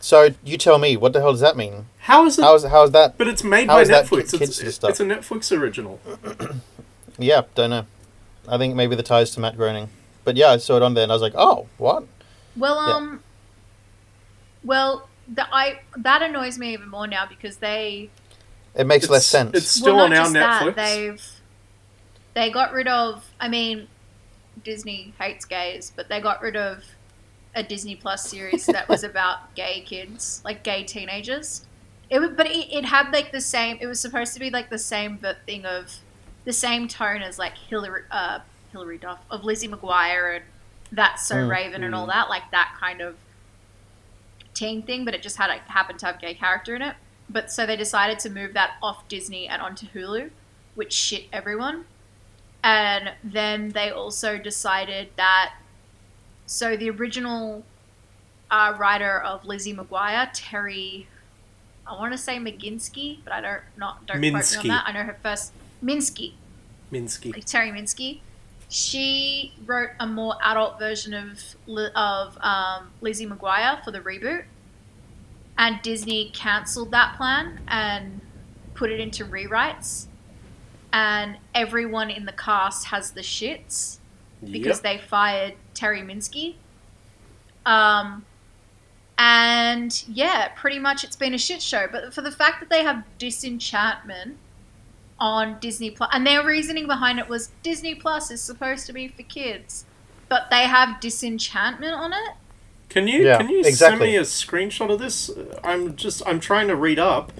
So 0.00 0.30
you 0.42 0.56
tell 0.56 0.78
me, 0.78 0.96
what 0.96 1.12
the 1.12 1.20
hell 1.20 1.32
does 1.32 1.40
that 1.40 1.56
mean? 1.56 1.86
how 1.98 2.24
is 2.26 2.38
it? 2.38 2.42
How 2.42 2.54
is 2.54 2.64
how 2.64 2.82
is 2.84 2.92
that? 2.92 3.18
but 3.18 3.28
it's 3.28 3.44
made 3.44 3.68
by 3.68 3.84
Netflix. 3.84 4.30
kid- 4.32 4.42
it's, 4.42 4.58
kids 4.60 4.74
stuff? 4.76 4.90
it's 4.90 5.00
a 5.00 5.04
Netflix 5.04 5.56
original. 5.56 6.00
Yeah, 7.20 7.42
don't 7.56 7.70
know. 7.70 7.84
I 8.46 8.58
think 8.58 8.76
maybe 8.76 8.94
the 8.94 9.02
ties 9.02 9.32
to 9.32 9.40
Matt 9.40 9.56
Groening. 9.56 9.88
But 10.22 10.36
yeah, 10.36 10.50
I 10.50 10.58
saw 10.58 10.76
it 10.76 10.82
on 10.84 10.94
there 10.94 11.02
and 11.02 11.10
I 11.10 11.14
was 11.16 11.22
like, 11.22 11.32
oh, 11.36 11.66
what? 11.76 12.04
Well, 12.56 12.76
Yeah. 12.86 12.94
um, 12.94 13.22
well, 14.68 15.08
the, 15.26 15.46
I 15.52 15.80
that 15.96 16.22
annoys 16.22 16.58
me 16.58 16.72
even 16.74 16.88
more 16.88 17.06
now 17.06 17.26
because 17.26 17.56
they 17.58 18.10
It 18.74 18.86
makes 18.86 19.04
It's- 19.04 19.10
less 19.10 19.26
sense. 19.26 19.50
It's 19.54 19.66
still 19.68 19.96
well, 19.96 20.04
on 20.04 20.10
not 20.12 20.36
our 20.36 20.62
Netflix. 20.62 20.74
That, 20.76 20.76
they've 20.76 21.22
they 22.34 22.50
got 22.50 22.72
rid 22.72 22.86
of. 22.88 23.24
I 23.40 23.48
mean, 23.48 23.88
Disney 24.62 25.12
hates 25.18 25.44
gays, 25.44 25.92
but 25.96 26.08
they 26.08 26.20
got 26.20 26.40
rid 26.42 26.56
of 26.56 26.84
a 27.54 27.62
Disney 27.62 27.96
Plus 27.96 28.28
series 28.28 28.66
that 28.66 28.88
was 28.88 29.02
about 29.10 29.54
gay 29.54 29.80
kids, 29.80 30.40
like 30.44 30.62
gay 30.62 30.84
teenagers. 30.84 31.64
It 32.10 32.20
was, 32.20 32.30
but 32.36 32.46
it, 32.46 32.72
it 32.72 32.84
had 32.84 33.12
like 33.12 33.32
the 33.32 33.40
same. 33.40 33.78
It 33.80 33.86
was 33.86 33.98
supposed 34.00 34.34
to 34.34 34.40
be 34.40 34.50
like 34.50 34.70
the 34.70 34.78
same, 34.78 35.18
thing 35.46 35.64
of 35.66 35.92
the 36.44 36.52
same 36.52 36.88
tone 36.88 37.22
as 37.22 37.38
like 37.38 37.54
Hilary, 37.68 38.02
uh, 38.10 38.38
Hilary 38.72 38.98
Duff 38.98 39.18
of 39.30 39.44
Lizzie 39.44 39.68
McGuire 39.68 40.36
and 40.36 40.44
That's 40.92 41.26
So 41.26 41.34
Mm. 41.34 41.50
Raven 41.50 41.82
and 41.84 41.94
all 41.94 42.06
that, 42.06 42.28
like 42.30 42.50
that 42.52 42.74
kind 42.80 43.00
of 43.00 43.16
teen 44.58 44.82
thing. 44.82 45.04
But 45.04 45.14
it 45.14 45.22
just 45.22 45.36
had 45.36 45.48
like, 45.48 45.66
happened 45.68 45.98
to 46.00 46.06
have 46.06 46.20
gay 46.20 46.34
character 46.34 46.74
in 46.74 46.82
it. 46.82 46.96
But 47.30 47.52
so 47.52 47.66
they 47.66 47.76
decided 47.76 48.18
to 48.20 48.30
move 48.30 48.54
that 48.54 48.72
off 48.82 49.06
Disney 49.08 49.46
and 49.48 49.60
onto 49.60 49.86
Hulu, 49.86 50.30
which 50.74 50.92
shit 50.92 51.24
everyone. 51.32 51.84
And 52.64 53.12
then 53.22 53.70
they 53.70 53.90
also 53.90 54.38
decided 54.38 55.10
that 55.16 55.54
so 56.46 56.76
the 56.76 56.90
original 56.90 57.64
uh, 58.50 58.74
writer 58.78 59.20
of 59.20 59.44
Lizzie 59.44 59.74
McGuire, 59.74 60.34
Terri, 60.34 61.06
I 61.86 61.92
want 61.92 62.12
to 62.12 62.18
say 62.18 62.38
McGinsky, 62.38 63.18
but 63.22 63.32
I 63.32 63.40
don't 63.40 63.60
not 63.76 64.06
don't 64.06 64.16
quote 64.16 64.22
me 64.22 64.58
on 64.58 64.68
that. 64.68 64.84
I 64.86 64.92
know 64.92 65.02
her 65.02 65.18
first 65.22 65.52
Minsky, 65.84 66.32
Minsky. 66.92 67.32
like 67.32 67.44
Terri 67.44 67.72
Minsky. 67.72 68.20
She 68.68 69.54
wrote 69.64 69.90
a 69.98 70.06
more 70.06 70.36
adult 70.42 70.78
version 70.78 71.14
of 71.14 71.56
of 71.96 72.38
um, 72.42 72.90
Lizzie 73.00 73.26
McGuire 73.26 73.82
for 73.82 73.90
the 73.90 74.00
reboot, 74.00 74.44
and 75.56 75.80
Disney 75.82 76.30
cancelled 76.34 76.90
that 76.90 77.16
plan 77.16 77.60
and 77.68 78.20
put 78.74 78.90
it 78.90 79.00
into 79.00 79.24
rewrites. 79.24 80.06
And 80.92 81.36
everyone 81.54 82.10
in 82.10 82.24
the 82.26 82.32
cast 82.32 82.86
has 82.86 83.12
the 83.12 83.20
shits 83.20 83.98
because 84.42 84.78
Yep. 84.78 84.82
they 84.82 84.98
fired 84.98 85.54
Terri 85.74 86.02
Minsky. 86.04 86.54
Um, 87.66 88.24
and 89.18 90.04
yeah, 90.08 90.48
pretty 90.56 90.78
much 90.78 91.04
it's 91.04 91.16
been 91.16 91.34
a 91.34 91.38
shit 91.38 91.60
show. 91.60 91.86
But 91.90 92.14
for 92.14 92.22
the 92.22 92.30
fact 92.30 92.60
that 92.60 92.70
they 92.70 92.82
have 92.84 93.04
Disenchantment 93.18 94.36
on 95.20 95.58
Disney 95.60 95.90
Plus, 95.90 96.10
and 96.12 96.26
their 96.26 96.44
reasoning 96.44 96.86
behind 96.86 97.18
it 97.18 97.28
was 97.28 97.50
Disney 97.62 97.94
Plus 97.94 98.30
is 98.30 98.40
supposed 98.40 98.86
to 98.86 98.92
be 98.92 99.08
for 99.08 99.22
kids, 99.22 99.84
but 100.28 100.48
they 100.50 100.62
have 100.66 101.00
Disenchantment 101.00 101.94
on 101.94 102.12
it. 102.12 102.32
Can 102.88 103.06
you 103.06 103.24
Yeah, 103.24 103.38
can 103.38 103.48
you 103.50 103.62
send 103.64 104.00
me 104.00 104.16
a 104.16 104.22
screenshot 104.22 104.90
of 104.90 104.98
this? 104.98 105.30
I'm 105.62 105.94
just 105.96 106.22
I'm 106.26 106.40
trying 106.40 106.68
to 106.68 106.76
read 106.76 106.98
up, 106.98 107.32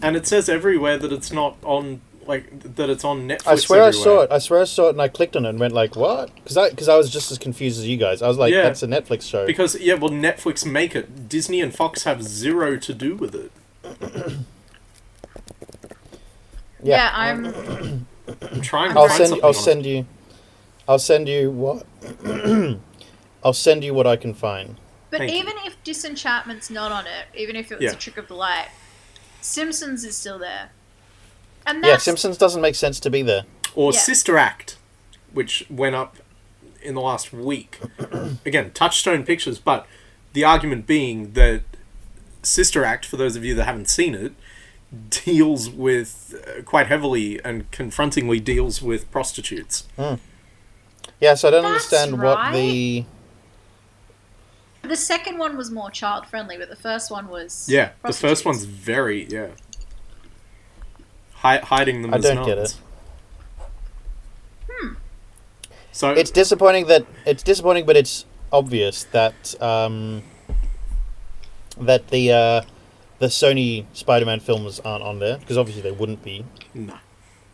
and 0.00 0.16
it 0.16 0.26
says 0.26 0.48
everywhere 0.48 0.96
that 0.98 1.12
it's 1.12 1.32
not 1.32 1.56
on 1.64 2.00
like 2.26 2.76
that 2.76 2.88
it's 2.88 3.04
on 3.04 3.28
Netflix. 3.28 3.46
I 3.46 3.56
swear 3.56 3.82
I 3.82 3.90
saw 3.90 4.20
it. 4.20 4.30
I 4.30 4.38
swear 4.38 4.60
I 4.60 4.64
saw 4.64 4.86
it 4.86 4.90
and 4.90 5.02
I 5.02 5.08
clicked 5.08 5.34
on 5.34 5.44
it 5.44 5.48
and 5.50 5.58
went 5.58 5.74
like, 5.74 5.96
what? 5.96 6.34
Because 6.36 6.56
I, 6.56 6.70
cause 6.70 6.88
I 6.88 6.96
was 6.96 7.10
just 7.10 7.32
as 7.32 7.38
confused 7.38 7.80
as 7.80 7.88
you 7.88 7.96
guys. 7.96 8.22
I 8.22 8.28
was 8.28 8.38
like, 8.38 8.52
Yeah. 8.52 8.62
that's 8.62 8.82
a 8.84 8.86
Netflix 8.86 9.22
show. 9.28 9.44
Because 9.44 9.78
yeah, 9.80 9.94
well, 9.94 10.10
Netflix 10.10 10.64
make 10.64 10.94
it. 10.94 11.28
Disney 11.28 11.60
and 11.60 11.74
Fox 11.74 12.04
have 12.04 12.22
zero 12.22 12.76
to 12.76 12.94
do 12.94 13.16
with 13.16 13.34
it. 13.34 13.50
Yeah, 16.82 16.96
Yeah. 16.96 17.10
I'm. 17.14 18.06
I'm 18.50 18.60
trying 18.60 18.92
to 18.92 18.98
I'll 18.98 19.08
find 19.08 19.16
send. 19.18 19.28
something 19.30 19.44
I'll 19.44 19.48
on 19.48 19.54
send 19.54 19.86
you. 19.86 20.06
I'll 20.88 20.98
send 20.98 21.28
you 21.28 21.50
what. 21.50 21.86
I'll 23.44 23.52
send 23.52 23.82
you 23.84 23.94
what 23.94 24.06
I 24.06 24.16
can 24.16 24.34
find. 24.34 24.76
But 25.10 25.18
Thank 25.18 25.32
you. 25.32 25.38
even 25.38 25.54
if 25.64 25.82
Disenchantment's 25.84 26.70
not 26.70 26.92
on 26.92 27.06
it, 27.06 27.26
even 27.36 27.56
if 27.56 27.70
it 27.72 27.76
was 27.78 27.84
Yeah. 27.84 27.92
a 27.92 27.96
trick 27.96 28.16
of 28.16 28.28
the 28.28 28.34
light, 28.34 28.68
Simpsons 29.40 30.04
is 30.04 30.16
still 30.16 30.38
there. 30.38 30.70
And 31.66 31.84
Yeah, 31.84 31.96
Simpsons 31.98 32.38
doesn't 32.38 32.62
make 32.62 32.74
sense 32.74 32.98
to 33.00 33.10
be 33.10 33.22
there. 33.22 33.42
Or 33.74 33.92
Yeah. 33.92 33.98
Sister 34.00 34.38
Act, 34.38 34.76
which 35.32 35.66
went 35.68 35.94
up 35.96 36.16
in 36.82 36.94
the 36.94 37.00
last 37.00 37.32
week. 37.32 37.78
Again, 38.46 38.70
Touchstone 38.72 39.24
Pictures, 39.24 39.58
but 39.58 39.86
the 40.32 40.44
argument 40.44 40.86
being 40.86 41.32
that 41.34 41.62
Sister 42.42 42.84
Act, 42.84 43.04
for 43.04 43.16
those 43.16 43.36
of 43.36 43.44
you 43.44 43.54
that 43.54 43.64
haven't 43.64 43.88
seen 43.88 44.14
it, 44.14 44.32
deals 45.10 45.70
with 45.70 46.34
uh, 46.46 46.62
quite 46.62 46.86
heavily 46.86 47.42
and 47.44 47.70
confrontingly 47.70 48.40
deals 48.40 48.82
with 48.82 49.10
prostitutes. 49.10 49.86
Yeah, 51.20 51.34
so 51.34 51.48
I 51.48 51.50
don't 51.50 51.62
That's 51.62 51.92
understand 51.92 52.22
what 52.22 52.52
the. 52.52 53.04
the 54.82 54.96
second 54.96 55.38
one 55.38 55.56
was 55.56 55.70
more 55.70 55.90
child 55.90 56.26
friendly, 56.26 56.58
but 56.58 56.68
the 56.68 56.76
first 56.76 57.10
one 57.10 57.28
was 57.28 57.66
Yeah, 57.70 57.90
the 58.04 58.12
first 58.12 58.44
one's 58.44 58.64
very 58.64 59.24
yeah. 59.26 59.48
Hi- 61.34 61.58
hiding 61.58 62.02
them 62.02 62.12
I 62.14 62.18
as 62.18 62.22
don't 62.24 62.44
get 62.46 62.58
it. 62.58 62.76
Hmm. 64.70 64.94
So 65.90 66.10
It's 66.10 66.30
disappointing 66.30 66.86
that 66.86 67.06
it's 67.26 67.42
disappointing, 67.42 67.86
but 67.86 67.96
it's 67.96 68.26
obvious 68.52 69.04
that 69.04 69.60
um, 69.62 70.22
that 71.80 72.08
the 72.08 72.32
uh, 72.32 72.62
the 73.22 73.28
Sony 73.28 73.86
Spider-Man 73.92 74.40
films 74.40 74.80
aren't 74.80 75.04
on 75.04 75.20
there 75.20 75.38
because 75.38 75.56
obviously 75.56 75.80
they 75.80 75.92
wouldn't 75.92 76.24
be. 76.24 76.44
no, 76.74 76.98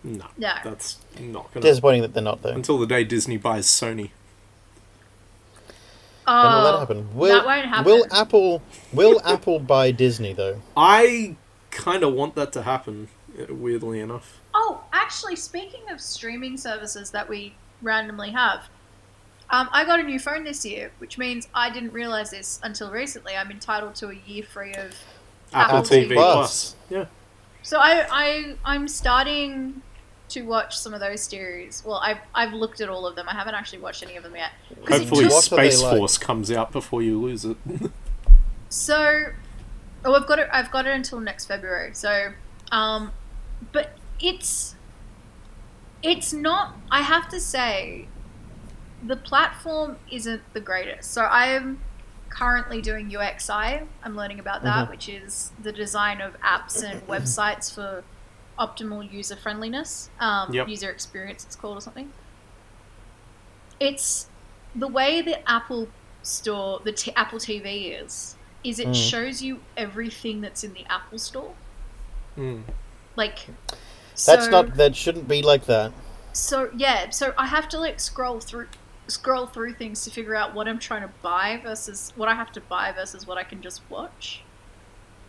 no, 0.02 0.24
No. 0.38 0.54
that's 0.64 0.96
not 1.20 1.52
gonna. 1.52 1.62
Disappointing 1.62 2.00
that 2.00 2.14
they're 2.14 2.22
not 2.22 2.40
there. 2.42 2.54
Until 2.54 2.78
the 2.78 2.86
day 2.86 3.04
Disney 3.04 3.36
buys 3.36 3.66
Sony. 3.66 4.10
Oh, 6.26 6.42
When 6.44 6.52
will 6.54 6.72
that 6.72 6.78
happen? 6.78 7.14
Will, 7.14 7.34
that 7.36 7.46
won't 7.46 7.66
happen. 7.66 7.84
Will 7.84 8.06
Apple 8.10 8.62
will 8.94 9.20
Apple 9.26 9.58
buy 9.58 9.90
Disney 9.90 10.32
though? 10.32 10.60
I 10.74 11.36
kind 11.70 12.02
of 12.02 12.14
want 12.14 12.34
that 12.36 12.50
to 12.54 12.62
happen. 12.62 13.08
uh, 13.38 13.54
Weirdly 13.54 14.00
enough, 14.00 14.40
Oh, 14.54 14.80
actually, 14.92 15.36
speaking 15.36 15.82
of 15.90 16.00
streaming 16.00 16.56
services 16.56 17.10
that 17.10 17.28
we 17.28 17.54
randomly 17.82 18.30
have, 18.30 18.68
um, 19.50 19.68
I 19.72 19.84
got 19.84 20.00
a 20.00 20.02
new 20.02 20.18
phone 20.18 20.44
this 20.44 20.64
year, 20.64 20.92
which 20.98 21.16
means 21.18 21.46
I 21.54 21.70
didn't 21.70 21.92
realize 21.92 22.30
this 22.30 22.58
until 22.62 22.90
recently. 22.90 23.36
I'm 23.36 23.50
entitled 23.50 23.94
to 23.96 24.08
a 24.08 24.14
year 24.26 24.42
free 24.42 24.74
of 24.74 24.94
Apple, 25.52 25.78
Apple 25.78 25.90
TV 25.90 26.08
TV 26.08 26.14
Plus. 26.14 26.74
Plus. 26.74 26.76
Yeah, 26.90 27.06
So 27.62 27.78
I, 27.78 28.06
I 28.10 28.54
I'm 28.64 28.88
starting 28.88 29.82
to 30.30 30.42
watch 30.42 30.76
some 30.76 30.92
of 30.94 31.00
those 31.00 31.22
series. 31.22 31.82
Well, 31.86 31.96
I've 32.04 32.18
I've 32.34 32.52
looked 32.52 32.80
at 32.80 32.88
all 32.88 33.06
of 33.06 33.16
them. 33.16 33.26
I 33.28 33.34
haven't 33.34 33.54
actually 33.54 33.78
watched 33.80 34.02
any 34.02 34.16
of 34.16 34.22
them 34.24 34.36
yet. 34.36 34.50
hopefully 34.88 35.24
took- 35.24 35.32
What 35.32 35.52
are 35.52 35.56
they 35.56 35.70
Space 35.70 35.82
like? 35.82 35.96
Force 35.96 36.18
comes 36.18 36.50
out 36.52 36.70
before 36.72 37.02
you 37.02 37.20
lose 37.20 37.44
it. 37.44 37.56
So 38.68 39.24
Oh, 40.04 40.14
I've 40.14 40.26
got 40.28 40.38
it. 40.38 40.48
I've 40.52 40.70
got 40.70 40.86
it 40.86 40.94
until 40.94 41.18
next 41.20 41.46
February. 41.46 41.90
So, 41.94 42.32
um, 42.70 43.10
but 43.72 43.92
it's 44.20 44.76
it's 46.02 46.32
not. 46.32 46.76
I 46.90 47.02
have 47.02 47.28
to 47.30 47.40
say, 47.40 48.06
the 49.04 49.16
platform 49.16 49.96
isn't 50.10 50.42
the 50.52 50.60
greatest. 50.60 51.10
So 51.10 51.22
I 51.22 51.46
am 51.48 51.80
currently 52.30 52.80
doing 52.82 53.10
UXI. 53.10 53.86
I'm 54.04 54.16
learning 54.16 54.38
about 54.40 54.62
that, 54.62 54.86
Mhm. 54.86 54.90
which 54.90 55.08
is 55.08 55.52
the 55.62 55.72
design 55.72 56.20
of 56.20 56.38
apps 56.40 56.82
and 56.82 57.06
websites 57.06 57.72
for 57.72 58.04
optimal 58.58 59.10
user 59.10 59.36
friendliness, 59.36 60.10
um, 60.20 60.52
Yep. 60.52 60.68
user 60.68 60.90
experience. 60.90 61.44
It's 61.44 61.56
called 61.56 61.78
or 61.78 61.80
something. 61.80 62.12
It's 63.80 64.28
the 64.74 64.88
way 64.88 65.22
the 65.22 65.48
Apple 65.48 65.88
Store, 66.22 66.80
the 66.84 66.92
t- 66.92 67.12
Apple 67.14 67.38
TV 67.38 67.92
is. 67.92 68.36
Is 68.64 68.78
it 68.80 68.88
Mm. 68.88 69.10
shows 69.10 69.40
you 69.42 69.60
everything 69.76 70.40
that's 70.40 70.64
in 70.64 70.72
the 70.74 70.84
Apple 70.90 71.18
Store? 71.18 71.54
Mm. 72.36 72.64
Like 73.16 73.46
That's 74.26 74.44
so- 74.46 74.50
not. 74.50 74.74
That 74.74 74.96
shouldn't 74.96 75.28
be 75.28 75.42
like 75.42 75.66
that. 75.66 75.92
so 76.32 76.70
yeah, 76.76 77.10
so 77.10 77.34
I 77.38 77.46
have 77.46 77.68
to 77.70 77.78
like 77.78 78.00
scroll 78.00 78.40
through 78.40 78.68
scroll 79.08 79.46
through 79.46 79.72
things 79.74 80.04
to 80.04 80.10
figure 80.10 80.34
out 80.34 80.54
what 80.54 80.68
I'm 80.68 80.78
trying 80.78 81.02
to 81.02 81.10
buy 81.22 81.60
versus 81.62 82.12
what 82.16 82.28
I 82.28 82.34
have 82.34 82.52
to 82.52 82.60
buy 82.60 82.92
versus 82.92 83.26
what 83.26 83.38
I 83.38 83.42
can 83.44 83.60
just 83.62 83.82
watch. 83.90 84.42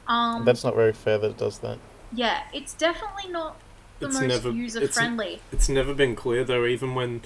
Um 0.08 0.46
That's 0.46 0.64
not 0.64 0.76
very 0.76 0.94
fair 0.94 1.18
that 1.18 1.32
it 1.32 1.38
does 1.38 1.60
that. 1.60 1.78
yeah, 2.14 2.42
it's 2.54 2.74
definitely 2.74 3.32
not 3.32 3.58
the 4.00 4.08
It's 4.08 4.16
most 4.20 4.28
never- 4.28 4.52
user 4.52 4.80
it's- 4.80 4.94
friendly. 4.96 5.42
It's 5.52 5.70
never 5.70 5.94
been 5.94 6.16
clear 6.16 6.44
though. 6.44 6.66
Even 6.66 6.96
when 6.96 7.22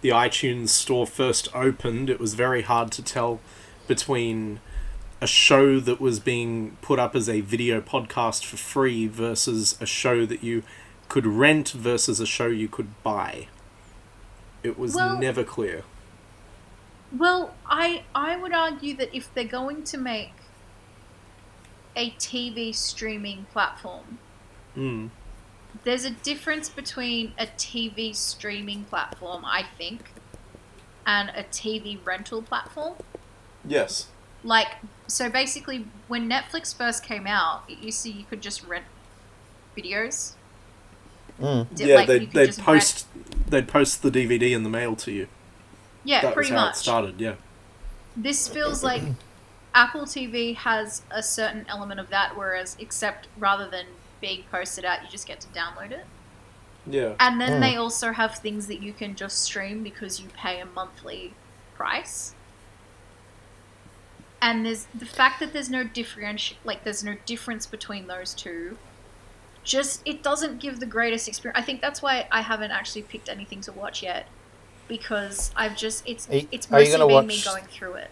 the 0.00 0.10
iTunes 0.10 0.68
store 0.70 1.06
first 1.06 1.48
opened, 1.54 2.08
it 2.10 2.20
was 2.20 2.34
very 2.34 2.62
hard 2.62 2.92
to 2.92 3.02
tell 3.02 3.40
between 3.86 4.60
a 5.20 5.26
show 5.26 5.80
that 5.80 6.00
was 6.00 6.20
being 6.20 6.76
put 6.80 6.98
up 7.00 7.16
as 7.16 7.28
a 7.28 7.40
video 7.40 7.80
podcast 7.80 8.44
for 8.44 8.56
free 8.56 9.08
versus 9.08 9.76
a 9.80 9.86
show 9.86 10.24
that 10.26 10.44
you 10.44 10.62
could 11.08 11.26
rent 11.26 11.70
versus 11.70 12.20
a 12.20 12.26
show 12.26 12.46
you 12.46 12.68
could 12.68 13.02
buy. 13.02 13.48
It 14.62 14.78
was 14.78 14.94
Well- 14.94 15.18
never 15.18 15.42
clear. 15.42 15.82
Well, 17.16 17.54
I 17.66 18.02
I 18.14 18.36
would 18.36 18.52
argue 18.52 18.94
that 18.96 19.14
if 19.14 19.32
they're 19.34 19.44
going 19.44 19.82
to 19.84 19.98
make 19.98 20.32
a 21.96 22.10
TV 22.12 22.74
streaming 22.74 23.46
platform, 23.52 24.18
Mm. 24.76 25.10
there's 25.84 26.04
a 26.04 26.10
difference 26.10 26.68
between 26.68 27.32
a 27.38 27.46
TV 27.46 28.12
streaming 28.14 28.84
platform, 28.84 29.44
I 29.44 29.64
think, 29.76 30.12
and 31.06 31.30
a 31.30 31.42
TV 31.44 31.98
rental 32.04 32.42
platform. 32.42 32.94
Yes. 33.66 34.08
Like, 34.44 34.76
so 35.08 35.28
basically, 35.28 35.86
when 36.06 36.28
Netflix 36.28 36.76
first 36.76 37.02
came 37.02 37.26
out, 37.26 37.64
it 37.68 37.78
used 37.78 38.02
to 38.04 38.10
you 38.10 38.24
could 38.24 38.40
just 38.42 38.64
rent 38.64 38.84
videos. 39.76 40.34
Mm. 41.40 41.74
Did- 41.74 41.88
yeah, 41.88 41.94
like, 41.96 42.06
they'd, 42.06 42.30
they'd 42.32 42.46
just 42.46 42.60
post 42.60 43.06
they'd 43.48 43.66
post 43.66 44.02
the 44.02 44.10
DVD 44.10 44.52
in 44.52 44.62
the 44.62 44.68
mail 44.70 44.94
to 44.96 45.10
you. 45.10 45.26
Yeah, 46.08 46.22
that 46.22 46.34
pretty 46.34 46.52
was 46.52 46.58
how 46.60 46.66
much. 46.66 46.74
it 46.76 46.78
started. 46.78 47.20
Yeah. 47.20 47.34
This 48.16 48.48
feels 48.48 48.82
like 48.82 49.02
Apple 49.74 50.02
TV 50.02 50.56
has 50.56 51.02
a 51.10 51.22
certain 51.22 51.66
element 51.68 52.00
of 52.00 52.08
that, 52.10 52.36
whereas 52.36 52.76
except 52.80 53.28
rather 53.38 53.68
than 53.68 53.86
being 54.20 54.44
posted 54.50 54.84
out, 54.84 55.02
you 55.02 55.08
just 55.08 55.26
get 55.26 55.40
to 55.40 55.48
download 55.48 55.90
it. 55.92 56.06
Yeah. 56.86 57.14
And 57.20 57.40
then 57.40 57.54
Mm. 57.54 57.60
they 57.60 57.76
also 57.76 58.12
have 58.12 58.36
things 58.38 58.66
that 58.68 58.80
you 58.82 58.92
can 58.92 59.14
just 59.14 59.40
stream 59.42 59.82
because 59.82 60.20
you 60.20 60.28
pay 60.30 60.60
a 60.60 60.66
monthly 60.66 61.34
price. 61.76 62.34
And 64.40 64.64
there's 64.64 64.86
the 64.94 65.04
fact 65.06 65.40
that 65.40 65.52
there's 65.52 65.68
no 65.70 65.84
differenti 65.84 66.54
like 66.64 66.84
there's 66.84 67.02
no 67.02 67.16
difference 67.26 67.66
between 67.66 68.06
those 68.06 68.34
two. 68.34 68.78
Just 69.64 70.00
it 70.04 70.22
doesn't 70.22 70.60
give 70.60 70.80
the 70.80 70.86
greatest 70.86 71.28
experience. 71.28 71.58
I 71.58 71.62
think 71.64 71.80
that's 71.80 72.00
why 72.00 72.26
I 72.30 72.40
haven't 72.42 72.70
actually 72.70 73.02
picked 73.02 73.28
anything 73.28 73.60
to 73.62 73.72
watch 73.72 74.02
yet, 74.02 74.26
because 74.88 75.52
I've 75.56 75.76
just 75.76 76.02
it's 76.06 76.28
Are 76.30 76.36
you- 76.36 76.48
it's 76.50 76.70
mostly 76.70 76.96
gonna 76.98 77.06
been 77.08 77.26
me 77.26 77.40
going 77.44 77.64
through 77.64 77.94
it. 77.94 78.10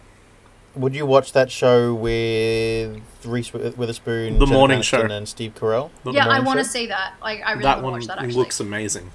Would 0.75 0.93
you 0.93 1.07
watch 1.07 1.33
that 1.33 1.49
show 1.51 1.91
with 1.95 3.01
Reese 3.25 3.51
Witherspoon, 3.51 4.33
The 4.33 4.45
Jennifer 4.45 4.53
Morning 4.53 4.79
Aniston, 4.81 4.83
Show. 4.83 5.01
and 5.01 5.27
Steve 5.27 5.55
Carell? 5.55 5.89
The 6.03 6.11
yeah, 6.11 6.27
I 6.27 6.39
want 6.39 6.59
to 6.59 6.65
see 6.65 6.85
that. 6.87 7.13
Like 7.21 7.41
I 7.43 7.51
really 7.53 7.63
that 7.63 7.77
want 7.77 7.79
to 7.81 7.83
one 7.83 7.93
watch 7.93 8.07
that 8.07 8.17
actually. 8.19 8.33
looks 8.35 8.59
amazing. 8.59 9.11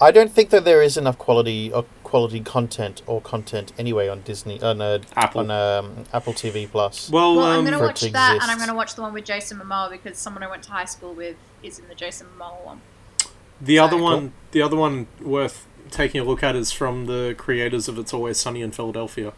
I 0.00 0.10
don't 0.10 0.32
think 0.32 0.50
that 0.50 0.64
there 0.64 0.82
is 0.82 0.96
enough 0.96 1.18
quality 1.18 1.72
uh, 1.72 1.82
quality 2.04 2.40
content 2.40 3.02
or 3.06 3.20
content 3.20 3.72
anyway 3.78 4.06
on 4.08 4.20
Disney 4.22 4.60
on 4.62 4.80
uh, 4.80 4.98
Apple. 5.16 5.40
on 5.40 5.50
um, 5.50 6.04
Apple 6.12 6.32
TV 6.32 6.68
Plus. 6.70 7.10
Well, 7.10 7.36
Well, 7.36 7.46
I'm 7.46 7.58
um, 7.60 7.64
going 7.64 7.78
to 7.78 7.84
watch 7.84 8.00
to 8.00 8.10
that, 8.10 8.38
and. 8.42 8.50
I'm 8.50 8.58
going 8.58 8.68
to 8.68 8.74
watch 8.74 8.94
the 8.94 9.02
one 9.02 9.12
with 9.14 9.24
Jason 9.24 9.58
Momoa 9.58 9.90
because 9.90 10.16
someone 10.18 10.42
I 10.44 10.48
went 10.50 10.62
to 10.64 10.70
high 10.70 10.84
school 10.84 11.12
with 11.14 11.36
is 11.62 11.78
in 11.80 11.88
the 11.88 11.94
Jason 11.94 12.26
Momoa 12.38 12.64
one. 12.64 12.80
The 13.60 13.78
other 13.78 13.92
Sorry. 13.92 14.02
one, 14.02 14.32
the 14.50 14.62
other 14.62 14.76
one 14.76 15.06
worth 15.20 15.66
taking 15.90 16.20
a 16.20 16.24
look 16.24 16.42
at 16.42 16.56
is 16.56 16.72
from 16.72 17.06
the 17.06 17.34
creators 17.38 17.88
of 17.88 17.98
It's 17.98 18.12
Always 18.14 18.38
Sunny 18.38 18.62
in 18.62 18.70
Philadelphia. 18.72 19.32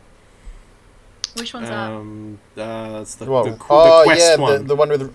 Which 1.36 1.52
one's 1.52 1.68
that? 1.68 1.90
Um, 1.90 2.38
uh, 2.56 2.92
that's 2.98 3.16
the, 3.16 3.24
Well, 3.24 3.44
the, 3.44 3.50
the 3.50 3.56
oh 3.70 4.02
Quest 4.04 4.20
yeah, 4.20 4.36
one, 4.36 4.52
the, 4.62 4.68
the 4.68 4.76
one 4.76 4.88
with, 4.90 5.14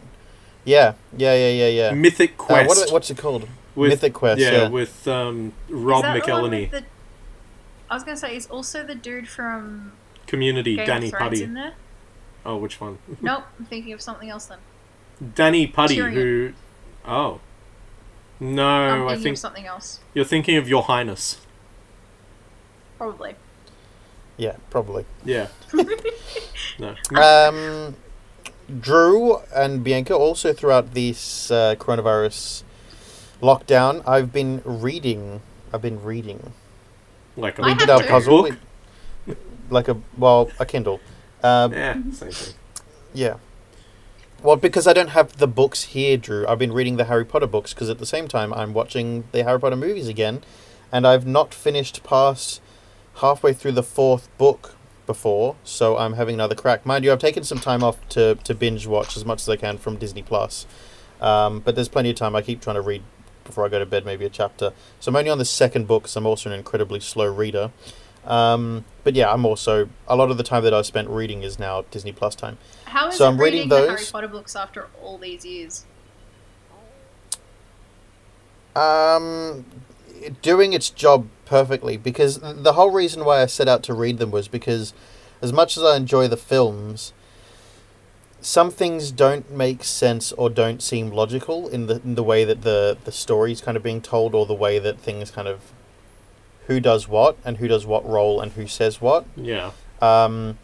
yeah, 0.66 0.94
yeah, 1.16 1.34
yeah, 1.34 1.50
yeah, 1.50 1.68
yeah. 1.68 1.92
Mythic 1.94 2.32
Uh, 2.32 2.44
Quest. 2.44 2.68
what, 2.68 2.92
what's 2.92 3.10
it 3.10 3.18
called? 3.18 3.48
with, 3.76 3.90
Mythic 3.92 4.14
Quest. 4.14 4.42
yeah, 4.42 4.52
Yeah. 4.64 4.68
with 4.70 5.08
um. 5.08 5.54
Rob 5.70 6.00
Is 6.00 6.02
that 6.04 6.26
the 6.26 6.32
one 6.34 6.52
McElhenney, 6.52 6.72
the- 6.72 6.84
I 7.90 7.94
was 7.96 8.04
going 8.04 8.16
to 8.18 8.20
say, 8.22 8.36
is 8.36 8.48
also 8.48 8.84
the 8.84 8.96
dude 8.96 9.30
from 9.30 9.94
Community, 10.28 10.76
Game 10.76 10.86
Danny 10.86 11.08
of 11.08 11.14
Pudi. 11.14 11.42
in 11.42 11.54
there? 11.54 11.74
Oh, 12.46 12.58
which 12.58 12.80
one? 12.82 12.98
Nope, 13.22 13.46
I'm 13.58 13.66
thinking 13.66 13.94
of 13.94 14.02
something 14.02 14.30
else 14.30 14.46
then. 14.48 14.60
Danny 15.36 15.68
Pudi, 15.68 15.98
Tyrion. 15.98 16.14
who? 16.14 16.54
Oh, 17.06 17.34
I'm 17.36 17.40
no, 18.40 19.08
I 19.08 19.14
thinking 19.16 19.24
think 19.24 19.34
of 19.36 19.40
something 19.40 19.66
else. 19.66 20.00
you're 20.14 20.26
thinking 20.26 20.58
of 20.58 20.68
Your 20.70 20.84
Highness. 20.84 21.38
Probably. 22.98 23.36
yeah, 24.38 24.56
probably. 24.70 25.06
Yeah. 25.24 25.48
no. 26.80 26.96
Um, 27.16 27.96
Drew 28.82 29.38
and 29.56 29.84
Bianca 29.84 30.16
also 30.16 30.54
throughout 30.54 30.94
this 30.94 31.50
uh, 31.50 31.76
coronavirus 31.80 32.64
lockdown, 33.42 34.06
I've 34.08 34.32
been 34.34 34.62
reading. 34.66 35.42
I've 35.74 35.82
been 35.82 36.04
reading. 36.04 36.54
like 37.38 37.58
a 37.60 37.64
I 37.64 37.66
We 37.68 37.74
did 37.76 37.90
our 37.90 38.04
puzzle, 38.04 38.44
book. 38.44 39.38
like 39.70 39.88
a 39.88 39.98
well, 40.18 40.52
a 40.60 40.66
Kindle. 40.66 41.00
Um, 41.42 41.72
Yeah, 41.74 41.94
same 42.12 42.32
thing. 42.32 42.54
Yeah. 43.14 43.36
Well, 44.42 44.56
because 44.56 44.88
I 44.88 44.94
don't 44.94 45.10
have 45.10 45.36
the 45.38 45.48
books 45.48 45.84
here, 45.84 46.16
Drew. 46.16 46.48
I've 46.48 46.60
been 46.60 46.72
reading 46.72 46.96
the 46.96 47.04
Harry 47.06 47.26
Potter 47.26 47.46
books 47.46 47.74
because 47.74 47.90
at 47.90 47.98
the 47.98 48.06
same 48.06 48.30
time 48.30 48.54
I'm 48.54 48.74
watching 48.74 49.26
the 49.34 49.44
Harry 49.44 49.60
Potter 49.60 49.76
movies 49.76 50.08
again, 50.08 50.44
and 50.94 51.06
I've 51.06 51.28
not 51.28 51.54
finished 51.54 52.06
past 52.06 52.62
halfway 53.16 53.52
through 53.52 53.74
the 53.74 53.84
fourth 53.84 54.30
book 54.38 54.76
before, 55.06 55.58
so 55.66 55.98
I'm 55.98 56.14
having 56.14 56.36
another 56.36 56.56
crack. 56.56 56.86
Mind 56.86 57.04
you, 57.04 57.12
I've 57.12 57.20
taken 57.20 57.44
some 57.44 57.60
time 57.60 57.84
off 57.84 58.08
to, 58.10 58.36
to 58.36 58.56
binge 58.56 58.88
watch 58.88 59.18
as 59.18 59.26
much 59.26 59.42
as 59.42 59.50
I 59.50 59.58
can 59.58 59.78
from 59.78 59.98
Disney 59.98 60.24
Plus, 60.24 60.66
um, 61.20 61.60
but 61.60 61.76
there's 61.76 61.90
plenty 61.90 62.12
of 62.12 62.16
time. 62.16 62.34
I 62.34 62.42
keep 62.42 62.62
trying 62.62 62.78
to 62.78 62.82
read 62.82 63.04
before 63.44 63.66
I 63.66 63.68
go 63.68 63.80
to 63.80 63.86
bed, 63.86 64.06
maybe 64.06 64.24
a 64.24 64.30
chapter. 64.30 64.72
So 65.02 65.10
I'm 65.10 65.18
only 65.18 65.32
on 65.32 65.38
the 65.38 65.44
second 65.44 65.86
book, 65.86 66.04
because 66.04 66.16
I'm 66.16 66.26
also 66.26 66.50
an 66.50 66.58
incredibly 66.58 67.02
slow 67.02 67.26
reader. 67.26 67.72
Um, 68.26 68.86
but 69.04 69.16
yeah, 69.16 69.34
I'm 69.34 69.46
also 69.46 69.90
a 70.08 70.16
lot 70.16 70.32
of 70.32 70.38
the 70.38 70.44
time 70.44 70.64
that 70.64 70.74
I've 70.74 70.86
spent 70.86 71.10
reading 71.10 71.44
is 71.44 71.60
now 71.60 71.84
Disney 71.92 72.14
Plus 72.14 72.36
time. 72.36 72.58
How 72.90 73.08
is 73.10 73.16
So 73.16 73.28
I'm 73.28 73.38
reading 73.40 73.64
reading 73.64 73.70
the 73.70 73.88
Harry. 73.88 74.04
Potter 74.12 74.28
books 74.28 74.56
after 74.56 74.88
all 75.02 75.18
these 75.18 75.46
years? 75.46 75.86
um, 78.76 79.66
doing 80.42 80.74
its 80.74 80.90
job 80.90 81.28
perfectly 81.46 81.98
because 81.98 82.40
the 82.40 82.74
whole 82.74 82.92
reason 82.92 83.26
why 83.26 83.42
I 83.42 83.46
set 83.48 83.68
out 83.68 83.84
to 83.84 83.94
read 83.94 84.20
them 84.20 84.32
was 84.32 84.48
because 84.48 84.94
as 85.42 85.52
much 85.52 85.76
as 85.76 85.84
I 85.84 85.96
enjoy 85.98 86.28
the 86.28 86.38
films 86.38 87.14
some 88.42 88.72
things 88.72 89.12
don't 89.12 89.52
make 89.52 89.84
sense 89.84 90.32
or 90.34 90.50
don't 90.50 90.82
seem 90.82 91.12
logical 91.12 91.68
in 91.68 91.88
the 91.88 91.96
in 92.06 92.16
the 92.16 92.24
way 92.24 92.46
that 92.46 92.62
the 92.62 92.98
the 93.04 93.12
story's 93.12 93.60
kind 93.60 93.76
of 93.76 93.84
being 93.84 94.00
told 94.02 94.34
or 94.34 94.46
the 94.46 94.54
way 94.54 94.80
that 94.80 94.98
things 95.00 95.30
kind 95.32 95.48
of 95.48 95.74
who 96.68 96.80
does 96.80 97.08
what 97.08 97.36
and 97.44 97.58
who 97.58 97.68
does 97.68 97.86
what 97.86 98.08
role 98.08 98.40
and 98.40 98.54
who 98.54 98.66
says 98.68 99.02
what 99.02 99.26
Yeah. 99.36 99.72
um, 100.02 100.58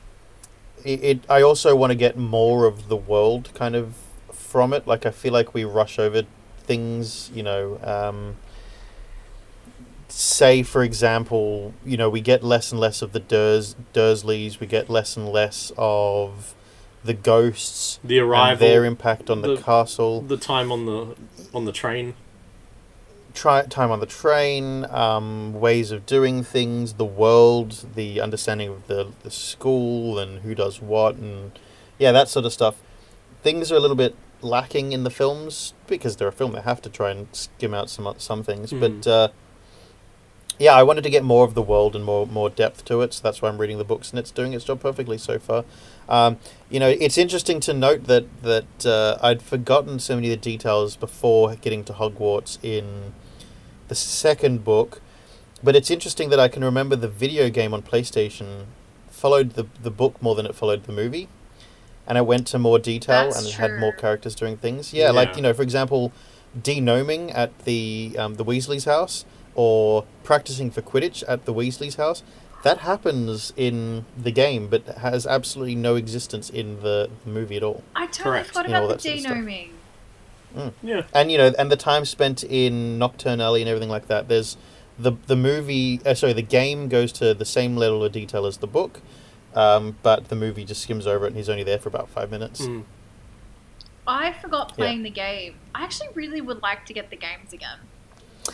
it, 0.85 1.03
it 1.03 1.19
I 1.29 1.41
also 1.41 1.75
want 1.75 1.91
to 1.91 1.95
get 1.95 2.17
more 2.17 2.65
of 2.65 2.87
the 2.87 2.95
world 2.95 3.49
kind 3.53 3.75
of 3.75 3.95
from 4.31 4.71
it. 4.73 4.87
Like 4.87 5.05
I 5.05 5.11
feel 5.11 5.33
like 5.33 5.53
we 5.53 5.63
rush 5.65 5.99
over 5.99 6.23
things, 6.59 7.29
you 7.33 7.43
know. 7.43 7.79
Um, 7.83 8.37
say, 10.07 10.63
for 10.63 10.83
example, 10.83 11.73
you 11.85 11.97
know, 11.97 12.09
we 12.09 12.21
get 12.21 12.43
less 12.43 12.71
and 12.71 12.79
less 12.79 13.01
of 13.01 13.11
the 13.11 13.19
Durs 13.19 13.75
Dursleys. 13.93 14.59
We 14.59 14.67
get 14.67 14.89
less 14.89 15.17
and 15.17 15.27
less 15.29 15.71
of 15.77 16.53
the 17.03 17.13
ghosts 17.13 17.99
The 18.03 18.19
and 18.19 18.29
arrival, 18.29 18.67
their 18.67 18.85
impact 18.85 19.29
on 19.29 19.41
the, 19.41 19.55
the- 19.57 19.61
castle. 19.61 20.21
the 20.21 20.37
time 20.37 20.71
on 20.71 20.85
the 20.85 21.15
on 21.53 21.65
the 21.65 21.71
train. 21.71 22.13
Try, 23.35 23.63
time 23.63 23.91
on 23.91 23.99
the 23.99 24.05
train, 24.05 24.85
um, 24.85 25.53
ways 25.53 25.91
of 25.91 26.05
doing 26.05 26.41
things, 26.41 26.93
the 26.93 27.05
world, 27.05 27.85
the 27.93 28.19
understanding 28.21 28.69
of 28.69 28.87
the, 28.87 29.11
the 29.23 29.29
school 29.29 30.17
and 30.17 30.39
who 30.39 30.55
does 30.55 30.81
what, 30.81 31.15
and 31.15 31.51
yeah, 31.99 32.11
that 32.13 32.29
sort 32.29 32.45
of 32.45 32.53
stuff. 32.53 32.75
things 33.43 33.71
are 33.71 33.75
a 33.75 33.79
little 33.79 33.95
bit 33.97 34.15
lacking 34.41 34.91
in 34.93 35.03
the 35.03 35.09
films 35.09 35.73
because 35.85 36.15
they're 36.15 36.29
a 36.29 36.31
film. 36.31 36.53
They 36.53 36.61
have 36.61 36.81
to 36.83 36.89
try 36.89 37.11
and 37.11 37.27
skim 37.33 37.73
out 37.73 37.89
some 37.89 38.11
some 38.17 38.41
things, 38.43 38.71
Hmm. 38.71 38.79
but. 38.79 39.07
Uh, 39.07 39.27
yeah, 40.57 40.73
I 40.73 40.83
wanted 40.83 41.03
to 41.03 41.09
get 41.09 41.21
more 41.21 41.43
of 41.43 41.53
the 41.53 41.61
world 41.61 41.97
and 41.97 42.05
more 42.05 42.25
more 42.25 42.49
depth 42.49 42.85
to 42.85 43.01
it, 43.01 43.13
so 43.13 43.21
that's 43.21 43.41
why 43.41 43.49
I'm 43.49 43.57
reading 43.57 43.77
the 43.77 43.83
books, 43.83 44.11
and 44.11 44.17
it's 44.17 44.31
doing 44.31 44.53
its 44.53 44.63
job 44.63 44.79
perfectly 44.79 45.17
so 45.17 45.37
far. 45.37 45.65
Um, 46.07 46.37
you 46.69 46.79
know, 46.79 46.87
it's 46.87 47.17
interesting 47.17 47.59
to 47.61 47.73
note 47.73 48.05
that 48.05 48.25
that 48.43 48.85
uh, 48.85 49.17
I'd 49.21 49.41
forgotten 49.41 49.99
so 49.99 50.15
many 50.15 50.31
of 50.31 50.39
the 50.41 50.51
details 50.51 50.95
before 50.95 51.55
getting 51.57 51.83
to 51.83 51.93
Hogwarts 51.93 52.57
in 52.63 53.11
the 53.87 53.95
second 53.95 54.63
book, 54.63 55.01
but 55.63 55.75
it's 55.75 55.89
interesting 55.91 56.29
that 56.29 56.39
I 56.39 56.47
can 56.47 56.63
remember 56.63 56.95
the 56.95 57.07
video 57.07 57.49
game 57.49 57.73
on 57.73 57.81
PlayStation 57.81 58.65
followed 59.09 59.51
the 59.51 59.65
the 59.81 59.91
book 59.91 60.21
more 60.21 60.35
than 60.35 60.45
it 60.45 60.53
followed 60.55 60.83
the 60.83 60.91
movie, 60.91 61.27
and 62.05 62.17
it 62.17 62.25
went 62.25 62.47
to 62.47 62.59
more 62.59 62.79
detail 62.79 63.25
That's 63.25 63.39
and 63.39 63.47
it 63.47 63.53
had 63.53 63.79
more 63.79 63.93
characters 63.93 64.35
doing 64.35 64.57
things. 64.57 64.93
Yeah, 64.93 65.11
like 65.11 65.35
you 65.35 65.41
know, 65.41 65.53
for 65.53 65.63
example, 65.63 66.11
de-gnoming 66.61 67.31
at 67.31 67.57
the 67.59 68.15
um, 68.17 68.35
the 68.35 68.45
Weasley's 68.45 68.85
house 68.85 69.25
or 69.55 70.05
practicing 70.23 70.69
for 70.69 70.81
Quidditch 70.81 71.23
at 71.27 71.45
the 71.45 71.53
Weasley's 71.53 71.95
house. 71.95 72.23
That 72.63 72.79
happens 72.79 73.53
in 73.55 74.05
the 74.17 74.31
game, 74.31 74.67
but 74.69 74.85
has 74.97 75.27
absolutely 75.27 75.75
no 75.75 75.95
existence 75.95 76.49
in 76.49 76.81
the, 76.81 77.11
the 77.23 77.29
movie 77.29 77.57
at 77.57 77.63
all. 77.63 77.83
I 77.95 78.07
totally 78.07 78.23
Correct. 78.23 78.47
forgot 78.47 78.65
You 78.65 78.73
know, 78.73 78.85
about 78.85 79.01
the 79.01 79.21
that 79.21 79.69
sort 80.55 80.67
of 80.67 80.73
stuff. 80.73 80.81
de-gnoming. 80.81 81.05
Yeah. 81.13 81.19
And 81.19 81.31
you 81.31 81.37
know, 81.37 81.53
and 81.57 81.71
the 81.71 81.75
time 81.77 82.05
spent 82.05 82.43
in 82.43 82.97
Knockturn 82.99 83.41
Alley 83.41 83.61
and 83.61 83.69
everything 83.69 83.89
like 83.89 84.07
that. 84.07 84.27
There's 84.27 84.57
the 84.97 85.13
the 85.27 85.35
movie. 85.35 85.99
Uh, 86.05 86.13
sorry, 86.13 86.33
the 86.33 86.41
game 86.41 86.87
goes 86.87 87.11
to 87.13 87.33
the 87.33 87.45
same 87.45 87.75
level 87.77 88.03
of 88.03 88.11
detail 88.11 88.45
as 88.45 88.57
the 88.57 88.67
book, 88.67 89.01
um, 89.53 89.97
but 90.03 90.29
the 90.29 90.35
movie 90.35 90.65
just 90.65 90.81
skims 90.81 91.05
over 91.07 91.25
it, 91.25 91.29
and 91.29 91.37
he's 91.37 91.49
only 91.49 91.63
there 91.63 91.79
for 91.79 91.89
about 91.89 92.09
five 92.09 92.31
minutes. 92.31 92.61
Mm. 92.61 92.83
I 94.07 94.33
forgot 94.33 94.69
Yeah. 94.71 94.75
playing 94.85 95.03
the 95.03 95.09
game. 95.09 95.55
I 95.73 95.83
actually 95.83 96.09
really 96.13 96.41
would 96.41 96.61
like 96.61 96.85
to 96.85 96.93
get 96.93 97.09
the 97.09 97.15
games 97.15 97.53
again, 97.53 97.79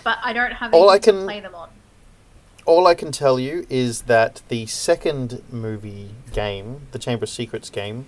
but 0.04 0.18
I 0.24 0.32
don't 0.34 0.54
have 0.54 0.74
All 0.74 0.90
I 0.90 0.94
anything 0.96 1.14
to 1.14 1.20
can- 1.20 1.28
play 1.28 1.40
them 1.42 1.56
on. 1.56 1.70
All 2.66 2.86
I 2.88 2.94
can 2.94 3.12
tell 3.12 3.40
you 3.40 3.66
is 3.70 4.04
that 4.04 4.44
the 4.48 4.66
second 4.68 5.42
movie 5.52 6.12
game, 6.32 6.82
the 6.92 7.00
Chamber 7.00 7.24
of 7.24 7.30
Secrets 7.30 7.70
game, 7.72 8.06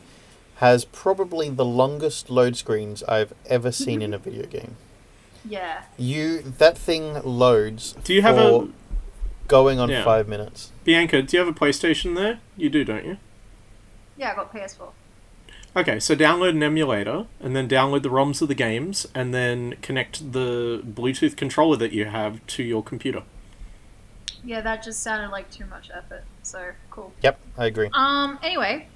has 0.56 0.86
probably 0.86 1.50
the 1.50 1.66
longest 1.66 2.30
load 2.30 2.56
screens 2.56 3.04
I've 3.04 3.34
ever 3.48 3.72
seen 3.72 4.02
in 4.02 4.14
a 4.14 4.18
video 4.18 4.46
game. 4.46 4.76
Yeah. 5.44 5.84
You 5.98 6.42
that 6.42 6.78
thing 6.78 7.22
loads. 7.24 7.96
Do 8.04 8.14
you 8.14 8.22
have 8.22 8.36
for 8.38 8.66
a 8.66 8.68
going 9.48 9.80
on 9.80 9.90
Yeah. 9.90 10.04
five 10.04 10.28
minutes? 10.28 10.72
Bianca? 10.84 11.22
Do 11.22 11.36
you 11.36 11.44
have 11.44 11.54
a 11.54 11.58
PlayStation 11.58 12.16
there? 12.16 12.40
You 12.56 12.70
do, 12.70 12.84
don't 12.86 13.06
you? 13.06 13.18
Yeah, 14.16 14.32
I 14.32 14.36
got 14.36 14.54
PS4. 14.54 14.90
Okay, 15.76 16.00
so 16.00 16.16
download 16.16 16.50
an 16.50 16.62
emulator 16.62 17.26
and 17.40 17.56
then 17.56 17.68
download 17.68 18.04
the 18.04 18.10
ROMs 18.10 18.42
of 18.44 18.48
the 18.48 18.54
games 18.56 19.08
and 19.16 19.34
then 19.34 19.76
connect 19.82 20.32
the 20.32 20.84
Bluetooth 20.86 21.36
controller 21.36 21.76
that 21.78 21.92
you 21.94 22.06
have 22.06 22.46
to 22.48 22.64
your 22.64 22.84
computer. 22.84 23.24
Yeah, 24.46 24.62
that 24.62 24.84
just 24.84 25.02
sounded 25.02 25.30
like 25.32 25.50
too 25.50 25.66
much 25.66 25.90
effort. 25.94 26.26
So 26.44 26.72
cool. 26.92 27.12
Yep, 27.24 27.40
I 27.58 27.66
agree. 27.66 27.90
Um. 27.94 28.38
Anyway, 28.44 28.88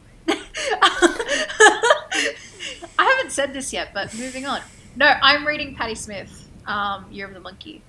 I 2.99 3.13
haven't 3.15 3.31
said 3.31 3.53
this 3.53 3.71
yet, 3.73 3.89
but 3.93 4.13
moving 4.15 4.45
on. 4.45 4.61
No, 4.95 5.05
I'm 5.21 5.45
reading 5.45 5.75
Patti 5.75 5.95
Smith, 5.95 6.47
um, 6.65 7.05
Year 7.11 7.27
of 7.27 7.33
the 7.33 7.39
Monkey. 7.39 7.81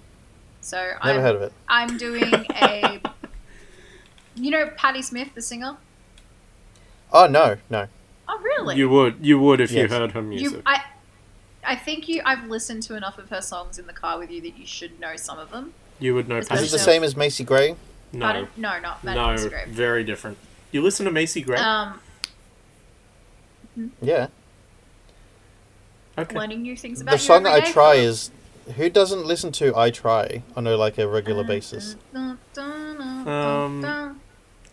So 0.61 0.76
Never 0.76 0.99
I'm, 1.03 1.20
heard 1.20 1.36
of 1.36 1.43
it. 1.43 1.53
I'm 1.68 1.97
doing 1.97 2.32
a. 2.51 3.01
You 4.34 4.51
know 4.51 4.70
Patti 4.76 5.03
Smith, 5.03 5.30
the 5.34 5.43
singer? 5.43 5.76
Oh 7.12 7.26
no, 7.26 7.57
no. 7.70 7.89
Oh, 8.28 8.39
really? 8.43 8.76
You 8.76 8.89
would, 8.91 9.24
you 9.24 9.39
would 9.39 9.61
if 9.61 9.70
Yes. 9.70 9.91
you 9.91 9.97
heard 9.97 10.12
her 10.12 10.20
music. 10.22 10.59
You, 10.59 10.62
I, 10.66 10.82
I 11.66 11.76
think 11.76 12.09
you. 12.09 12.20
I've 12.24 12.45
listened 12.47 12.82
to 12.84 12.95
enough 12.95 13.18
of 13.18 13.30
her 13.30 13.41
songs 13.41 13.78
in 13.78 13.86
the 13.86 13.93
car 13.95 14.18
with 14.18 14.30
you 14.30 14.43
that 14.43 14.59
you 14.59 14.66
should 14.66 15.01
know 15.01 15.16
some 15.16 15.39
of 15.39 15.51
them. 15.51 15.72
You 15.99 16.14
would 16.14 16.28
know 16.28 16.36
Is 16.36 16.51
Is 16.51 16.68
it 16.68 16.70
the 16.70 16.78
same 16.78 17.03
as 17.03 17.16
Macy 17.16 17.43
Gray? 17.43 17.74
No, 18.12 18.47
No, 18.57 18.78
not 18.78 19.03
Maddie 19.05 19.18
no, 19.18 19.26
Musgrave. 19.28 19.68
very 19.68 20.05
different. 20.05 20.39
You 20.72 20.82
listen 20.82 21.05
to 21.07 21.11
Macy 21.12 21.41
Gray? 21.43 21.57
Um, 21.59 22.01
Yeah. 24.03 24.29
okay. 26.18 26.37
learning 26.37 26.62
new 26.62 26.76
things 26.76 27.01
about 27.01 27.12
The 27.12 27.16
you 27.18 27.22
song 27.22 27.47
I 27.47 27.61
try 27.61 27.72
Carl. 27.97 27.99
is 27.99 28.31
who 28.76 28.91
doesn't 28.91 29.24
listen 29.24 29.51
to 29.53 29.74
I 29.76 29.91
Try 29.91 30.43
on 30.57 30.66
a 30.66 30.76
like 30.76 30.99
a 30.99 31.05
Uh, 31.05 31.07
regular 31.07 31.45
basis? 31.45 31.97
Um, 32.14 32.39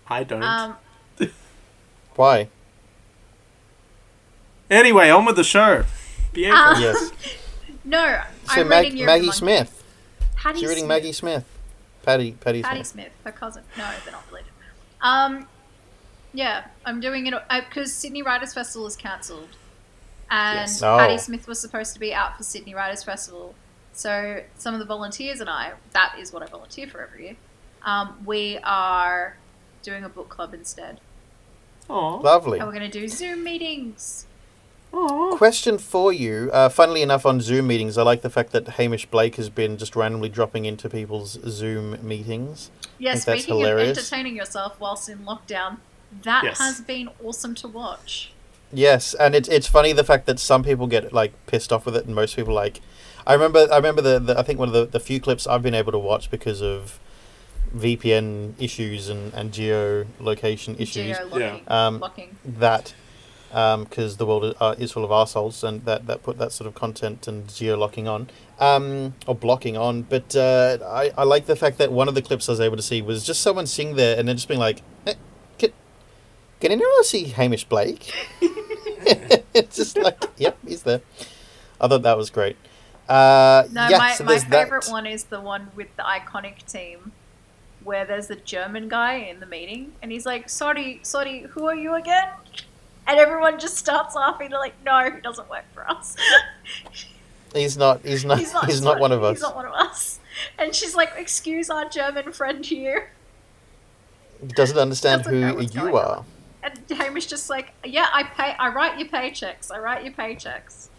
I 0.07 0.23
don't. 0.23 0.43
um, 0.43 0.75
Why? 2.15 2.49
anyway, 4.69 5.09
on 5.09 5.25
with 5.25 5.35
the 5.35 5.43
show. 5.43 5.85
Bianca. 6.33 6.57
uh, 6.57 6.79
Yes. 6.79 7.11
no, 7.85 8.21
So 8.53 8.61
I'm 8.61 8.67
Mag- 8.67 8.83
reading 8.85 8.97
Year 8.97 9.07
Maggie 9.07 9.31
Smith. 9.31 9.83
Patti 10.35 10.59
You're 10.59 10.69
reading 10.69 10.85
Smith. 10.85 10.89
Maggie 11.03 11.11
Smith. 11.13 11.45
Patti 12.03 12.31
Patti, 12.33 12.61
Patti 12.61 12.77
Smith. 12.83 12.87
Smith, 12.87 13.11
her 13.23 13.31
cousin. 13.31 13.63
No, 13.77 13.89
they're 14.03 14.11
not 14.13 14.23
related. 14.29 14.51
Um, 15.01 15.47
yeah, 16.35 16.65
I'm 16.85 16.99
doing 16.99 17.27
it 17.27 17.33
because 17.69 17.93
Sydney 17.93 18.21
Writers 18.21 18.53
Festival 18.53 18.85
is 18.87 18.95
cancelled, 18.95 19.49
and 20.29 20.59
Yes. 20.59 20.83
Oh. 20.83 20.97
Patti 20.97 21.17
Smith 21.17 21.47
was 21.47 21.59
supposed 21.59 21.93
to 21.93 21.99
be 21.99 22.13
out 22.13 22.37
for 22.37 22.43
Sydney 22.43 22.73
Writers 22.75 23.03
Festival. 23.03 23.55
So 23.93 24.41
some 24.57 24.73
of 24.73 24.79
the 24.81 24.85
volunteers 24.85 25.39
and 25.39 25.49
I, 25.49 25.71
that 25.93 26.15
is 26.19 26.33
what 26.33 26.43
I 26.43 26.47
volunteer 26.47 26.85
for 26.87 27.01
every 27.01 27.23
year. 27.27 27.35
Um, 27.83 28.17
we 28.25 28.57
are 28.63 29.37
doing 29.83 30.03
a 30.03 30.09
book 30.09 30.27
club 30.29 30.53
instead, 30.53 30.99
Aw. 31.89 32.15
Lovely. 32.17 32.59
and 32.59 32.67
we're 32.67 32.73
going 32.73 32.89
to 32.89 32.99
do 32.99 33.07
Zoom 33.07 33.43
meetings. 33.43 34.25
Aw. 34.91 35.37
Question 35.37 35.77
for 35.77 36.11
you. 36.11 36.49
Uh, 36.51 36.67
funnily 36.69 37.01
enough, 37.01 37.25
on 37.25 37.39
Zoom 37.41 37.67
meetings, 37.67 37.97
I 37.97 38.03
like 38.03 38.21
the 38.21 38.29
fact 38.29 38.51
that 38.51 38.67
Hamish 38.69 39.05
Blake 39.05 39.35
has 39.35 39.49
been 39.49 39.77
just 39.77 39.95
randomly 39.95 40.29
dropping 40.29 40.65
into 40.65 40.89
people's 40.89 41.37
Zoom 41.47 41.97
meetings. 42.05 42.71
Yeah, 42.97 43.13
think 43.13 43.25
that's 43.25 43.43
speaking 43.43 43.61
of 43.61 43.69
hilarious. 43.69 43.97
entertaining 43.97 44.35
yourself 44.35 44.79
whilst 44.79 45.07
in 45.09 45.19
lockdown, 45.19 45.77
that 46.23 46.43
Yes. 46.43 46.57
has 46.59 46.81
been 46.81 47.09
awesome 47.23 47.55
to 47.55 47.67
watch. 47.67 48.31
Yes, 48.73 49.13
and 49.13 49.35
it's 49.35 49.47
it's 49.47 49.67
funny 49.67 49.93
the 49.93 50.03
fact 50.03 50.25
that 50.25 50.39
some 50.39 50.63
people 50.63 50.87
get 50.87 51.13
like 51.13 51.33
pissed 51.45 51.71
off 51.71 51.85
with 51.85 51.95
it, 51.95 52.05
and 52.05 52.15
most 52.15 52.35
people 52.35 52.53
like. 52.53 52.81
I 53.27 53.33
remember 53.33 53.67
I 53.71 53.77
remember 53.77 54.01
the, 54.01 54.19
the 54.19 54.37
I 54.39 54.43
think 54.43 54.59
one 54.59 54.67
of 54.67 54.73
the, 54.73 54.85
the 54.85 54.99
few 54.99 55.19
clips 55.19 55.47
I've 55.47 55.63
been 55.63 55.73
able 55.75 55.91
to 55.91 55.99
watch 55.99 56.29
because 56.29 56.61
of 56.61 56.99
VPN 57.75 58.53
issues 58.59 59.09
and 59.09 59.33
and 59.33 59.51
geolocation 59.51 60.79
issues. 60.79 61.17
Geo-locking. 61.17 61.61
Um, 61.67 61.99
locking. 61.99 62.35
that 62.45 62.93
because 63.49 64.17
the 64.17 64.25
world 64.25 64.43
is, 64.43 64.53
uh, 64.59 64.75
is 64.77 64.91
full 64.91 65.05
of 65.05 65.11
assholes 65.11 65.63
and 65.63 65.85
that, 65.85 66.07
that 66.07 66.21
put 66.23 66.37
that 66.37 66.51
sort 66.51 66.67
of 66.67 66.75
content 66.75 67.25
and 67.25 67.47
geo-locking 67.47 68.05
on 68.05 68.29
um, 68.59 69.13
or 69.27 69.35
blocking 69.35 69.77
on 69.77 70.01
but 70.01 70.35
uh, 70.35 70.77
I, 70.85 71.11
I 71.17 71.23
like 71.23 71.45
the 71.45 71.55
fact 71.55 71.77
that 71.77 71.89
one 71.89 72.09
of 72.09 72.15
the 72.15 72.21
clips 72.21 72.49
I 72.49 72.51
was 72.53 72.59
able 72.59 72.75
to 72.75 72.83
see 72.83 73.01
was 73.01 73.23
just 73.25 73.41
someone 73.41 73.65
sitting 73.65 73.95
there 73.95 74.19
and 74.19 74.27
then 74.27 74.35
just 74.35 74.49
being 74.49 74.59
like 74.59 74.77
can, 74.77 74.83
can 76.65 76.71
anyone 76.71 77.03
see 77.03 77.25
Hamish 77.25 77.63
Blake 77.65 78.11
it's 78.41 79.75
just 79.75 79.95
like 79.99 80.17
yep 80.37 80.57
he's 80.67 80.81
there 80.81 81.01
I 81.79 81.87
thought 81.87 82.01
that 82.01 82.17
was 82.17 82.31
great 82.31 82.57
uh, 83.07 83.65
No, 83.71 83.87
yeah, 83.87 83.97
my, 83.99 84.13
so 84.13 84.23
my 84.23 84.31
there's 84.31 84.45
that. 84.45 84.63
favorite 84.63 84.87
one 84.89 85.05
is 85.05 85.25
the 85.25 85.39
one 85.39 85.67
with 85.75 85.95
the 85.95 86.01
iconic 86.01 86.65
team 86.65 87.11
where 87.83 88.03
there's 88.03 88.25
the 88.29 88.35
German 88.35 88.87
guy 88.89 89.13
in 89.17 89.39
the 89.39 89.45
meeting 89.45 89.91
and 90.01 90.11
he's 90.11 90.25
like, 90.25 90.49
Sorry, 90.49 91.01
sorry, 91.03 91.41
who 91.51 91.67
are 91.67 91.75
you 91.75 91.93
again? 91.93 92.29
And 93.05 93.19
everyone 93.19 93.59
just 93.59 93.77
starts 93.77 94.15
laughing. 94.15 94.49
They're 94.49 94.57
like, 94.57 94.73
No, 94.83 95.11
he 95.13 95.21
doesn't 95.21 95.47
work 95.51 95.65
for 95.71 95.87
us. 95.87 96.15
he's 97.53 97.77
not 97.77 98.01
he's 98.03 98.25
not 98.25 98.39
he's 98.39 98.53
not, 98.53 98.65
he's 98.65 98.81
not 98.81 98.99
one 98.99 99.11
of 99.11 99.23
us 99.23 99.37
He's 99.37 99.43
not 99.43 99.55
one 99.55 99.67
of 99.67 99.73
us. 99.73 100.19
And 100.57 100.73
she's 100.73 100.95
like, 100.95 101.11
Excuse 101.15 101.69
our 101.69 101.87
German 101.87 102.31
friend 102.33 102.65
here. 102.65 103.11
he 104.41 104.47
doesn't 104.47 104.79
understand 104.79 105.25
Doesn't 105.25 105.59
who 105.59 105.61
you 105.87 105.95
are. 105.95 106.17
on. 106.17 106.25
Are 107.15 107.19
And 107.19 107.23
Hamish 107.23 107.25
just 107.27 107.49
like, 107.49 107.73
Yeah, 107.83 108.07
I 108.13 108.23
pay. 108.23 108.55
I 108.59 108.69
write 108.69 108.99
your 108.99 109.07
paychecks. 109.07 109.71
I 109.71 109.79
write 109.79 110.03
your 110.03 110.13
paychecks. 110.13 110.89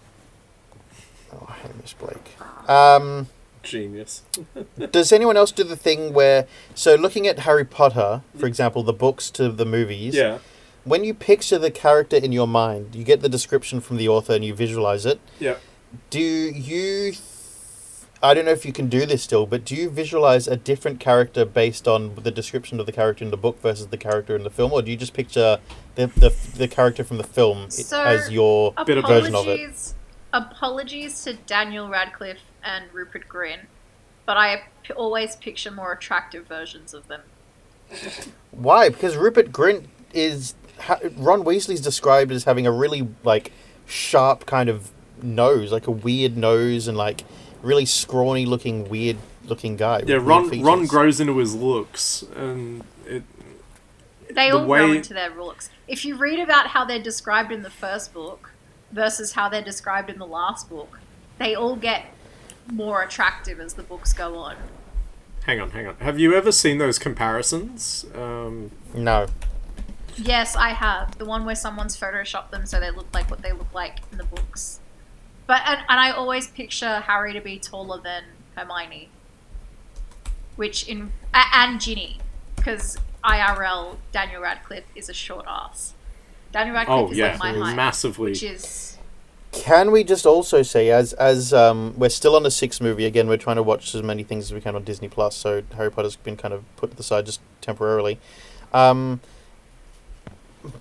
oh 1.32 1.46
Hamish 1.62 1.94
Blake 1.94 2.36
um 2.68 3.28
Genius. 3.62 4.22
Does 4.92 5.12
anyone 5.12 5.36
else 5.36 5.50
do 5.50 5.64
the 5.64 5.76
thing 5.76 6.12
where, 6.14 6.46
so 6.76 6.94
looking 6.94 7.26
at 7.26 7.40
Harry 7.40 7.64
Potter, 7.64 8.22
for 8.38 8.46
example, 8.46 8.84
the 8.84 8.92
books 8.92 9.28
to 9.32 9.48
the 9.50 9.64
movies, 9.64 10.14
Yeah. 10.14 10.38
when 10.84 11.02
you 11.02 11.12
picture 11.12 11.58
the 11.58 11.72
character 11.72 12.16
in 12.16 12.30
your 12.30 12.46
mind, 12.46 12.94
you 12.94 13.02
get 13.02 13.22
the 13.22 13.28
description 13.28 13.80
from 13.80 13.96
the 13.96 14.06
author 14.08 14.34
and 14.34 14.44
you 14.44 14.54
visualize 14.54 15.04
it. 15.04 15.18
Yeah. 15.40 15.56
Do 16.10 16.20
you, 16.20 17.10
th- 17.10 17.18
I 18.22 18.32
don't 18.34 18.44
know 18.46 18.50
if 18.52 18.64
you 18.64 18.72
can 18.72 18.88
do 18.88 19.04
this 19.06 19.22
still, 19.22 19.44
but 19.46 19.64
do 19.64 19.74
you 19.74 19.90
visualize 19.90 20.48
a 20.48 20.56
different 20.56 21.00
character 21.00 21.44
based 21.44 21.86
on 21.86 22.14
the 22.16 22.30
description 22.30 22.80
of 22.80 22.86
the 22.86 22.92
character 22.92 23.24
in 23.24 23.30
the 23.30 23.36
book 23.36 23.60
versus 23.60 23.88
the 23.88 23.98
character 23.98 24.34
in 24.34 24.42
the 24.42 24.50
film, 24.50 24.72
or 24.72 24.80
do 24.82 24.90
you 24.90 24.96
just 24.96 25.12
picture 25.14 25.58
the 25.96 26.06
the, 26.08 26.34
the 26.56 26.68
character 26.68 27.04
from 27.04 27.18
the 27.18 27.24
film 27.24 27.70
So- 27.70 28.02
as 28.02 28.30
your 28.30 28.72
Bit 28.86 28.98
of 28.98 29.06
version 29.06 29.34
of 29.34 29.46
it? 29.46 29.60
Apologies, 29.60 29.94
apologies 30.32 31.24
to 31.24 31.34
Daniel 31.34 31.88
Radcliffe 31.88 32.40
and 32.64 32.86
Rupert 32.92 33.28
Grint, 33.28 33.66
but 34.24 34.36
I 34.36 34.62
p- 34.82 34.94
always 34.94 35.36
picture 35.36 35.70
more 35.70 35.92
attractive 35.92 36.46
versions 36.46 36.94
of 36.94 37.08
them. 37.08 37.20
Why? 38.50 38.88
Because 38.88 39.16
Rupert 39.16 39.52
Grint 39.52 39.84
is 40.12 40.54
ha- 40.80 40.98
Ron 41.16 41.44
Weasley's 41.44 41.80
described 41.80 42.32
as 42.32 42.44
having 42.44 42.66
a 42.66 42.72
really 42.72 43.08
like 43.24 43.52
sharp 43.86 44.46
kind 44.46 44.68
of 44.68 44.90
nose, 45.22 45.70
like 45.70 45.86
a 45.86 45.90
weird 45.92 46.36
nose, 46.36 46.88
and 46.88 46.96
like 46.96 47.22
really 47.62 47.86
scrawny 47.86 48.46
looking, 48.46 48.88
weird 48.88 49.18
looking 49.44 49.76
guy. 49.76 50.00
Yeah, 50.00 50.16
weird 50.16 50.22
Ron 50.22 50.62
Ron 50.62 50.86
grows 50.86 51.20
into 51.20 51.38
his 51.38 51.54
looks, 51.54 52.22
and 52.34 52.84
it 53.06 53.22
They 54.30 54.50
The 54.50 54.58
all 54.58 54.66
grow 54.66 54.92
into 54.92 55.14
their 55.14 55.30
looks. 55.30 55.70
If 55.88 56.04
you 56.04 56.16
read 56.16 56.40
about 56.40 56.68
how 56.68 56.84
they're 56.84 57.02
described 57.02 57.52
in 57.52 57.62
the 57.62 57.70
first 57.70 58.12
book 58.12 58.52
versus 58.92 59.32
how 59.32 59.48
they're 59.48 59.62
described 59.62 60.10
in 60.10 60.18
the 60.18 60.26
last 60.26 60.68
book, 60.68 60.98
they 61.38 61.54
all 61.54 61.76
get 61.76 62.06
more 62.70 63.02
attractive 63.02 63.60
as 63.60 63.74
the 63.74 63.82
books 63.82 64.12
go 64.12 64.36
on. 64.36 64.56
hang 65.44 65.60
on, 65.60 65.70
hang 65.70 65.86
on. 65.86 65.96
Have 65.96 66.18
you 66.18 66.34
ever 66.34 66.50
seen 66.50 66.78
those 66.78 66.98
comparisons? 66.98 68.04
Um, 68.14 68.72
No, 68.94 69.26
Yes, 70.18 70.56
I 70.56 70.70
have. 70.70 71.18
The 71.18 71.26
one 71.26 71.44
where 71.44 71.54
someone's 71.54 71.96
photoshopped 71.98 72.50
them 72.50 72.64
so 72.66 72.80
they 72.80 72.90
look 72.90 73.06
like 73.12 73.30
what 73.30 73.42
they 73.42 73.52
look 73.52 73.72
like 73.74 73.98
in 74.10 74.18
the 74.18 74.24
books. 74.24 74.80
But 75.46 75.62
and, 75.66 75.80
and 75.88 76.00
I 76.00 76.10
always 76.10 76.48
picture 76.48 77.00
Harry 77.00 77.32
to 77.32 77.40
be 77.40 77.58
taller 77.58 78.00
than 78.00 78.24
Hermione. 78.56 79.08
Which 80.56 80.88
in 80.88 81.12
and 81.34 81.80
Ginny 81.80 82.18
because 82.56 82.96
IRL 83.22 83.96
Daniel 84.12 84.42
Radcliffe 84.42 84.84
is 84.94 85.08
a 85.08 85.14
short 85.14 85.44
ass. 85.48 85.94
Daniel 86.52 86.74
Radcliffe 86.74 87.08
oh 87.08 87.12
is 87.12 87.18
yeah, 87.18 87.36
like 87.38 87.38
my 87.38 87.52
height, 87.52 87.76
massively. 87.76 88.30
which 88.30 88.42
is 88.42 88.96
Can 89.52 89.90
we 89.90 90.02
just 90.04 90.26
also 90.26 90.62
say, 90.62 90.90
as 90.90 91.12
as 91.14 91.52
um, 91.52 91.94
we're 91.96 92.08
still 92.08 92.34
on 92.34 92.42
the 92.42 92.50
sixth 92.50 92.80
movie 92.80 93.04
again, 93.04 93.28
we're 93.28 93.36
trying 93.36 93.56
to 93.56 93.62
watch 93.62 93.94
as 93.94 94.02
many 94.02 94.22
things 94.22 94.46
as 94.46 94.54
we 94.54 94.60
can 94.60 94.74
on 94.74 94.84
Disney 94.84 95.08
Plus. 95.08 95.36
So 95.36 95.62
Harry 95.76 95.90
Potter's 95.90 96.16
been 96.16 96.36
kind 96.36 96.54
of 96.54 96.64
put 96.76 96.90
to 96.90 96.96
the 96.96 97.02
side 97.02 97.26
just 97.26 97.40
temporarily. 97.60 98.18
Um, 98.72 99.20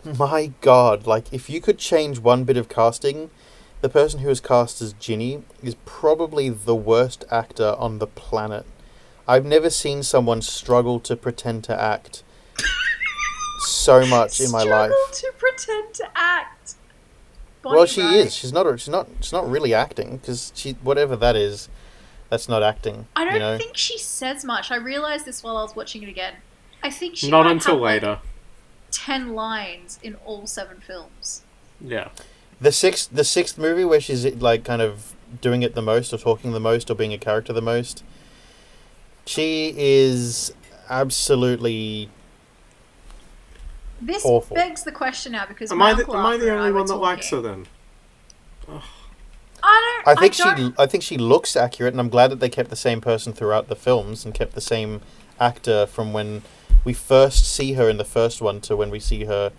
my 0.04 0.52
God, 0.62 1.06
like 1.06 1.32
if 1.34 1.50
you 1.50 1.62
could 1.62 1.78
change 1.78 2.20
one 2.20 2.44
bit 2.44 2.58
of 2.58 2.70
casting, 2.70 3.30
the 3.86 3.90
person 3.90 4.22
who 4.22 4.32
is 4.32 4.40
cast 4.42 4.82
as 4.82 4.94
Ginny 4.94 5.44
is 5.62 5.76
probably 5.86 6.50
the 6.50 6.74
worst 6.76 7.24
actor 7.30 7.76
on 7.78 8.00
the 8.00 8.08
planet. 8.08 8.66
I've 9.28 9.46
never 9.46 9.70
seen 9.70 10.02
someone 10.02 10.42
struggle 10.42 11.00
to 11.02 11.16
pretend 11.16 11.64
to 11.66 11.80
act 11.80 12.24
so 13.60 14.04
much 14.08 14.42
in 14.42 14.50
my 14.50 14.64
life. 14.64 14.92
struggle 14.92 14.98
to 15.14 15.32
pretend 15.38 15.94
to 15.94 16.08
act. 16.16 16.74
well, 17.64 17.86
she 17.86 18.02
Wright. 18.02 18.16
is. 18.16 18.36
She's 18.36 18.52
not. 18.52 18.68
She's 18.80 18.90
not. 18.90 19.08
She's 19.22 19.32
not 19.34 19.48
really 19.48 19.76
acting 19.76 20.18
because 20.18 20.52
she 20.56 20.72
whatever 20.82 21.16
that 21.18 21.36
is, 21.36 21.70
that's 22.32 22.50
not 22.50 22.64
acting. 22.64 23.06
I 23.16 23.24
don't 23.24 23.34
you 23.36 23.40
know. 23.40 23.58
think 23.60 23.78
she 23.78 24.00
says 24.00 24.44
much. 24.44 24.72
I 24.72 24.78
realized 24.78 25.26
this 25.26 25.44
while 25.44 25.58
I 25.58 25.62
was 25.62 25.76
watching 25.76 26.02
it 26.02 26.10
again. 26.10 26.34
I 26.82 26.90
think 26.90 27.18
she 27.18 27.30
Not 27.30 27.44
might 27.44 27.52
until 27.52 27.74
have, 27.76 27.82
like, 27.84 28.02
later. 28.02 28.20
ten 28.90 29.34
lines 29.36 30.00
in 30.02 30.16
all 30.26 30.48
seven 30.48 30.80
films. 30.80 31.44
Yeah. 31.80 32.10
The 32.62 32.72
sixth, 32.72 33.10
the 33.12 33.24
sixth 33.24 33.58
movie 33.58 33.86
where 33.86 34.00
she's 34.00 34.26
like 34.36 34.64
kind 34.64 34.82
of 34.82 35.14
doing 35.42 35.62
it 35.64 35.76
the 35.76 35.82
most, 35.82 36.14
or 36.14 36.18
talking 36.18 36.52
the 36.54 36.60
most, 36.60 36.90
or 36.90 36.96
being 36.96 37.14
a 37.14 37.18
character 37.18 37.52
the 37.54 37.62
most. 37.62 38.04
She 39.26 39.74
is 39.76 40.54
absolutely. 40.90 42.10
This 44.02 44.24
Awful. 44.26 44.56
begs 44.56 44.84
the 44.84 44.92
question 44.92 45.32
now 45.32 45.46
because 45.46 45.72
Am 45.72 45.82
I 45.82 45.94
the, 45.94 46.04
am 46.10 46.26
I 46.26 46.38
the 46.38 46.52
only 46.54 46.72
were 46.72 46.80
one 46.80 46.88
that 46.88 46.96
likes 46.96 47.30
her 47.30 47.42
talking. 47.42 47.68
then? 48.68 48.82
I 49.64 50.02
don't. 50.06 50.18
I 50.18 50.20
think 50.20 50.36
don't, 50.36 50.58
she. 50.58 50.74
I 50.78 50.86
think 50.86 51.04
she 51.04 51.18
looks 51.18 51.56
accurate, 51.56 51.94
and 51.94 52.00
I'm 52.00 52.10
glad 52.10 52.30
that 52.32 52.40
they 52.40 52.50
kept 52.50 52.70
the 52.70 52.76
same 52.76 53.02
person 53.02 53.34
throughout 53.34 53.68
the 53.68 53.76
films 53.76 54.24
and 54.26 54.34
kept 54.34 54.54
the 54.54 54.62
same 54.62 55.02
actor 55.40 55.86
from 55.86 56.14
when 56.14 56.44
we 56.84 56.94
first 56.94 57.52
see 57.52 57.74
her 57.74 57.90
in 57.90 57.98
the 57.98 58.06
first 58.06 58.42
one 58.42 58.62
to 58.62 58.76
when 58.78 58.90
we 58.92 59.00
see 59.00 59.26
her, 59.26 59.52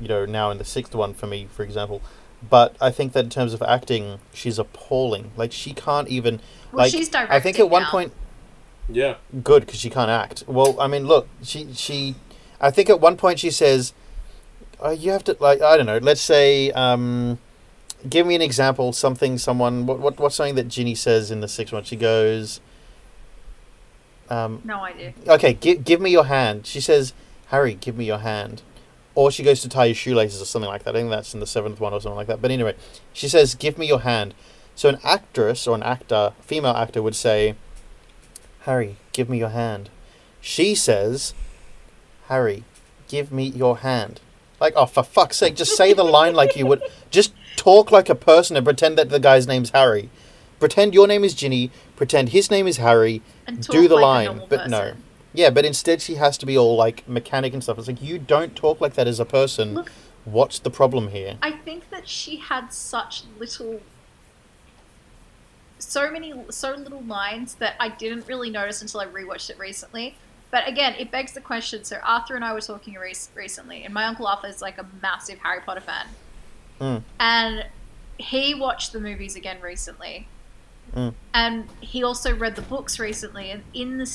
you 0.00 0.06
know, 0.08 0.24
now 0.24 0.50
in 0.50 0.58
the 0.58 0.64
sixth 0.64 0.94
one. 0.94 1.12
For 1.12 1.26
me, 1.26 1.48
for 1.50 1.62
example. 1.62 2.00
But 2.48 2.76
I 2.80 2.90
think 2.90 3.12
that 3.14 3.24
in 3.24 3.30
terms 3.30 3.52
of 3.52 3.62
acting, 3.62 4.18
she's 4.32 4.58
appalling. 4.58 5.32
Like 5.36 5.52
she 5.52 5.72
can't 5.74 6.08
even. 6.08 6.40
Well, 6.72 6.84
like 6.84 6.92
she's 6.92 7.12
I 7.14 7.40
think 7.40 7.56
directing 7.56 7.60
at 7.66 7.70
one 7.70 7.82
now. 7.82 7.90
point 7.90 8.12
Yeah. 8.88 9.14
good 9.42 9.66
because 9.66 9.80
she 9.80 9.90
can't 9.90 10.10
act. 10.10 10.44
Well, 10.46 10.80
I 10.80 10.86
mean, 10.86 11.06
look, 11.06 11.26
she 11.42 11.72
she, 11.74 12.14
I 12.60 12.70
think 12.70 12.88
at 12.90 13.00
one 13.00 13.16
point 13.16 13.40
she 13.40 13.50
says, 13.50 13.92
uh, 14.84 14.90
"You 14.90 15.10
have 15.10 15.24
to 15.24 15.36
like 15.40 15.60
I 15.60 15.76
don't 15.76 15.86
know. 15.86 15.98
Let's 15.98 16.20
say, 16.20 16.70
um, 16.72 17.38
give 18.08 18.24
me 18.26 18.34
an 18.36 18.42
example. 18.42 18.92
Something, 18.92 19.36
someone. 19.38 19.86
What 19.86 19.98
what 19.98 20.18
what's 20.20 20.36
something 20.36 20.54
that 20.54 20.68
Ginny 20.68 20.94
says 20.94 21.30
in 21.32 21.40
the 21.40 21.48
sixth 21.48 21.72
one? 21.72 21.82
She 21.84 21.96
goes, 21.96 22.60
um, 24.30 24.62
No 24.64 24.80
idea. 24.84 25.12
okay, 25.26 25.54
give 25.54 25.84
give 25.84 26.00
me 26.00 26.10
your 26.10 26.24
hand. 26.26 26.66
She 26.66 26.80
says, 26.80 27.14
Harry, 27.46 27.74
give 27.74 27.96
me 27.96 28.04
your 28.04 28.18
hand. 28.18 28.62
Or 29.18 29.32
she 29.32 29.42
goes 29.42 29.60
to 29.62 29.68
tie 29.68 29.86
your 29.86 29.96
shoelaces 29.96 30.40
or 30.40 30.44
something 30.44 30.70
like 30.70 30.84
that. 30.84 30.94
I 30.94 31.00
think 31.00 31.10
that's 31.10 31.34
in 31.34 31.40
the 31.40 31.46
seventh 31.46 31.80
one 31.80 31.92
or 31.92 32.00
something 32.00 32.16
like 32.16 32.28
that. 32.28 32.40
But 32.40 32.52
anyway, 32.52 32.76
she 33.12 33.26
says, 33.26 33.56
give 33.56 33.76
me 33.76 33.84
your 33.84 34.02
hand. 34.02 34.32
So 34.76 34.88
an 34.88 35.00
actress 35.02 35.66
or 35.66 35.74
an 35.74 35.82
actor, 35.82 36.34
female 36.40 36.70
actor, 36.70 37.02
would 37.02 37.16
say, 37.16 37.56
Harry, 38.60 38.96
give 39.12 39.28
me 39.28 39.36
your 39.36 39.48
hand. 39.48 39.90
She 40.40 40.76
says, 40.76 41.34
Harry, 42.28 42.62
give 43.08 43.32
me 43.32 43.48
your 43.48 43.78
hand. 43.78 44.20
Like, 44.60 44.74
oh, 44.76 44.86
for 44.86 45.02
fuck's 45.02 45.38
sake, 45.38 45.56
just 45.56 45.76
say 45.76 45.92
the 45.92 46.04
line 46.04 46.34
like 46.34 46.54
you 46.54 46.66
would. 46.66 46.80
Just 47.10 47.32
talk 47.56 47.90
like 47.90 48.08
a 48.08 48.14
person 48.14 48.56
and 48.56 48.64
pretend 48.64 48.96
that 48.98 49.08
the 49.08 49.18
guy's 49.18 49.48
name's 49.48 49.70
Harry. 49.70 50.10
Pretend 50.60 50.94
your 50.94 51.08
name 51.08 51.24
is 51.24 51.34
Ginny. 51.34 51.72
Pretend 51.96 52.28
his 52.28 52.52
name 52.52 52.68
is 52.68 52.76
Harry. 52.76 53.20
And 53.48 53.66
Do 53.66 53.88
the 53.88 53.96
like 53.96 54.28
line, 54.28 54.42
but 54.48 54.70
no. 54.70 54.92
Yeah, 55.38 55.50
but 55.50 55.64
instead 55.64 56.02
she 56.02 56.16
has 56.16 56.36
to 56.38 56.46
be 56.46 56.58
all 56.58 56.74
like 56.74 57.08
mechanic 57.08 57.52
and 57.54 57.62
stuff. 57.62 57.78
It's 57.78 57.86
like 57.86 58.02
you 58.02 58.18
don't 58.18 58.56
talk 58.56 58.80
like 58.80 58.94
that 58.94 59.06
as 59.06 59.20
a 59.20 59.24
person. 59.24 59.72
Look- 59.74 59.92
What's 60.24 60.58
the 60.58 60.68
problem 60.68 61.08
here? 61.08 61.38
I 61.40 61.52
think 61.52 61.90
that 61.90 62.08
she 62.08 62.36
had 62.38 62.72
such 62.72 63.22
little, 63.38 63.80
so 65.78 66.10
many, 66.10 66.34
so 66.50 66.72
little 66.74 67.02
lines 67.02 67.54
that 67.54 67.76
I 67.78 67.88
didn't 67.88 68.26
really 68.26 68.50
notice 68.50 68.82
until 68.82 68.98
I 69.00 69.06
rewatched 69.06 69.48
it 69.48 69.58
recently. 69.60 70.16
But 70.50 70.66
again, 70.66 70.96
it 70.98 71.12
begs 71.12 71.32
the 71.34 71.40
question. 71.40 71.84
So 71.84 71.98
Arthur 72.04 72.34
and 72.34 72.44
I 72.44 72.52
were 72.52 72.60
talking 72.60 72.94
re- 72.94 73.14
recently, 73.36 73.84
and 73.84 73.94
my 73.94 74.04
uncle 74.06 74.26
Arthur 74.26 74.48
is 74.48 74.60
like 74.60 74.76
a 74.76 74.86
massive 75.00 75.38
Harry 75.38 75.60
Potter 75.64 75.82
fan, 75.82 76.06
Mm. 76.80 77.02
and 77.20 77.66
he 78.18 78.54
watched 78.56 78.92
the 78.92 79.00
movies 79.00 79.36
again 79.36 79.60
recently, 79.62 80.26
Mm. 80.94 81.14
and 81.32 81.68
he 81.80 82.02
also 82.02 82.34
read 82.34 82.56
the 82.56 82.62
books 82.62 82.98
recently. 82.98 83.50
And 83.52 83.62
in 83.72 83.98
the 83.98 84.06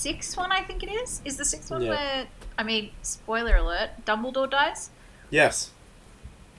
sixth 0.00 0.36
one, 0.36 0.50
I 0.52 0.62
think 0.62 0.82
it 0.82 0.90
is, 0.90 1.20
is 1.24 1.36
the 1.36 1.44
sixth 1.44 1.70
one 1.70 1.82
Yeah. 1.82 1.90
where 1.90 2.26
I 2.58 2.62
mean, 2.62 2.90
spoiler 3.02 3.56
alert, 3.56 3.90
Dumbledore 4.04 4.50
dies. 4.50 4.90
Yes. 5.30 5.70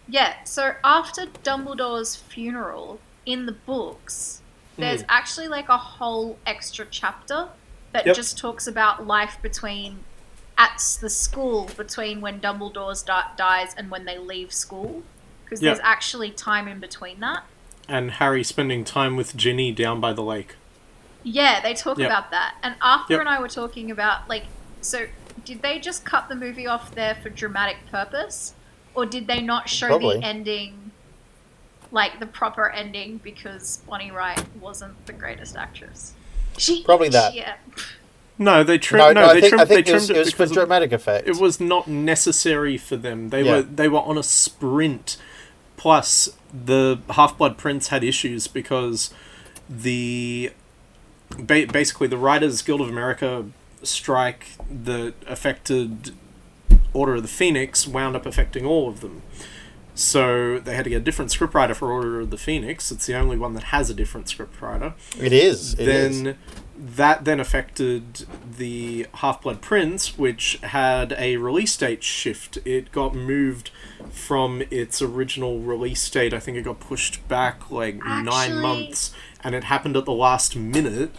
Yeah, 0.08 0.44
so 0.46 0.76
after 0.84 1.28
Dumbledore's 1.44 2.16
funeral 2.16 3.00
in 3.26 3.46
the 3.46 3.52
books, 3.52 4.42
there's 4.78 5.04
Mm. 5.04 5.08
actually 5.10 5.48
like 5.48 5.70
a 5.70 5.78
whole 5.78 6.40
extra 6.46 6.86
chapter 6.90 7.50
that 7.92 8.06
Yep. 8.08 8.16
just 8.16 8.38
talks 8.38 8.66
about 8.68 9.06
life 9.06 9.38
between 9.42 10.04
at 10.58 10.98
the 11.02 11.10
school 11.10 11.70
between 11.78 12.20
when 12.22 12.40
Dumbledore 12.40 13.04
di- 13.06 13.32
dies 13.38 13.74
and 13.78 13.90
when 13.92 14.06
they 14.06 14.18
leave 14.18 14.52
school 14.54 15.04
because 15.44 15.62
Yep. 15.62 15.76
there's 15.76 15.84
actually 15.86 16.32
time 16.32 16.68
in 16.68 16.80
between 16.80 17.20
that. 17.20 17.44
And 17.88 18.12
Harry 18.12 18.44
spending 18.44 18.84
time 18.84 19.16
with 19.18 19.36
Ginny 19.36 19.72
down 19.72 20.00
by 20.00 20.14
the 20.14 20.22
lake. 20.24 20.56
Yeah, 21.24 21.62
they 21.62 21.74
talk 21.74 21.98
Yep. 21.98 22.08
about 22.10 22.32
that. 22.32 22.56
And 22.64 22.76
Arthur 22.82 23.14
Yep. 23.14 23.20
and 23.22 23.30
I 23.30 23.40
were 23.40 23.48
talking 23.48 23.92
about 23.92 24.28
like 24.30 24.46
so 24.82 25.06
did 25.46 25.62
they 25.62 25.80
just 25.80 26.04
cut 26.06 26.30
the 26.30 26.36
movie 26.36 26.68
off 26.68 26.94
there 26.96 27.16
for 27.16 27.30
dramatic 27.30 27.78
purpose 27.92 28.54
or 28.96 29.06
did 29.06 29.28
they 29.28 29.42
not 29.42 29.70
show 29.70 29.88
Probably. 29.88 30.20
the 30.20 30.26
ending 30.26 30.92
like 31.92 32.20
the 32.20 32.26
proper 32.26 32.70
ending 32.70 33.18
because 33.24 33.82
Bonnie 33.88 34.12
Wright 34.12 34.42
wasn't 34.60 35.06
the 35.06 35.14
greatest 35.14 35.56
actress? 35.56 36.14
She 36.58 36.84
Probably 36.84 37.10
that. 37.10 37.34
Yeah. 37.34 37.56
No, 38.38 38.64
they 38.64 38.78
trimmed. 38.78 39.16
no, 39.16 39.22
No, 39.22 39.28
I 39.28 39.34
they 39.36 39.42
think 39.42 39.50
trimmed. 39.52 39.62
I 39.62 39.66
think 39.66 39.86
they 39.86 39.92
it 39.92 39.94
was, 39.94 40.06
trimmed 40.08 40.18
it 40.18 40.20
was 40.22 40.32
for 40.32 40.38
because 40.38 40.52
dramatic 40.52 40.92
effect. 40.92 41.28
it 41.28 41.38
was 41.38 41.60
not 41.60 41.88
necessary 41.88 42.78
for 42.78 42.96
them. 42.98 43.30
They 43.30 43.44
Yeah. 43.44 43.58
were 43.58 43.62
they 43.62 43.88
were 43.88 44.00
on 44.00 44.18
a 44.18 44.24
sprint. 44.24 45.18
Plus, 45.78 46.30
the 46.54 47.00
Half 47.12 47.38
Blood 47.38 47.58
Prince 47.58 47.88
had 47.90 48.04
issues 48.04 48.48
because 48.48 49.12
the 49.70 50.52
ba- 51.38 51.68
basically 51.72 52.08
the 52.08 52.18
Writers 52.18 52.62
Guild 52.62 52.82
of 52.82 52.90
America 52.90 53.46
strike 53.84 54.46
that 54.70 55.14
affected 55.28 56.12
Order 56.94 57.16
of 57.16 57.22
the 57.24 57.28
Phoenix 57.28 57.88
wound 57.88 58.16
up 58.16 58.26
affecting 58.26 58.66
all 58.66 58.90
of 58.90 59.02
them. 59.02 59.22
So 59.94 60.60
they 60.60 60.76
had 60.76 60.86
to 60.86 60.90
get 60.90 60.98
a 60.98 61.04
different 61.04 61.32
scriptwriter 61.32 61.76
for 61.76 61.92
Order 61.92 62.22
of 62.22 62.30
the 62.30 62.38
Phoenix. 62.38 62.92
It's 62.92 63.06
the 63.06 63.16
only 63.16 63.38
one 63.38 63.54
that 63.54 63.64
has 63.66 63.90
a 63.90 63.94
different 63.94 64.28
scriptwriter 64.28 64.94
It 65.20 65.34
is. 65.34 65.74
It 65.74 65.88
is. 65.88 66.24
then 66.24 66.38
that 66.84 67.26
then 67.26 67.40
affected 67.40 68.26
the 68.58 69.06
Half 69.16 69.44
Blood 69.44 69.62
Prince, 69.62 70.18
which 70.18 70.58
had 70.64 71.14
a 71.18 71.38
release 71.38 71.78
date 71.78 72.04
shift. 72.04 72.58
It 72.66 72.92
got 72.92 73.14
moved 73.14 73.70
from 74.12 74.64
its 74.72 75.02
original 75.02 75.60
release 75.60 76.10
date. 76.10 76.34
I 76.34 76.40
think 76.40 76.58
it 76.58 76.64
got 76.64 76.80
pushed 76.80 77.28
back 77.28 77.70
like 77.70 78.04
nine 78.04 78.60
months, 78.60 79.14
and 79.44 79.56
it 79.56 79.66
happened 79.66 79.96
at 79.98 80.06
the 80.06 80.12
last 80.14 80.56
minute. 80.56 81.16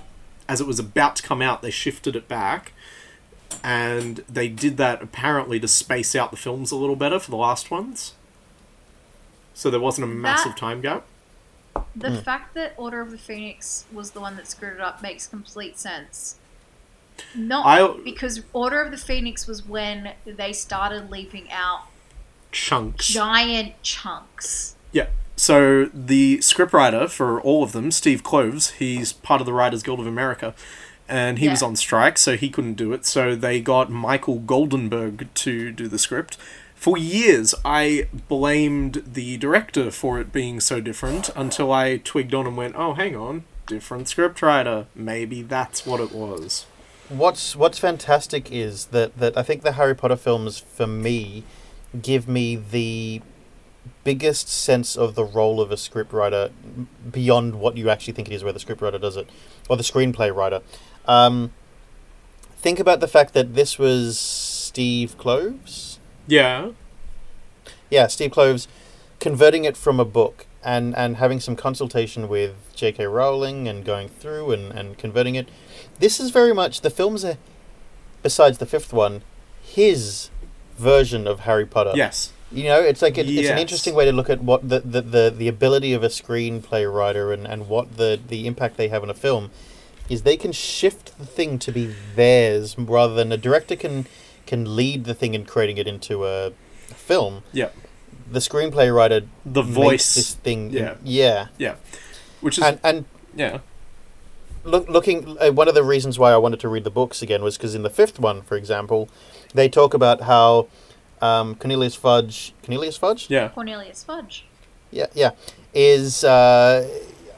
As 0.49 0.61
it 0.61 0.67
was 0.67 0.79
about 0.79 1.17
to 1.17 1.23
come 1.23 1.41
out, 1.41 1.63
they 1.63 1.71
shifted 1.71 2.17
it 2.17 2.29
back, 2.29 2.73
and 3.63 4.25
they 4.29 4.49
did 4.49 4.77
that 4.77 5.03
apparently 5.03 5.59
to 5.61 5.69
space 5.69 6.15
out 6.15 6.31
the 6.31 6.37
films 6.37 6.71
a 6.73 6.77
little 6.77 6.97
better 6.97 7.19
for 7.19 7.31
the 7.31 7.37
last 7.37 7.71
ones. 7.71 8.15
So 9.55 9.71
there 9.71 9.81
wasn't 9.81 10.05
a 10.05 10.09
massive 10.09 10.53
That- 10.53 10.59
time 10.59 10.81
gap. 10.81 11.05
The 11.97 12.11
Hmm. 12.11 12.21
fact 12.23 12.55
that 12.55 12.75
Order 12.77 13.01
of 13.01 13.11
the 13.11 13.19
Phoenix 13.19 13.85
was 13.93 14.11
the 14.11 14.21
one 14.21 14.37
that 14.37 14.49
screwed 14.51 14.75
it 14.75 14.81
up 14.81 15.03
makes 15.03 15.27
complete 15.27 15.79
sense. 15.79 16.37
Not 17.35 17.65
I- 17.67 18.03
because 18.03 18.43
Order 18.53 18.83
of 18.83 18.91
the 18.91 18.97
Phoenix 18.99 19.47
was 19.47 19.63
when 19.67 20.13
they 20.27 20.53
started 20.53 21.11
leaping 21.11 21.51
out 21.53 21.83
Chunks. 22.51 23.07
giant 23.07 23.81
chunks. 23.83 24.75
Yeah. 24.91 25.07
So 25.43 25.87
the 25.93 26.39
scriptwriter 26.39 27.11
for 27.11 27.41
all 27.41 27.65
of 27.65 27.73
them, 27.73 27.91
Steve 27.91 28.23
Kloves, 28.23 28.75
he's 28.75 29.13
part 29.13 29.41
of 29.41 29.45
the 29.45 29.53
Writers 29.53 29.83
Guild 29.83 29.99
of 29.99 30.07
America, 30.07 30.55
and 31.09 31.41
he 31.41 31.49
was 31.49 31.65
on 31.65 31.75
strike, 31.75 32.17
so 32.17 32.37
he 32.37 32.49
couldn't 32.49 32.75
do 32.75 32.93
it. 32.93 33.05
So 33.05 33.35
they 33.35 33.61
got 33.61 33.91
Michael 33.91 34.39
Goldenberg 34.39 35.27
to 35.35 35.73
do 35.73 35.89
the 35.89 35.99
script. 35.99 36.37
For 36.77 36.97
years, 36.97 37.57
I 37.65 38.07
blamed 38.29 39.03
the 39.05 39.37
director 39.37 39.91
for 39.91 40.21
it 40.21 40.33
being 40.33 40.61
so 40.61 40.81
different 40.81 41.29
until 41.35 41.73
I 41.73 41.97
twigged 41.97 42.35
on 42.35 42.47
and 42.47 42.57
went, 42.57 42.77
"Oh, 42.77 42.95
hang 42.95 43.17
on, 43.17 43.43
different 43.67 44.07
scriptwriter. 44.07 44.87
Maybe 44.95 45.43
that's 45.43 45.85
what 45.85 45.99
it 45.99 46.13
was." 46.13 46.67
What's 47.09 47.57
What's 47.57 47.81
fantastic 47.81 48.53
is 48.53 48.87
that 48.93 49.19
that 49.19 49.37
I 49.37 49.43
think 49.43 49.63
the 49.63 49.73
Harry 49.73 49.97
Potter 49.97 50.15
films 50.15 50.61
for 50.61 50.87
me 50.87 51.43
give 52.01 52.29
me 52.29 52.55
the 52.55 53.23
biggest 54.05 54.49
sense 54.49 54.97
of 54.97 55.15
the 55.15 55.25
role 55.25 55.61
of 55.61 55.71
a 55.71 55.77
scriptwriter 55.77 56.51
beyond 57.11 57.57
what 57.57 57.77
you 57.77 57.89
actually 57.89 58.13
think 58.13 58.29
it 58.29 58.35
is, 58.35 58.45
where 58.45 58.53
the 58.53 58.59
scriptwriter 58.59 59.01
does 59.01 59.17
it, 59.17 59.29
or 59.69 59.77
the 59.77 59.83
screenplay 59.83 60.35
writer. 60.35 60.61
Um, 61.07 61.53
think 62.57 62.79
about 62.79 63.01
the 63.01 63.09
fact 63.09 63.35
that 63.35 63.55
this 63.55 63.79
was 63.79 64.19
Steve 64.19 65.17
Kloves. 65.19 65.99
Yeah. 66.27 66.71
Yeah, 67.91 68.07
Steve 68.07 68.31
Kloves 68.31 68.67
converting 69.21 69.65
it 69.65 69.77
from 69.77 70.01
a 70.01 70.05
book 70.05 70.47
and, 70.65 70.97
and 70.97 71.17
having 71.17 71.41
some 71.41 71.57
consultation 71.57 72.29
with 72.29 72.55
J.K. 72.75 73.07
Rowling 73.07 73.69
and 73.69 73.85
going 73.85 74.09
through 74.09 74.53
and, 74.53 74.73
and 74.73 74.99
converting 74.99 75.35
it. 75.35 75.49
This 75.99 76.19
is 76.19 76.31
very 76.31 76.55
much 76.55 76.81
the 76.81 76.91
films 76.91 77.25
are, 77.25 77.37
besides 78.23 78.59
the 78.59 78.67
fifth 78.67 78.93
one, 78.93 79.23
his 79.61 80.31
version 80.77 81.27
of 81.27 81.41
Harry 81.41 81.67
Potter. 81.67 81.93
Yes. 81.95 82.33
You 82.53 82.65
know, 82.65 82.81
it's 82.81 83.01
like 83.01 83.17
it, 83.17 83.29
it's 83.29 83.49
an 83.49 83.59
interesting 83.59 83.95
way 83.95 84.05
to 84.05 84.13
look 84.13 84.29
at 84.29 84.43
what 84.43 84.69
the, 84.69 84.81
the, 84.81 85.01
the, 85.01 85.35
the 85.37 85.49
ability 85.49 85.93
of 85.95 86.03
a 86.03 86.09
screenplay 86.09 86.93
writer 86.93 87.33
and, 87.33 87.47
and 87.47 87.69
what 87.69 87.97
the, 87.97 88.21
the 88.29 88.47
impact 88.47 88.77
they 88.77 88.89
have 88.89 89.03
on 89.03 89.09
a 89.11 89.15
film 89.15 89.51
is 90.09 90.23
they 90.23 90.37
can 90.37 90.53
shift 90.53 91.17
the 91.19 91.25
thing 91.25 91.59
to 91.59 91.73
be 91.73 91.95
theirs 92.15 92.77
rather 92.79 93.15
than 93.15 93.33
a 93.33 93.37
director 93.37 93.77
can 93.77 94.07
can 94.45 94.77
lead 94.77 95.05
the 95.05 95.15
thing 95.15 95.35
in 95.35 95.45
creating 95.47 95.79
it 95.79 95.87
into 95.87 96.27
a 96.27 96.53
film. 96.89 97.43
Yeah. 97.53 97.71
The 98.31 98.41
screenplay 98.41 98.95
writer 98.95 99.23
The 99.47 99.63
voice. 99.63 100.15
this 100.15 100.35
thing 100.35 100.71
yeah. 100.71 100.97
yeah. 101.03 101.47
Yeah. 101.57 101.77
Which 102.41 102.59
is 102.59 102.65
And 102.65 102.79
and 102.83 103.05
yeah. 103.35 103.61
look, 104.65 104.89
looking 104.89 105.39
uh, 105.39 105.53
one 105.53 105.69
of 105.69 105.75
the 105.75 105.85
reasons 105.85 106.19
why 106.19 106.33
I 106.33 106.37
wanted 106.37 106.61
to 106.61 106.69
read 106.69 106.85
the 106.85 106.91
books 106.91 107.23
again 107.23 107.43
was 107.43 107.57
because 107.57 107.75
in 107.75 107.83
the 107.83 107.91
fifth 107.91 108.19
one, 108.19 108.43
for 108.43 108.57
example, 108.57 109.09
they 109.55 109.69
talk 109.69 109.95
about 109.95 110.23
how 110.23 110.69
um, 111.23 111.55
Cornelius 111.55 111.95
Fudge, 111.95 112.53
Cornelius 112.65 112.97
Fudge, 112.99 113.31
Yeah. 113.31 113.49
Cornelius 113.49 114.03
Fudge. 114.05 114.45
yeah, 114.91 115.07
yeah, 115.15 115.31
is 115.73 116.25
uh, 116.25 116.87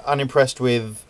unimpressed 0.07 0.61
with 0.61 1.05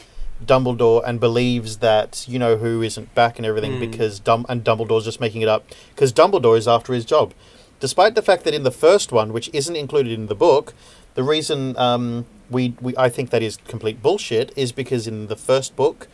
Dumbledore 0.44 1.02
and 1.06 1.20
believes 1.20 1.78
that 1.78 2.24
you 2.28 2.38
know 2.38 2.56
who 2.56 2.82
isn't 2.82 3.14
back 3.14 3.38
and 3.38 3.46
everything 3.46 3.72
Mm. 3.74 3.80
because 3.80 4.20
Dum 4.20 4.44
and 4.48 4.62
Dumbledore's 4.64 5.04
just 5.04 5.20
making 5.20 5.40
it 5.42 5.48
up 5.48 5.64
because 5.94 6.12
Dumbledore 6.12 6.58
is 6.58 6.68
after 6.68 6.92
his 6.92 7.04
job, 7.04 7.32
despite 7.80 8.14
the 8.14 8.22
fact 8.22 8.44
that 8.44 8.52
in 8.52 8.62
the 8.64 8.70
first 8.70 9.12
one, 9.12 9.32
which 9.32 9.48
isn't 9.54 9.76
included 9.76 10.12
in 10.12 10.26
the 10.26 10.34
book, 10.34 10.74
the 11.14 11.22
reason 11.22 11.76
um, 11.78 12.26
we 12.50 12.74
we 12.80 12.94
I 12.98 13.08
think 13.08 13.30
that 13.30 13.42
is 13.42 13.56
complete 13.68 14.02
bullshit 14.02 14.52
is 14.56 14.72
because 14.72 15.06
in 15.06 15.28
the 15.28 15.36
first 15.36 15.76
book. 15.76 16.08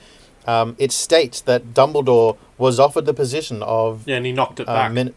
Um, 0.47 0.75
it 0.79 0.91
states 0.91 1.43
that 1.43 1.75
Dumbledore 1.75 2.39
was 2.57 2.81
offered 2.81 3.05
the 3.05 3.13
position 3.13 3.63
of 3.63 4.05
Yeah, 4.07 4.17
and 4.17 4.25
he 4.25 4.33
knocked 4.33 4.59
it 4.59 4.67
uh, 4.69 4.73
back. 4.73 4.93
min- 4.93 5.15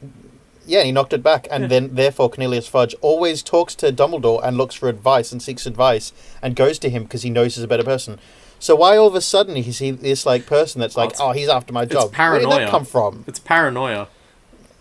yeah, 0.66 0.80
and 0.80 0.86
he 0.88 0.91
knocked 0.91 1.14
it 1.14 1.24
back, 1.24 1.47
and 1.51 1.64
Yeah. 1.64 1.68
then 1.68 1.95
therefore 1.95 2.30
Cornelius 2.30 2.68
Fudge 2.68 2.95
always 3.01 3.41
talks 3.43 3.76
to 3.76 3.91
Dumbledore 3.91 4.41
and 4.43 4.57
looks 4.57 4.76
for 4.76 4.89
advice 4.89 5.32
and 5.32 5.41
seeks 5.41 5.66
advice 5.66 6.14
and 6.41 6.55
goes 6.55 6.80
to 6.80 6.89
him 6.89 7.03
because 7.03 7.24
he 7.24 7.30
knows 7.30 7.55
he's 7.55 7.64
a 7.64 7.68
better 7.68 7.84
person. 7.84 8.20
So 8.59 8.76
why 8.76 8.95
all 8.95 9.07
of 9.07 9.16
a 9.16 9.22
sudden 9.22 9.57
is 9.57 9.80
he 9.80 9.91
this 9.91 10.26
like 10.26 10.45
person 10.45 10.80
that's 10.80 10.95
Oh, 10.97 11.01
like, 11.01 11.09
it's- 11.11 11.22
oh, 11.22 11.32
he's 11.34 11.49
after 11.49 11.74
my 11.74 11.84
it's 11.84 11.91
job? 11.91 12.16
Where 12.16 12.39
did 12.39 12.49
that 12.49 12.70
come 12.70 12.86
from? 12.86 13.24
it's 13.28 13.39
paranoia. 13.39 14.07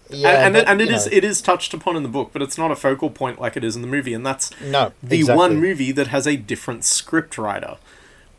Yeah, 0.09 0.29
and 0.29 0.37
and, 0.45 0.55
but, 0.55 0.61
it, 0.63 0.69
and 0.69 0.81
it 0.83 0.89
you 0.89 0.95
is 0.95 1.07
know, 1.07 1.13
it 1.17 1.25
is 1.25 1.41
touched 1.41 1.73
upon 1.75 1.97
in 1.97 2.03
the 2.03 2.09
book, 2.09 2.31
but 2.35 2.43
it's 2.43 2.59
not 2.59 2.71
a 2.71 2.77
focal 2.77 3.09
point 3.09 3.41
like 3.41 3.57
it 3.57 3.65
is 3.65 3.75
in 3.77 3.83
the 3.83 3.89
movie, 3.89 4.13
and 4.13 4.25
that's 4.27 4.51
no 4.61 4.93
the 5.03 5.17
exactly. 5.21 5.37
one 5.39 5.57
movie 5.57 5.91
that 5.91 6.09
has 6.09 6.27
a 6.27 6.37
different 6.37 6.85
script 6.85 7.39
writer. 7.39 7.77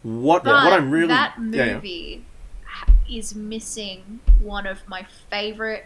What 0.04 0.44
But 0.44 0.64
what 0.66 0.72
I'm 0.74 0.92
really 0.92 1.08
that 1.08 1.34
yeah, 1.40 1.66
yeah. 1.66 1.74
movie 1.74 2.26
is 3.10 3.34
missing 3.36 4.20
one 4.40 4.68
of 4.68 4.88
my 4.88 5.06
favorite 5.32 5.86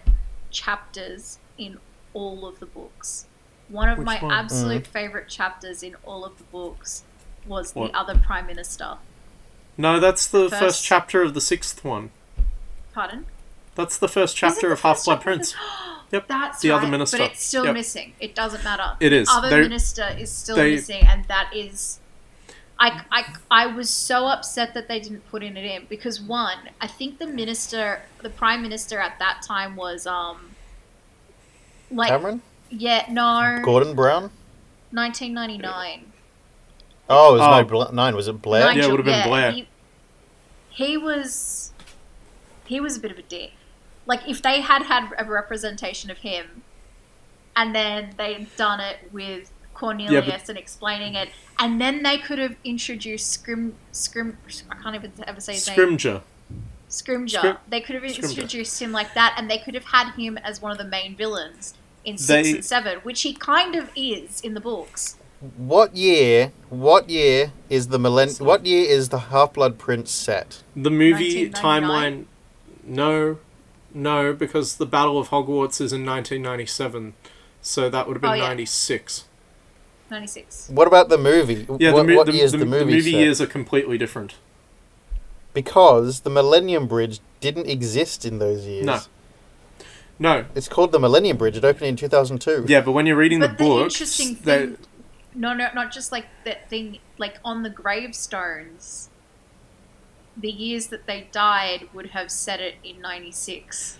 chapters 0.51 1.37
in 1.57 1.77
all 2.13 2.45
of 2.45 2.59
the 2.59 2.65
books. 2.65 3.25
One 3.69 3.89
of 3.89 3.97
Which 3.97 4.05
my 4.05 4.19
one? 4.19 4.31
absolute 4.31 4.87
favorite 4.87 5.27
chapters 5.29 5.83
in 5.83 5.95
all 6.05 6.23
of 6.25 6.37
the 6.37 6.43
books 6.45 7.03
was 7.45 7.73
What? 7.75 7.91
the 7.91 7.97
other 7.97 8.15
prime 8.17 8.47
minister. 8.47 8.97
No, 9.77 9.99
that's 9.99 10.25
the 10.27 10.49
first, 10.49 10.59
First- 10.61 10.83
chapter 10.85 11.21
of 11.21 11.33
the 11.33 11.41
sixth 11.41 11.83
one. 11.83 12.11
Pardon? 12.93 13.25
That's 13.75 13.97
the 13.97 14.07
first 14.07 14.35
chapter 14.35 14.67
the 14.67 14.73
of 14.73 14.81
Half 14.81 15.05
Blood? 15.05 15.21
Prince. 15.21 15.53
Yep. 16.09 16.29
That's 16.29 16.61
The 16.61 16.69
right, 16.69 16.77
other 16.77 16.87
minister. 16.87 17.17
but 17.17 17.31
it's 17.31 17.43
still 17.43 17.65
Yep. 17.65 17.73
missing. 17.73 18.13
It 18.21 18.33
doesn't 18.33 18.63
matter. 18.63 18.95
It 19.01 19.11
is. 19.11 19.27
Other 19.29 19.49
They're- 19.49 19.61
minister 19.63 20.07
is 20.17 20.31
still 20.31 20.55
they- 20.55 20.75
missing, 20.75 21.03
and 21.05 21.25
that 21.25 21.51
is. 21.53 21.99
I, 22.79 23.03
I, 23.11 23.25
I 23.51 23.65
was 23.67 23.89
so 23.89 24.27
upset 24.27 24.73
that 24.73 24.87
they 24.87 25.01
didn't 25.01 25.29
put 25.29 25.43
in 25.43 25.57
it 25.57 25.65
in 25.65 25.85
because 25.89 26.21
one, 26.21 26.69
I 26.79 26.87
think 26.87 27.19
the 27.19 27.27
minister, 27.27 28.03
the 28.21 28.29
prime 28.29 28.61
minister 28.61 28.99
at 28.99 29.19
that 29.19 29.41
time 29.41 29.75
was 29.75 30.07
um, 30.07 30.55
like 31.91 32.09
Cameron, 32.09 32.41
yeah 32.69 33.05
no, 33.09 33.61
Gordon 33.63 33.95
Brown. 33.95 34.31
1999. 34.91 36.11
Oh, 37.09 37.29
it 37.35 37.39
was 37.39 37.41
Oh. 37.41 37.57
no 37.61 37.63
Bla- 37.65 37.91
nine. 37.93 38.15
Was 38.15 38.27
it 38.27 38.41
Blair? 38.41 38.71
Yeah, 38.73 38.85
it 38.85 38.91
would've 38.91 39.05
been 39.05 39.15
yeah, 39.19 39.27
Blair. 39.27 39.51
He, 39.51 39.67
he 40.69 40.97
was, 40.97 41.71
he 42.65 42.79
was 42.79 42.97
a 42.97 42.99
bit 42.99 43.11
of 43.11 43.17
a 43.17 43.21
dick. 43.21 43.51
Like 44.05 44.27
if 44.27 44.41
they 44.41 44.61
had 44.61 44.83
had 44.83 45.09
a 45.17 45.25
representation 45.25 46.09
of 46.09 46.19
him, 46.19 46.63
and 47.55 47.73
then 47.75 48.13
they'd 48.17 48.47
done 48.55 48.79
it 48.79 48.97
with 49.11 49.51
Cornelius 49.73 50.47
and 50.49 50.57
explaining 50.57 51.15
it, 51.15 51.29
and 51.59 51.79
then 51.81 52.03
they 52.03 52.17
could 52.17 52.39
have 52.39 52.55
introduced 52.63 53.29
Scrim 53.31 53.75
Scrim. 53.91 54.37
I 54.69 54.75
can't 54.75 54.95
even 54.95 55.11
ever 55.25 55.41
say 55.41 55.53
his 55.53 55.67
name. 55.67 55.77
Scrimgeour. 55.77 56.21
Scrimgeour. 56.89 57.29
Scrim- 57.37 57.57
they 57.69 57.81
could 57.81 57.95
have 57.95 58.03
Scrimgeour. 58.03 58.29
introduced 58.29 58.81
him 58.81 58.91
like 58.91 59.13
that, 59.13 59.35
and 59.37 59.49
they 59.49 59.57
could 59.57 59.73
have 59.75 59.85
had 59.85 60.11
him 60.13 60.37
as 60.37 60.61
one 60.61 60.71
of 60.71 60.77
the 60.77 60.85
main 60.85 61.15
villains 61.15 61.73
in 62.05 62.17
six 62.17 62.47
They- 62.47 62.55
and 62.55 62.65
seven, 62.65 62.97
which 63.03 63.21
he 63.23 63.33
kind 63.33 63.75
of 63.75 63.89
is 63.95 64.39
in 64.41 64.53
the 64.53 64.61
books. 64.61 65.17
What 65.57 65.95
year? 65.95 66.51
What 66.69 67.09
year 67.09 67.51
is 67.69 67.89
the 67.89 67.99
millenn? 67.99 68.29
So- 68.29 68.45
What 68.45 68.65
year 68.65 68.89
is 68.89 69.09
the 69.09 69.19
Half 69.19 69.53
Blood 69.53 69.77
Prince 69.77 70.11
set? 70.11 70.63
The 70.75 70.89
movie 70.89 71.49
timeline. 71.51 72.25
No, 72.83 73.37
no, 73.93 74.33
because 74.33 74.77
the 74.77 74.85
Battle 74.85 75.19
of 75.19 75.29
Hogwarts 75.29 75.81
is 75.81 75.91
in 75.93 76.05
1997, 76.05 77.13
so 77.61 77.89
that 77.89 78.07
would 78.07 78.15
have 78.15 78.21
been 78.21 78.31
Oh, 78.31 78.33
yeah. 78.35 78.47
96. 78.47 79.25
96. 80.09 80.69
What 80.69 80.87
about 80.87 81.09
the 81.09 81.17
movie? 81.17 81.67
Yeah, 81.79 81.91
what, 81.91 82.03
the, 82.07 82.11
mo- 82.13 82.15
what 82.17 82.27
the, 82.27 82.33
year 82.33 82.45
is 82.45 82.53
the, 82.53 82.59
the, 82.59 82.65
the 82.65 82.69
movie? 82.71 82.93
movie 82.95 83.11
set? 83.11 83.19
years 83.19 83.41
are 83.41 83.45
completely 83.47 83.97
different. 83.97 84.35
Because 85.61 86.19
the 86.19 86.29
Millennium 86.29 86.85
Bridge 86.85 87.19
didn't 87.39 87.65
exist 87.67 88.25
in 88.25 88.37
those 88.37 88.63
years. 88.67 88.85
No. 88.85 88.99
No, 90.19 90.45
It's 90.53 90.67
called 90.67 90.91
the 90.91 90.99
Millennium 90.99 91.35
Bridge. 91.37 91.57
It 91.57 91.65
opened 91.65 91.87
in 91.87 91.95
2002. 91.95 92.65
yeah, 92.67 92.81
but 92.81 92.91
when 92.91 93.07
you're 93.07 93.15
reading 93.15 93.39
But 93.39 93.57
the 93.57 93.63
the 93.63 93.69
books, 93.69 93.95
interesting 93.95 94.37
they- 94.43 94.65
thing, 94.67 94.77
no, 95.33 95.55
no, 95.55 95.69
not 95.73 95.91
just 95.91 96.11
like 96.11 96.25
that 96.45 96.69
thing, 96.69 96.99
like 97.17 97.39
on 97.43 97.63
the 97.63 97.71
gravestones, 97.71 99.09
the 100.35 100.51
years 100.51 100.87
that 100.87 101.07
they 101.07 101.27
died 101.31 101.87
would 101.91 102.11
have 102.11 102.29
said 102.29 102.59
it 102.61 102.75
in 102.83 103.01
96. 103.01 103.97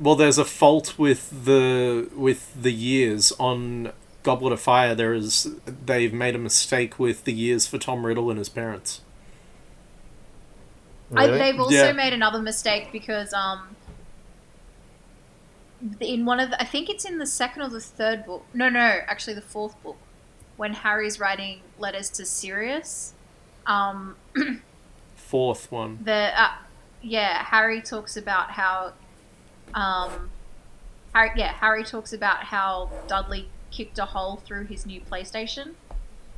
well, 0.00 0.14
there's 0.14 0.38
a 0.38 0.44
fault 0.44 0.96
with 0.96 1.44
the 1.44 2.08
with 2.14 2.52
the 2.60 2.72
years 2.72 3.32
on 3.40 3.90
Goblet 4.22 4.52
of 4.52 4.60
Fire. 4.60 4.94
There 4.94 5.12
is 5.12 5.56
they've 5.86 6.12
made 6.12 6.36
a 6.36 6.38
mistake 6.38 7.00
with 7.00 7.24
the 7.24 7.32
years 7.32 7.66
for 7.66 7.78
Tom 7.78 8.06
Riddle 8.06 8.30
and 8.30 8.38
his 8.38 8.48
parents. 8.48 9.00
I, 11.16 11.26
they've 11.26 11.58
also 11.60 11.74
Yeah. 11.74 11.92
made 11.92 12.12
another 12.12 12.40
mistake 12.40 12.90
because 12.92 13.32
um, 13.32 13.76
in 16.00 16.24
one 16.24 16.40
of 16.40 16.50
the, 16.50 16.60
I 16.60 16.64
think 16.64 16.88
it's 16.88 17.04
in 17.04 17.18
the 17.18 17.26
second 17.26 17.62
or 17.62 17.68
the 17.68 17.80
third 17.80 18.24
book. 18.24 18.44
No, 18.54 18.68
no, 18.68 18.80
actually 19.06 19.34
the 19.34 19.40
fourth 19.42 19.80
book, 19.82 19.96
when 20.56 20.74
Harry's 20.74 21.18
writing 21.18 21.60
letters 21.78 22.08
to 22.10 22.24
Sirius. 22.24 23.14
Um, 23.66 24.16
Fourth 25.16 25.70
one. 25.72 25.98
the 26.04 26.30
uh, 26.38 26.50
yeah 27.00 27.42
harry 27.44 27.80
talks 27.80 28.18
about 28.18 28.50
how 28.50 28.92
um 29.72 30.28
harry 31.14 31.30
yeah 31.36 31.52
harry 31.54 31.82
talks 31.84 32.12
about 32.12 32.44
how 32.44 32.90
dudley 33.08 33.48
kicked 33.70 33.98
a 33.98 34.04
hole 34.04 34.36
through 34.44 34.64
his 34.66 34.84
new 34.84 35.00
PlayStation. 35.00 35.62
And 35.64 35.74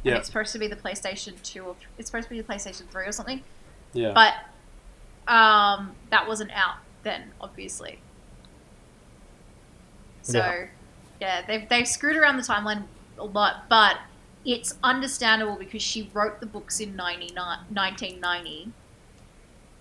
Yeah. 0.04 0.16
it's 0.16 0.26
supposed 0.28 0.52
to 0.52 0.58
be 0.60 0.68
the 0.68 0.76
PlayStation 0.76 1.42
2 1.42 1.60
or 1.62 1.74
th- 1.74 1.86
it's 1.98 2.08
supposed 2.08 2.28
to 2.28 2.30
be 2.34 2.40
the 2.40 2.46
PlayStation 2.46 2.86
3 2.88 3.06
or 3.06 3.10
something. 3.12 3.42
Yeah. 3.94 4.12
But 4.12 4.34
um, 5.26 5.94
that 6.10 6.26
wasn't 6.28 6.50
out 6.52 6.76
then, 7.02 7.32
obviously. 7.40 7.98
So, 10.22 10.38
Yeah. 10.38 10.66
yeah, 11.20 11.42
they've, 11.46 11.68
they've 11.68 11.88
screwed 11.88 12.16
around 12.16 12.36
the 12.36 12.42
timeline 12.42 12.84
a 13.18 13.24
lot, 13.24 13.68
but 13.68 13.98
it's 14.44 14.74
understandable 14.82 15.56
because 15.56 15.82
she 15.82 16.10
wrote 16.12 16.40
the 16.40 16.46
books 16.46 16.80
in 16.80 16.96
99 16.96 17.58
1990, 17.70 18.72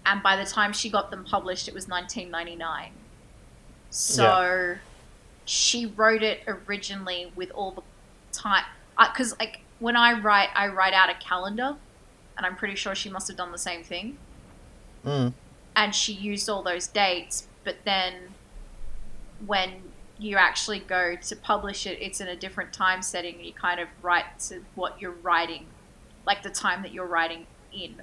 and 0.05 0.21
by 0.23 0.35
the 0.35 0.45
time 0.45 0.73
she 0.73 0.89
got 0.89 1.11
them 1.11 1.23
published, 1.23 1.67
it 1.67 1.73
was 1.73 1.87
1999. 1.87 2.91
So, 3.89 4.75
she 5.45 5.85
wrote 5.85 6.23
it 6.23 6.41
originally 6.47 7.31
with 7.35 7.51
all 7.51 7.71
the 7.71 7.83
time. 8.31 8.63
Because, 8.97 9.37
like, 9.39 9.61
when 9.79 9.95
I 9.95 10.19
write, 10.19 10.49
I 10.55 10.67
write 10.67 10.93
out 10.93 11.09
a 11.09 11.15
calendar, 11.15 11.75
and 12.37 12.45
I'm 12.45 12.55
pretty 12.55 12.75
sure 12.75 12.95
she 12.95 13.09
must 13.09 13.27
have 13.27 13.37
done 13.37 13.51
the 13.51 13.57
same 13.57 13.83
thing 13.83 14.17
Mm. 15.05 15.33
and 15.75 15.93
she 15.95 16.13
used 16.13 16.49
all 16.49 16.63
those 16.63 16.87
dates, 16.87 17.47
but 17.63 17.77
then 17.85 18.13
when 19.45 19.81
you 20.17 20.37
actually 20.37 20.79
go 20.79 21.15
to 21.15 21.35
publish 21.35 21.85
it, 21.85 21.97
it's 22.01 22.21
in 22.21 22.27
a 22.27 22.35
different 22.35 22.71
time 22.71 23.01
setting. 23.01 23.43
You 23.43 23.51
kind 23.53 23.79
of 23.79 23.87
write 24.01 24.39
to 24.47 24.63
what 24.75 25.01
you're 25.01 25.11
writing, 25.11 25.65
like 26.25 26.43
the 26.43 26.49
time 26.49 26.81
that 26.83 26.93
you're 26.93 27.05
writing 27.05 27.45
in. 27.73 27.95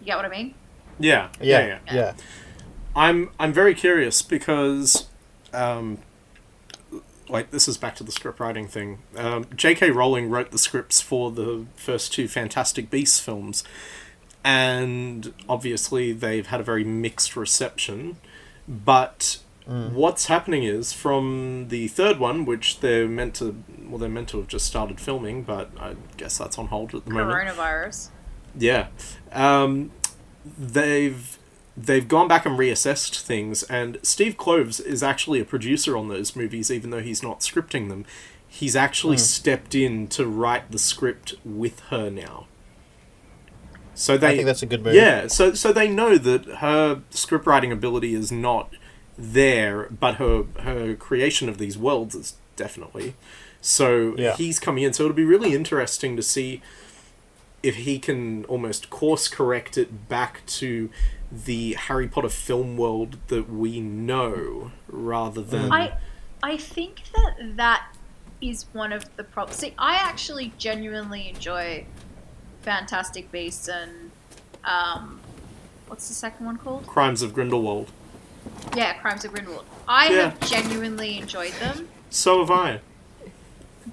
You 0.00 0.06
get 0.06 0.16
what 0.16 0.24
I 0.24 0.28
mean? 0.28 0.54
yeah. 0.98 1.28
Yeah, 1.40 1.66
Yeah. 1.66 1.78
yeah, 1.86 1.94
Yeah. 1.94 2.12
I'm 2.94 3.30
I'm 3.38 3.52
very 3.52 3.74
curious 3.74 4.22
because, 4.22 5.08
um, 5.52 5.98
like 7.28 7.50
this 7.50 7.66
is 7.68 7.76
back 7.76 7.96
to 7.96 8.04
the 8.04 8.12
script 8.12 8.38
writing 8.40 8.68
thing. 8.68 8.98
Um, 9.16 9.46
J.K. 9.54 9.90
Rowling 9.90 10.30
wrote 10.30 10.50
the 10.52 10.58
scripts 10.58 11.00
for 11.00 11.30
the 11.32 11.66
first 11.74 12.12
two 12.12 12.28
Fantastic 12.28 12.88
Beasts 12.88 13.18
films, 13.20 13.64
and 14.46 15.34
obviously 15.48 16.12
they've 16.12 16.46
had 16.46 16.60
a 16.60 16.62
very 16.62 16.84
mixed 16.84 17.34
reception. 17.36 18.16
But 18.68 19.38
what's 19.66 20.26
happening 20.26 20.62
is 20.62 20.92
from 20.92 21.66
the 21.68 21.88
third 21.88 22.20
one, 22.20 22.44
which 22.44 22.78
they're 22.78 23.08
meant 23.08 23.34
to 23.36 23.60
well, 23.82 23.98
they're 23.98 24.08
meant 24.08 24.28
to 24.28 24.38
have 24.38 24.46
just 24.46 24.64
started 24.64 25.00
filming, 25.00 25.42
but 25.42 25.70
I 25.78 25.96
guess 26.16 26.38
that's 26.38 26.58
on 26.58 26.68
hold 26.68 26.94
at 26.94 27.04
the 27.04 27.10
moment. 27.10 27.56
Coronavirus. 27.56 28.10
Yeah, 28.56 28.86
um, 29.32 29.90
they've 30.56 31.36
they've 31.76 32.06
gone 32.06 32.28
back 32.28 32.46
and 32.46 32.56
reassessed 32.56 33.20
things, 33.20 33.64
and 33.64 33.98
Steve 34.02 34.36
Kloves 34.36 34.80
is 34.80 35.02
actually 35.02 35.40
a 35.40 35.44
producer 35.44 35.96
on 35.96 36.06
those 36.06 36.36
movies, 36.36 36.70
even 36.70 36.90
though 36.90 37.02
he's 37.02 37.22
not 37.22 37.40
scripting 37.40 37.88
them. 37.88 38.06
He's 38.48 38.76
actually 38.76 39.18
stepped 39.18 39.74
in 39.74 40.06
to 40.08 40.24
write 40.24 40.70
the 40.70 40.78
script 40.78 41.34
with 41.44 41.80
her 41.90 42.08
now. 42.10 42.46
So 43.98 44.16
they, 44.18 44.28
I 44.28 44.34
think 44.36 44.44
that's 44.46 44.62
a 44.62 44.66
good 44.66 44.84
move. 44.84 44.94
yeah, 44.94 45.26
so 45.26 45.54
so 45.54 45.72
they 45.72 45.88
know 45.88 46.18
that 46.18 46.44
her 46.56 47.00
script 47.10 47.46
writing 47.46 47.72
ability 47.72 48.14
is 48.14 48.30
not 48.30 48.70
there, 49.18 49.88
but 49.90 50.16
her 50.16 50.44
her 50.60 50.94
creation 50.94 51.48
of 51.48 51.56
these 51.58 51.76
worlds 51.78 52.14
is 52.14 52.34
definitely. 52.56 53.14
So 53.62 54.14
Yeah. 54.16 54.36
he's 54.36 54.60
coming 54.60 54.84
in. 54.84 54.92
So 54.92 55.04
it'll 55.04 55.16
be 55.16 55.24
really 55.24 55.54
interesting 55.54 56.14
to 56.16 56.22
see 56.22 56.60
if 57.62 57.76
he 57.76 57.98
can 57.98 58.44
almost 58.44 58.90
course 58.90 59.26
correct 59.28 59.76
it 59.78 60.08
back 60.08 60.42
to 60.46 60.90
the 61.32 61.72
Harry 61.74 62.06
Potter 62.06 62.28
film 62.28 62.76
world 62.76 63.16
that 63.28 63.50
we 63.50 63.80
know, 63.80 64.70
rather 64.88 65.40
than 65.42 65.72
I, 65.72 65.94
I 66.42 66.56
think 66.58 67.02
that 67.14 67.56
that 67.56 67.88
is 68.40 68.66
one 68.72 68.92
of 68.92 69.04
the 69.16 69.24
problems. 69.24 69.58
See, 69.58 69.74
I 69.78 69.94
actually 69.94 70.52
genuinely 70.58 71.28
enjoy 71.28 71.86
Fantastic 72.66 73.30
Beasts 73.30 73.68
and 73.68 74.10
um, 74.64 75.20
what's 75.86 76.08
the 76.08 76.14
second 76.14 76.44
one 76.46 76.58
called? 76.58 76.84
Crimes 76.86 77.22
of 77.22 77.32
Grindelwald. 77.32 77.92
Yeah, 78.76 78.94
Crimes 78.94 79.24
of 79.24 79.32
Grindelwald. 79.32 79.66
I 79.86 80.08
Yeah. 80.08 80.30
have 80.30 80.40
genuinely 80.40 81.16
enjoyed 81.18 81.52
them, 81.60 81.88
So 82.10 82.40
have 82.40 82.50
I. 82.50 82.80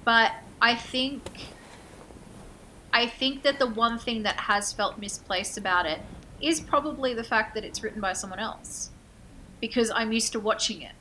but 0.03 0.31
I 0.61 0.75
think 0.75 1.21
I 2.91 3.07
think 3.07 3.43
that 3.43 3.57
the 3.59 3.67
one 3.67 3.97
thing 3.99 4.23
that 4.23 4.35
has 4.41 4.71
felt 4.73 4.97
misplaced 4.97 5.57
about 5.57 5.85
it 5.85 6.01
is 6.41 6.59
probably 6.59 7.13
the 7.13 7.23
fact 7.23 7.53
that 7.55 7.63
it's 7.63 7.81
written 7.83 8.01
by 8.01 8.13
someone 8.13 8.39
else. 8.39 8.89
Because 9.61 9.89
I'm 9.91 10.11
used 10.11 10.31
to 10.33 10.39
watching 10.39 10.81
it. 10.81 10.91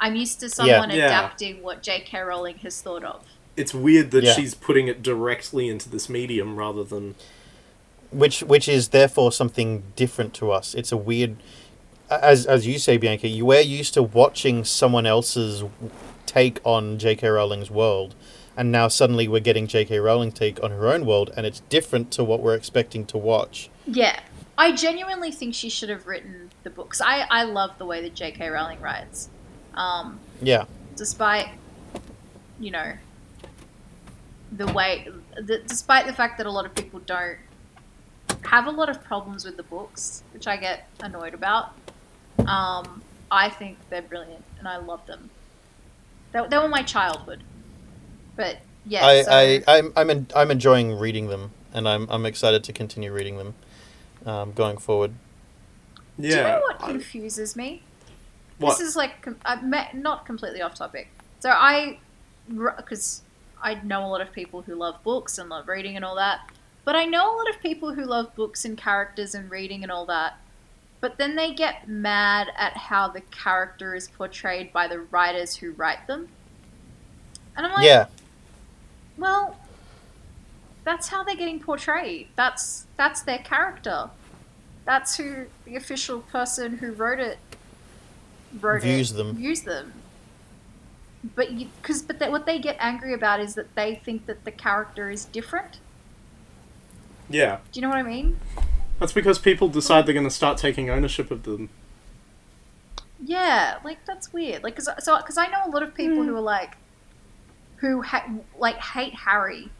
I'm 0.00 0.14
used 0.16 0.38
to 0.40 0.48
someone 0.48 0.90
Yeah. 0.90 1.06
adapting 1.06 1.62
what 1.62 1.82
J.K. 1.82 2.20
Rowling 2.20 2.58
has 2.58 2.80
thought 2.80 3.02
of. 3.04 3.24
It's 3.58 3.74
weird 3.74 4.10
that 4.12 4.24
Yeah. 4.24 4.34
she's 4.34 4.54
putting 4.54 4.88
it 4.88 5.02
directly 5.02 5.68
into 5.68 5.88
this 5.88 6.08
medium 6.08 6.56
rather 6.56 6.84
than 6.84 7.14
which 8.10 8.40
which 8.42 8.68
is 8.68 8.88
therefore 8.88 9.32
something 9.32 9.82
different 9.96 10.32
to 10.34 10.50
us. 10.50 10.74
It's 10.74 10.92
a 10.92 10.96
weird, 10.96 11.36
as 12.10 12.46
as 12.46 12.66
you 12.66 12.78
say, 12.78 12.96
Bianca. 12.96 13.28
You 13.28 13.44
we're 13.44 13.60
used 13.60 13.94
to 13.94 14.02
watching 14.02 14.64
someone 14.64 15.06
else's 15.06 15.64
take 16.26 16.60
on 16.64 16.98
J.K. 16.98 17.26
Rowling's 17.28 17.70
world, 17.70 18.14
and 18.56 18.70
now 18.72 18.88
suddenly 18.88 19.28
we're 19.28 19.40
getting 19.40 19.66
J.K. 19.66 19.98
Rowling 19.98 20.32
take 20.32 20.62
on 20.62 20.70
her 20.70 20.88
own 20.88 21.04
world, 21.06 21.30
and 21.36 21.44
it's 21.46 21.60
different 21.68 22.10
to 22.12 22.24
what 22.24 22.40
we're 22.40 22.54
expecting 22.54 23.04
to 23.06 23.18
watch. 23.18 23.68
Yeah. 23.86 24.20
I 24.56 24.72
genuinely 24.72 25.30
think 25.30 25.54
she 25.54 25.68
should 25.70 25.88
have 25.88 26.06
written 26.06 26.50
the 26.64 26.70
books. 26.70 27.00
I, 27.00 27.26
I 27.30 27.44
love 27.44 27.78
the 27.78 27.86
way 27.86 28.02
that 28.02 28.14
J.K. 28.14 28.48
Rowling 28.48 28.80
writes. 28.80 29.28
Um, 29.74 30.18
Yeah, 30.42 30.64
despite, 30.96 31.46
you 32.58 32.72
know, 32.72 32.94
the 34.52 34.66
way, 34.72 35.08
the, 35.40 35.58
despite 35.66 36.06
the 36.06 36.12
fact 36.12 36.38
that 36.38 36.46
a 36.46 36.50
lot 36.50 36.64
of 36.64 36.74
people 36.74 37.00
don't 37.00 37.36
have 38.44 38.66
a 38.66 38.70
lot 38.70 38.88
of 38.88 39.02
problems 39.04 39.44
with 39.44 39.56
the 39.56 39.62
books, 39.62 40.22
which 40.32 40.46
I 40.46 40.56
get 40.56 40.88
annoyed 41.00 41.34
about, 41.34 41.72
um, 42.46 43.02
I 43.30 43.48
think 43.48 43.78
they're 43.90 44.02
brilliant 44.02 44.44
and 44.58 44.66
I 44.68 44.76
love 44.78 45.04
them. 45.06 45.30
They, 46.32 46.40
they 46.48 46.58
were 46.58 46.68
my 46.68 46.82
childhood. 46.82 47.42
But, 48.36 48.58
yeah. 48.86 49.04
I, 49.04 49.22
so- 49.22 49.30
I 49.32 49.62
I'm 49.66 49.92
I'm 49.96 50.10
en- 50.10 50.26
I'm 50.34 50.50
enjoying 50.50 50.92
reading 50.98 51.28
them, 51.28 51.50
and 51.72 51.88
I'm 51.88 52.06
I'm 52.10 52.24
excited 52.24 52.62
to 52.64 52.72
continue 52.72 53.12
reading 53.12 53.36
them, 53.36 53.54
um, 54.24 54.52
going 54.52 54.78
forward. 54.78 55.12
yeah. 56.16 56.30
Do 56.30 56.36
you 56.36 56.42
know 56.42 56.60
what 56.60 56.78
confuses 56.80 57.56
me? 57.56 57.82
what? 58.58 58.78
This 58.78 58.88
is 58.88 58.96
like 58.96 59.22
com- 59.22 59.36
uh, 59.44 59.56
not 59.94 60.24
completely 60.26 60.62
off 60.62 60.74
topic. 60.74 61.08
So 61.40 61.50
I, 61.50 61.98
because 62.48 63.22
I 63.62 63.74
know 63.82 64.04
a 64.04 64.08
lot 64.08 64.20
of 64.20 64.32
people 64.32 64.62
who 64.62 64.74
love 64.74 65.02
books 65.02 65.38
and 65.38 65.48
love 65.48 65.68
reading 65.68 65.96
and 65.96 66.04
all 66.04 66.16
that, 66.16 66.50
but 66.84 66.96
I 66.96 67.04
know 67.04 67.34
a 67.34 67.36
lot 67.36 67.50
of 67.50 67.60
people 67.60 67.94
who 67.94 68.04
love 68.04 68.34
books 68.34 68.64
and 68.64 68.76
characters 68.76 69.34
and 69.34 69.50
reading 69.50 69.82
and 69.82 69.92
all 69.92 70.06
that. 70.06 70.38
But 71.00 71.16
then 71.18 71.36
they 71.36 71.54
get 71.54 71.88
mad 71.88 72.48
at 72.56 72.76
how 72.76 73.08
the 73.08 73.20
character 73.20 73.94
is 73.94 74.08
portrayed 74.08 74.72
by 74.72 74.88
the 74.88 75.00
writers 75.00 75.56
who 75.56 75.72
write 75.72 76.06
them. 76.06 76.28
And 77.56 77.66
I'm 77.66 77.72
like, 77.72 77.84
yeah, 77.84 78.06
well, 79.16 79.56
that's 80.84 81.08
how 81.08 81.22
they're 81.22 81.36
getting 81.36 81.60
portrayed. 81.60 82.28
That's 82.36 82.86
that's 82.96 83.22
their 83.22 83.38
character. 83.38 84.10
That's 84.84 85.16
who 85.16 85.46
the 85.64 85.76
official 85.76 86.20
person 86.20 86.78
who 86.78 86.92
wrote 86.92 87.20
it 87.20 87.38
wrote 88.60 88.82
Views 88.82 89.10
it, 89.10 89.14
them. 89.14 89.36
Views 89.36 89.62
them. 89.62 89.92
But 91.34 91.52
you, 91.52 91.68
because 91.82 92.02
but 92.02 92.18
they, 92.18 92.28
what 92.28 92.46
they 92.46 92.58
get 92.58 92.76
angry 92.78 93.12
about 93.12 93.40
is 93.40 93.54
that 93.54 93.74
they 93.74 93.96
think 93.96 94.26
that 94.26 94.44
the 94.44 94.52
character 94.52 95.10
is 95.10 95.24
different. 95.24 95.80
yeah. 97.28 97.58
Do 97.72 97.80
you 97.80 97.82
know 97.82 97.88
what 97.88 97.98
I 97.98 98.02
mean? 98.02 98.38
That's 98.98 99.12
because 99.12 99.38
people 99.38 99.68
decide 99.68 100.06
they're 100.06 100.14
going 100.14 100.26
to 100.26 100.30
start 100.30 100.58
taking 100.58 100.90
ownership 100.90 101.30
of 101.30 101.44
them. 101.44 101.70
Yeah, 103.22 103.78
like 103.84 104.04
that's 104.06 104.32
weird. 104.32 104.62
Like, 104.62 104.76
cause, 104.76 104.88
so 105.00 105.16
because 105.16 105.36
I 105.38 105.46
know 105.48 105.62
a 105.66 105.70
lot 105.70 105.82
of 105.82 105.94
people 105.94 106.22
who 106.22 106.32
mm. 106.32 106.36
are 106.36 106.40
like, 106.40 106.76
who 107.76 108.02
ha- 108.02 108.28
like 108.56 108.76
hate 108.76 109.14
Harry 109.14 109.70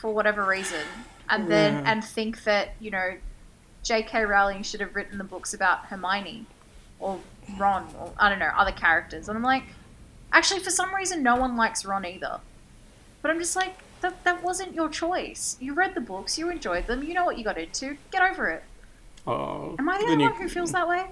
for 0.00 0.12
whatever 0.12 0.44
reason, 0.44 0.86
and 1.28 1.50
then 1.50 1.86
and 1.86 2.02
think 2.02 2.44
that 2.44 2.74
you 2.80 2.90
know, 2.90 3.16
J.K. 3.82 4.24
Rowling 4.24 4.62
should 4.62 4.80
have 4.80 4.96
written 4.96 5.18
the 5.18 5.24
books 5.24 5.52
about 5.52 5.86
Hermione 5.86 6.46
or 6.98 7.20
Ron 7.58 7.86
or 7.98 8.12
I 8.18 8.28
don't 8.28 8.38
know 8.38 8.50
other 8.56 8.72
characters, 8.72 9.28
and 9.28 9.36
I'm 9.36 9.42
like, 9.44 9.64
actually, 10.32 10.60
for 10.60 10.70
some 10.70 10.94
reason, 10.94 11.22
no 11.22 11.36
one 11.36 11.56
likes 11.56 11.84
Ron 11.84 12.04
either. 12.06 12.40
But 13.22 13.30
I'm 13.30 13.38
just 13.38 13.56
like, 13.56 13.76
that 14.00 14.24
that 14.24 14.42
wasn't 14.42 14.74
your 14.74 14.88
choice. 14.88 15.56
You 15.60 15.74
read 15.74 15.94
the 15.94 16.00
books, 16.00 16.38
you 16.38 16.50
enjoyed 16.50 16.86
them, 16.86 17.02
you 17.02 17.14
know 17.14 17.24
what 17.24 17.38
you 17.38 17.44
got 17.44 17.58
into. 17.58 17.96
Get 18.10 18.22
over 18.22 18.48
it. 18.50 18.62
Oh, 19.26 19.74
Am 19.78 19.88
I 19.88 19.98
the 19.98 20.04
only 20.04 20.24
you- 20.24 20.30
one 20.30 20.40
who 20.40 20.48
feels 20.48 20.72
that 20.72 20.88
way? 20.88 21.06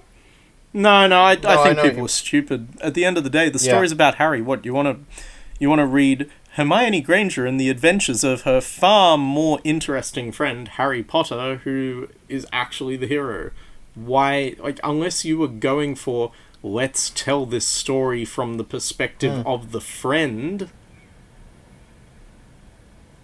No, 0.75 1.07
no, 1.07 1.21
I, 1.23 1.35
No, 1.37 1.49
I 1.51 1.61
I 1.61 1.65
think 1.65 1.77
know 1.77 1.83
people 1.83 2.05
are 2.07 2.09
stupid. 2.09 2.69
At 2.81 2.95
the 2.95 3.05
end 3.05 3.19
of 3.19 3.25
the 3.25 3.31
day, 3.31 3.51
the 3.51 3.59
Yeah. 3.59 3.73
story's 3.73 3.93
about 3.93 4.15
Harry. 4.17 4.41
What 4.41 4.65
you 4.65 4.73
want 4.73 4.89
to, 4.89 5.23
you 5.59 5.69
want 5.69 5.81
to 5.81 5.87
read 5.87 6.31
Hermione 6.57 7.03
Granger 7.03 7.45
and 7.47 7.59
the 7.61 7.69
adventures 7.69 8.25
of 8.25 8.43
her 8.43 8.61
far 8.63 9.17
more 9.19 9.59
interesting 9.65 10.33
friend 10.33 10.69
Harry 10.69 11.03
Potter, 11.03 11.57
who 11.65 12.09
is 12.29 12.47
actually 12.53 12.97
the 12.97 13.07
hero. 13.07 13.51
Why, 13.95 14.55
like, 14.59 14.81
unless 14.83 15.25
you 15.25 15.39
were 15.39 15.49
going 15.49 15.95
for 15.97 16.33
let's 16.63 17.11
tell 17.11 17.45
this 17.45 17.67
story 17.67 18.25
from 18.25 18.55
the 18.57 18.65
perspective 18.65 19.33
Mm. 19.45 19.47
of 19.47 19.73
the 19.73 19.81
friend, 19.81 20.71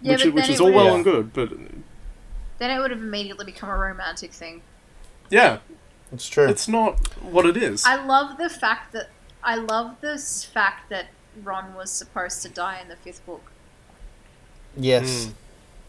Yeah, 0.01 0.13
which, 0.13 0.25
which 0.33 0.49
is 0.49 0.59
all 0.61 0.71
well 0.71 0.93
and 0.95 1.03
good, 1.03 1.33
but 1.33 1.49
Then 2.57 2.71
it 2.71 2.79
would 2.79 2.91
have 2.91 3.01
immediately 3.01 3.45
become 3.45 3.69
a 3.69 3.77
romantic 3.77 4.31
thing. 4.33 4.61
yeah, 5.29 5.59
It's 6.11 6.27
true. 6.27 6.47
it's 6.47 6.67
not 6.67 6.99
what 7.23 7.45
it 7.45 7.57
is. 7.57 7.85
I 7.85 7.95
love 8.03 8.37
the 8.37 8.49
fact 8.49 8.91
that 8.93 9.09
I 9.43 9.55
love 9.55 10.01
this 10.01 10.43
fact 10.43 10.89
that 10.89 11.07
Ron 11.43 11.73
was 11.75 11.89
supposed 11.91 12.41
to 12.41 12.49
die 12.49 12.79
in 12.81 12.89
the 12.89 12.95
fifth 12.97 13.25
book. 13.25 13.51
yes. 14.75 15.27
Mm. 15.27 15.33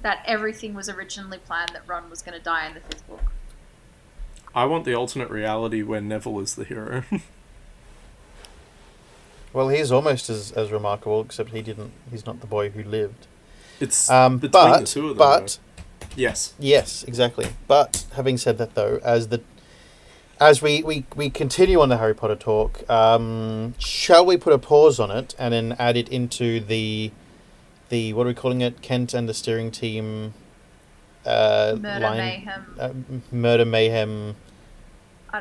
That 0.03 0.23
everything 0.25 0.73
was 0.75 0.89
originally 0.89 1.39
planned 1.39 1.71
that 1.75 1.83
Ron 1.87 2.09
was 2.09 2.23
going 2.23 2.37
to 2.39 2.43
die 2.43 2.67
in 2.67 2.75
the 2.75 2.81
fifth 2.81 3.07
book. 3.07 3.33
I 4.55 4.65
want 4.65 4.85
the 4.85 4.95
alternate 4.95 5.31
reality 5.31 5.83
where 5.83 6.01
Neville 6.01 6.41
is 6.41 6.55
the 6.55 6.65
hero. 6.65 7.05
Well, 9.53 9.69
he's 9.69 9.91
almost 9.91 10.31
as, 10.31 10.53
as 10.53 10.71
remarkable, 10.71 11.21
except 11.23 11.51
he 11.51 11.61
didn't. 11.61 11.91
He's 12.11 12.25
not 12.25 12.41
the 12.41 12.47
boy 12.47 12.71
who 12.71 12.85
lived. 12.85 13.27
it's 13.81 14.09
Um, 14.09 14.39
between 14.39 14.51
but 14.53 14.79
the 14.81 14.87
two 14.87 15.09
of 15.11 15.17
them. 15.17 15.19
but 15.19 15.59
though. 15.99 16.07
yes, 16.15 16.55
yes, 16.59 17.03
exactly. 17.03 17.49
But 17.67 18.07
having 18.15 18.37
said 18.39 18.59
that, 18.59 18.77
though, 18.77 19.01
as 19.03 19.27
the 19.29 19.41
as 20.39 20.63
we, 20.63 20.83
we, 20.85 21.05
we 21.17 21.29
continue 21.29 21.81
on 21.81 21.89
the 21.91 21.99
Harry 21.99 22.15
Potter 22.15 22.37
talk, 22.37 22.89
um, 22.89 23.75
shall 23.79 24.25
we 24.25 24.37
put 24.39 24.53
a 24.55 24.59
pause 24.59 24.99
on 25.01 25.11
it 25.11 25.35
and 25.39 25.53
then 25.53 25.77
add 25.79 25.97
it 25.97 26.09
into 26.09 26.61
the 26.61 27.11
the 27.89 28.13
what 28.13 28.27
are 28.27 28.29
we 28.31 28.35
calling 28.35 28.61
it? 28.61 28.83
Kent 28.83 29.15
and 29.15 29.29
the 29.29 29.35
steering 29.35 29.73
team. 29.73 30.33
Uh, 31.25 31.77
Murder 31.79 32.01
line, 32.01 32.17
mayhem. 32.19 32.77
Uh, 32.79 32.91
murder 33.31 33.65
mayhem. 33.65 34.37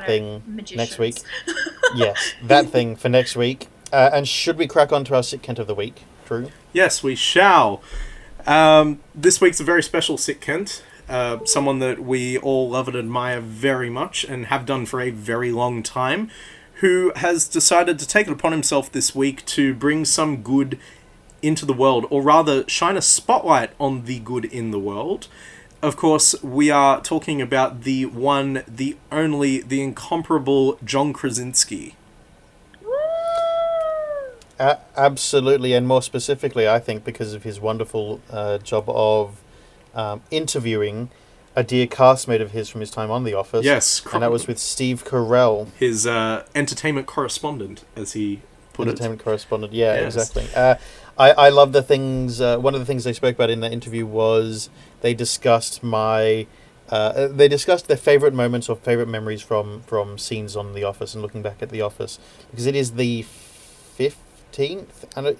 Thing 0.05 0.23
know. 0.33 0.41
Magicians. 0.45 0.77
next 0.77 0.99
week. 0.99 1.17
yes, 1.95 2.33
that 2.43 2.69
thing 2.69 2.95
for 2.95 3.09
next 3.09 3.35
week. 3.35 3.67
Uh, 3.91 4.09
and 4.13 4.27
should 4.27 4.57
we 4.57 4.67
crack 4.67 4.91
on 4.91 5.03
to 5.05 5.15
our 5.15 5.23
sick 5.23 5.41
Kent 5.41 5.57
of 5.57 5.67
the 5.67 5.73
week? 5.73 6.03
Drew. 6.27 6.51
yes, 6.73 7.01
we 7.01 7.15
shall. 7.15 7.81
Um, 8.45 8.99
this 9.15 9.41
week's 9.41 9.59
a 9.59 9.63
very 9.63 9.81
special 9.81 10.17
sick 10.17 10.41
Kent. 10.41 10.83
Uh, 11.07 11.43
someone 11.45 11.79
that 11.79 11.99
we 12.03 12.37
all 12.37 12.69
love 12.69 12.87
and 12.87 12.95
admire 12.95 13.41
very 13.41 13.89
much 13.89 14.23
and 14.23 14.45
have 14.45 14.67
done 14.67 14.85
for 14.85 15.01
a 15.01 15.09
very 15.09 15.51
long 15.51 15.81
time, 15.81 16.29
who 16.75 17.11
has 17.15 17.47
decided 17.47 17.97
to 17.97 18.07
take 18.07 18.27
it 18.27 18.31
upon 18.31 18.51
himself 18.51 18.91
this 18.91 19.15
week 19.15 19.43
to 19.47 19.73
bring 19.73 20.05
some 20.05 20.43
good 20.43 20.77
into 21.41 21.65
the 21.65 21.73
world, 21.73 22.05
or 22.11 22.21
rather, 22.21 22.63
shine 22.67 22.95
a 22.95 23.01
spotlight 23.01 23.71
on 23.79 24.05
the 24.05 24.19
good 24.19 24.45
in 24.45 24.69
the 24.69 24.77
world. 24.79 25.27
Of 25.81 25.95
course, 25.95 26.35
we 26.43 26.69
are 26.69 26.99
talking 27.01 27.41
about 27.41 27.83
the 27.83 28.05
one, 28.05 28.63
the 28.67 28.97
only, 29.11 29.61
the 29.61 29.81
incomparable 29.81 30.77
John 30.83 31.13
Krasinski. 31.13 31.95
Absolutely, 34.97 35.73
and 35.73 35.87
more 35.87 36.01
specifically, 36.01 36.67
I 36.67 36.79
think 36.79 37.05
because 37.05 37.33
of 37.33 37.43
his 37.43 37.61
wonderful 37.61 38.19
uh, 38.29 38.57
job 38.57 38.83
of 38.89 39.39
um, 39.95 40.21
interviewing 40.31 41.09
a 41.55 41.63
dear 41.63 41.87
castmate 41.87 42.41
of 42.41 42.51
his 42.51 42.67
from 42.67 42.81
his 42.81 42.91
time 42.91 43.09
on 43.09 43.23
The 43.23 43.33
Office. 43.33 43.63
Yes, 43.63 44.01
and 44.13 44.21
that 44.21 44.31
was 44.31 44.47
with 44.47 44.59
Steve 44.59 45.05
Carell, 45.05 45.69
his 45.79 46.05
uh, 46.05 46.45
entertainment 46.53 47.07
correspondent, 47.07 47.85
as 47.95 48.11
he 48.13 48.41
put 48.73 48.87
it. 48.87 48.91
entertainment 48.91 49.23
correspondent. 49.23 49.71
Yeah, 49.71 49.95
Yes. 50.01 50.15
exactly. 50.17 50.53
Uh, 51.19 51.33
I 51.37 51.47
I 51.47 51.49
love 51.49 51.71
the 51.73 51.83
things. 51.83 52.41
Uh, 52.41 52.57
one 52.57 52.73
of 52.73 52.79
the 52.79 52.85
things 52.85 53.03
they 53.03 53.13
spoke 53.13 53.35
about 53.35 53.49
in 53.49 53.59
the 53.59 53.71
interview 53.71 54.05
was 54.05 54.69
they 55.01 55.13
discussed 55.13 55.83
my. 55.83 56.47
Uh, 56.89 57.27
they 57.27 57.47
discussed 57.47 57.87
their 57.87 57.97
favorite 57.97 58.33
moments 58.33 58.67
or 58.67 58.75
favorite 58.77 59.07
memories 59.07 59.41
from 59.43 59.81
from 59.81 60.17
scenes 60.17 60.55
on 60.55 60.73
The 60.73 60.83
Office 60.83 61.13
and 61.13 61.21
looking 61.21 61.43
back 61.43 61.61
at 61.61 61.69
The 61.69 61.81
Office 61.81 62.17
because 62.49 62.65
it 62.65 62.75
is 62.75 62.93
the 62.93 63.21
fifteenth 63.23 65.05
and 65.15 65.35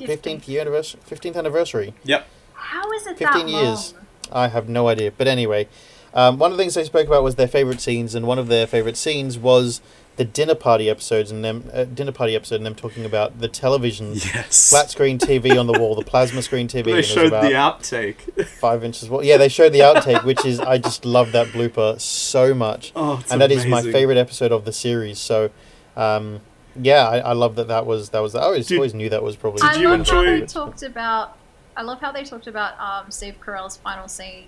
fifteenth 0.00 0.48
year 0.48 0.62
anniversary. 0.62 1.00
Fifteenth 1.04 1.36
anniversary. 1.36 1.92
Yep. 2.04 2.26
How 2.54 2.90
is 2.92 3.06
it 3.06 3.18
15 3.18 3.46
that 3.46 3.48
years. 3.48 3.92
long? 3.92 4.06
I 4.32 4.48
have 4.48 4.70
no 4.70 4.88
idea. 4.88 5.12
But 5.12 5.28
anyway, 5.28 5.68
um, 6.14 6.38
one 6.38 6.50
of 6.50 6.56
the 6.56 6.62
things 6.62 6.74
they 6.74 6.84
spoke 6.84 7.06
about 7.06 7.22
was 7.22 7.34
their 7.34 7.48
favorite 7.48 7.80
scenes, 7.80 8.14
and 8.14 8.26
one 8.26 8.38
of 8.38 8.48
their 8.48 8.66
favorite 8.66 8.96
scenes 8.96 9.38
was 9.38 9.82
the 10.16 10.24
dinner 10.24 10.54
party 10.54 10.88
episodes 10.88 11.30
and 11.30 11.44
them 11.44 11.68
uh, 11.72 11.84
dinner 11.84 12.12
party 12.12 12.36
episode 12.36 12.56
and 12.56 12.66
them 12.66 12.74
talking 12.74 13.04
about 13.04 13.40
the 13.40 13.48
television 13.48 14.12
Yes. 14.14 14.70
flat 14.70 14.90
screen 14.90 15.18
TV 15.18 15.58
on 15.58 15.66
the 15.66 15.72
wall, 15.78 15.94
the 15.94 16.04
plasma 16.04 16.40
screen 16.42 16.68
TV. 16.68 16.84
they 16.92 17.02
showed 17.02 17.26
about 17.26 17.42
the 17.42 17.50
outtake. 17.52 18.46
five 18.60 18.84
inches. 18.84 19.08
Well, 19.10 19.24
yeah, 19.24 19.36
they 19.36 19.48
showed 19.48 19.72
the 19.72 19.80
outtake, 19.80 20.22
which 20.24 20.44
is 20.44 20.60
I 20.60 20.78
just 20.78 21.04
love 21.04 21.32
that 21.32 21.48
blooper 21.48 22.00
so 22.00 22.54
much, 22.54 22.92
Oh, 22.94 23.18
it's 23.20 23.32
and 23.32 23.40
that 23.40 23.50
is 23.50 23.66
my 23.66 23.82
favorite 23.82 24.18
episode 24.18 24.52
of 24.52 24.64
the 24.64 24.72
series. 24.72 25.18
So. 25.18 25.50
Um, 25.96 26.40
yeah, 26.76 27.06
I, 27.08 27.18
I 27.18 27.32
love 27.34 27.54
that. 27.54 27.68
That 27.68 27.86
was 27.86 28.10
that 28.10 28.18
was. 28.18 28.34
I 28.34 28.40
always 28.42 28.66
Did- 28.66 28.78
always 28.78 28.94
knew 28.94 29.08
that 29.10 29.22
was 29.22 29.36
probably. 29.36 29.60
Did 29.60 29.70
I 29.70 29.80
you 29.80 29.88
love 29.90 30.08
how 30.08 30.22
they 30.24 30.32
enjoy- 30.40 30.46
talked 30.46 30.82
about. 30.82 31.36
I 31.76 31.82
love 31.82 32.00
how 32.00 32.10
they 32.10 32.24
talked 32.24 32.48
about 32.48 32.78
um, 32.80 33.12
Steve 33.12 33.36
Carell's 33.40 33.76
final 33.76 34.08
scene 34.08 34.46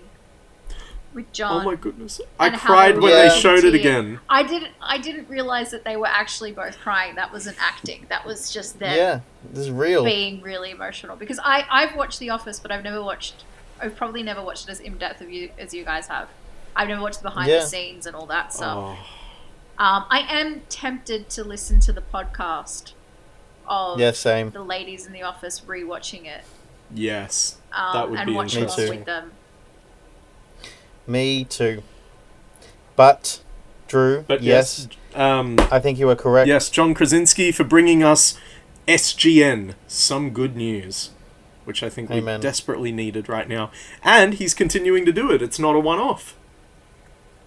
with 1.16 1.32
John. 1.32 1.62
Oh 1.62 1.64
my 1.64 1.74
goodness! 1.74 2.20
I 2.38 2.50
cried 2.56 2.98
when 3.00 3.10
they 3.10 3.28
showed 3.40 3.64
it 3.64 3.74
again. 3.74 4.20
I 4.28 4.44
didn't. 4.44 4.70
I 4.80 4.98
didn't 4.98 5.28
realize 5.28 5.72
that 5.72 5.82
they 5.84 5.96
were 5.96 6.06
actually 6.06 6.52
both 6.52 6.78
crying. 6.78 7.16
That 7.16 7.32
wasn't 7.32 7.56
acting. 7.60 8.06
That 8.08 8.24
was 8.24 8.52
just 8.52 8.78
them 8.78 8.94
Yeah, 8.96 9.20
this 9.52 9.64
is 9.64 9.70
real. 9.72 10.04
being 10.04 10.40
really 10.42 10.70
emotional. 10.70 11.16
Because 11.16 11.40
I 11.42 11.64
I've 11.68 11.96
watched 11.96 12.20
The 12.20 12.30
Office, 12.30 12.60
but 12.60 12.70
I've 12.70 12.84
never 12.84 13.02
watched. 13.02 13.42
I've 13.80 13.96
probably 13.96 14.22
never 14.22 14.42
watched 14.42 14.68
it 14.68 14.70
as 14.70 14.78
in 14.80 14.96
depth 14.98 15.20
of 15.20 15.28
you 15.30 15.50
as 15.58 15.74
you 15.74 15.84
guys 15.84 16.06
have. 16.06 16.28
I've 16.76 16.88
never 16.88 17.02
watched 17.02 17.18
the 17.22 17.28
behind 17.30 17.50
Yeah. 17.50 17.60
the 17.60 17.66
scenes 17.66 18.06
and 18.06 18.14
all 18.14 18.26
that 18.26 18.52
stuff. 18.52 18.76
Oh, 18.78 18.90
Um, 19.78 20.04
I 20.10 20.20
am 20.30 20.62
tempted 20.68 21.28
to 21.30 21.42
listen 21.44 21.80
to 21.80 21.92
the 21.92 22.00
podcast 22.02 22.92
of 23.66 23.98
Yeah, 23.98 24.12
same. 24.12 24.50
the 24.50 24.62
ladies 24.62 25.06
in 25.06 25.12
the 25.12 25.22
office 25.22 25.60
rewatching 25.60 26.24
it 26.26 26.44
yes. 26.92 27.56
um, 27.72 27.92
That 27.94 28.10
would 28.10 28.18
and 28.20 28.26
be 28.28 28.32
watch 28.34 28.54
Me 28.54 28.62
along 28.62 28.76
too. 28.76 28.90
with 28.90 29.04
them. 29.06 29.32
Me 31.06 31.44
too. 31.44 31.82
But, 32.96 33.40
Drew, 33.88 34.24
But 34.26 34.42
yes, 34.42 34.88
yes, 34.90 35.20
um, 35.20 35.56
I 35.70 35.78
think 35.80 35.98
you 35.98 36.06
were 36.06 36.16
correct. 36.16 36.48
yes, 36.48 36.68
John 36.70 36.94
Krasinski 36.94 37.52
for 37.52 37.64
bringing 37.64 38.02
us 38.02 38.38
SGN, 38.88 39.74
some 39.86 40.30
good 40.30 40.56
news, 40.56 41.10
which 41.64 41.82
I 41.82 41.88
think 41.90 42.10
Amen. 42.10 42.40
we 42.40 42.42
desperately 42.42 42.92
needed 42.92 43.28
right 43.28 43.48
now. 43.48 43.70
And 44.02 44.34
he's 44.34 44.54
continuing 44.54 45.04
to 45.04 45.12
do 45.12 45.30
it. 45.30 45.42
It's 45.42 45.58
not 45.58 45.74
a 45.76 45.80
one-off. 45.80 46.36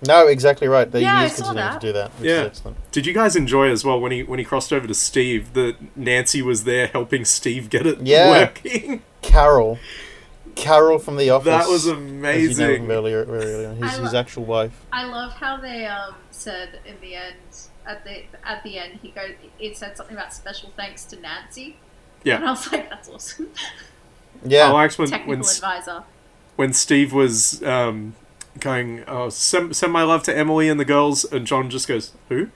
No, 0.08 0.28
exactly 0.28 0.68
right. 0.70 0.90
They 0.90 1.02
Yeah, 1.02 1.20
I 1.20 1.30
continuing 1.30 1.74
to 1.74 1.80
do 1.82 1.92
that, 1.92 2.12
which 2.20 2.30
Yeah. 2.30 2.42
is 2.42 2.48
excellent. 2.48 2.78
Did 2.92 3.06
you 3.06 3.12
guys 3.14 3.36
enjoy 3.36 3.70
as 3.70 3.84
well 3.84 4.00
when 4.00 4.14
he 4.14 4.24
when 4.24 4.40
he 4.40 4.46
crossed 4.46 4.72
over 4.72 4.88
to 4.88 4.94
Steve 4.94 5.52
that 5.56 5.76
Nancy 5.98 6.42
was 6.42 6.64
there 6.64 6.88
helping 6.88 7.26
Steve 7.26 7.70
get 7.70 7.86
it 7.86 8.00
Yeah. 8.02 8.30
working? 8.64 9.02
Carol. 9.22 9.78
Carol 10.64 11.00
from 11.00 11.18
The 11.18 11.30
Office. 11.30 11.46
That 11.46 11.68
was 11.68 11.88
as 11.88 11.94
you 11.94 11.94
know 11.96 12.08
amazing. 12.08 12.92
earlier, 12.92 13.24
earlier, 13.26 13.74
his, 13.74 13.84
I 13.84 13.98
lo- 13.98 14.04
his 14.04 14.14
actual 14.14 14.46
wife. 14.46 14.86
I 14.92 15.06
love 15.06 15.34
how 15.34 15.58
they 15.58 15.86
um, 15.86 16.16
said 16.32 16.80
in 16.86 16.96
the 17.02 17.16
end 17.16 17.36
at 17.86 18.04
the 18.04 18.24
at 18.44 18.62
the 18.64 18.78
end 18.78 19.00
he 19.02 19.10
goes 19.10 19.32
it 19.60 19.76
said 19.76 19.98
something 19.98 20.16
about 20.16 20.34
special 20.34 20.72
thanks 20.76 21.06
to 21.06 21.20
Nancy. 21.20 21.78
Yeah. 22.24 22.36
And 22.36 22.46
I 22.46 22.52
was 22.52 22.72
like, 22.72 22.90
that's 22.90 23.10
awesome. 23.10 23.50
Yeah. 24.46 24.68
I 24.68 24.72
liked 24.72 24.98
when 24.98 25.10
Technical 25.10 25.30
when, 25.32 25.40
advisor. 25.42 26.04
when 26.56 26.72
Steve 26.72 27.12
was 27.12 27.62
um, 27.64 28.16
going, 28.60 29.04
oh, 29.06 29.28
send, 29.30 29.76
send 29.76 29.92
my 29.92 30.04
love 30.04 30.24
to 30.24 30.38
Emily 30.38 30.70
and 30.70 30.80
the 30.80 30.86
girls, 30.86 31.26
and 31.26 31.46
John 31.46 31.70
just 31.70 31.90
goes, 31.90 32.14
who? 32.30 32.50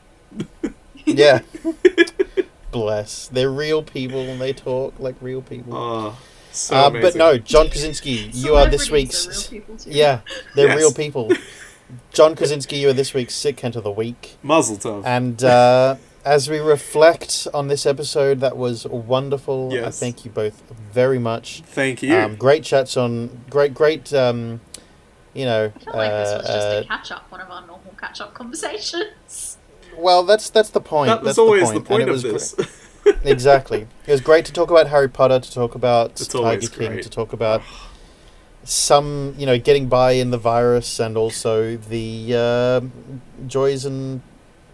yeah. 1.06 1.42
Bless. 2.72 3.28
They're 3.28 3.52
real 3.52 3.84
people 3.84 4.22
and 4.22 4.40
they 4.40 4.54
talk 4.54 4.98
like 4.98 5.16
real 5.20 5.42
people. 5.42 5.76
Oh, 5.76 6.18
so 6.54 6.76
uh, 6.76 6.90
but 6.90 7.16
no, 7.16 7.38
John 7.38 7.70
Krasinski, 7.70 8.30
you 8.34 8.56
are 8.56 8.70
this 8.70 8.90
week's. 8.90 9.52
are 9.52 9.56
real. 9.56 9.64
Yeah, 9.86 10.22
they're 10.56 10.68
Yes. 10.68 10.78
real 10.78 10.94
people. 10.94 11.32
John 12.12 12.36
Krasinski, 12.36 12.78
you 12.78 12.90
are 12.90 12.94
this 12.94 13.14
week's 13.14 13.36
Sick 13.36 13.58
Kent 13.58 13.76
of 13.76 13.84
the 13.84 13.92
Week. 13.92 14.38
Muzzle 14.42 14.78
tough. 14.78 15.06
And 15.06 15.44
uh, 15.44 15.96
as 16.26 16.50
we 16.50 16.60
reflect 16.60 17.48
on 17.54 17.68
this 17.68 17.86
episode, 17.86 18.40
that 18.40 18.56
was 18.58 18.86
wonderful. 18.88 19.70
I 19.72 19.76
Yes. 19.76 20.00
thank 20.00 20.24
you 20.26 20.32
both 20.32 20.62
very 20.92 21.20
much. 21.20 21.62
Thank 21.66 22.02
you. 22.02 22.16
Um, 22.16 22.36
great 22.36 22.64
chats 22.64 22.96
on 22.98 23.42
great, 23.50 23.74
great. 23.74 24.14
Um, 24.14 24.62
you 25.34 25.46
know, 25.46 25.72
I 25.76 25.80
felt 25.84 25.96
like 25.98 26.12
this 26.12 26.34
was 26.38 26.48
just 26.48 26.68
uh, 26.68 26.82
a 26.84 26.88
catch 26.88 27.12
up, 27.12 27.32
one 27.32 27.42
of 27.42 27.50
our 27.52 27.62
normal 27.66 27.94
catch 28.00 28.22
up 28.22 28.34
conversations. 28.34 29.58
well, 29.98 30.24
that's 30.24 30.50
that's 30.50 30.70
the 30.70 30.82
point. 30.82 31.10
that 31.10 31.22
was 31.22 31.30
that's 31.36 31.38
always 31.40 31.70
the 31.72 31.78
And 31.78 31.86
point 31.86 32.04
of 32.04 32.10
was 32.10 32.24
gr- 32.24 32.32
this. 32.32 32.56
exactly. 33.24 33.88
It 34.06 34.12
was 34.12 34.22
great 34.22 34.46
to 34.46 34.54
talk 34.54 34.70
about 34.70 34.88
Harry 34.88 35.10
Potter, 35.10 35.40
to 35.40 35.52
talk 35.52 35.76
about 35.76 36.12
It's 36.12 36.28
Tiger 36.28 36.68
King, 36.68 36.92
great. 36.92 37.04
to 37.04 37.10
talk 37.10 37.34
about 37.34 37.62
some, 38.64 39.36
you 39.38 39.46
know, 39.46 39.58
getting 39.58 39.88
by 39.88 40.14
in 40.14 40.32
the 40.32 40.38
virus, 40.38 41.00
and 41.00 41.18
also 41.18 41.76
the 41.78 42.34
uh, 42.36 42.82
joys 43.48 43.86
and 43.86 44.22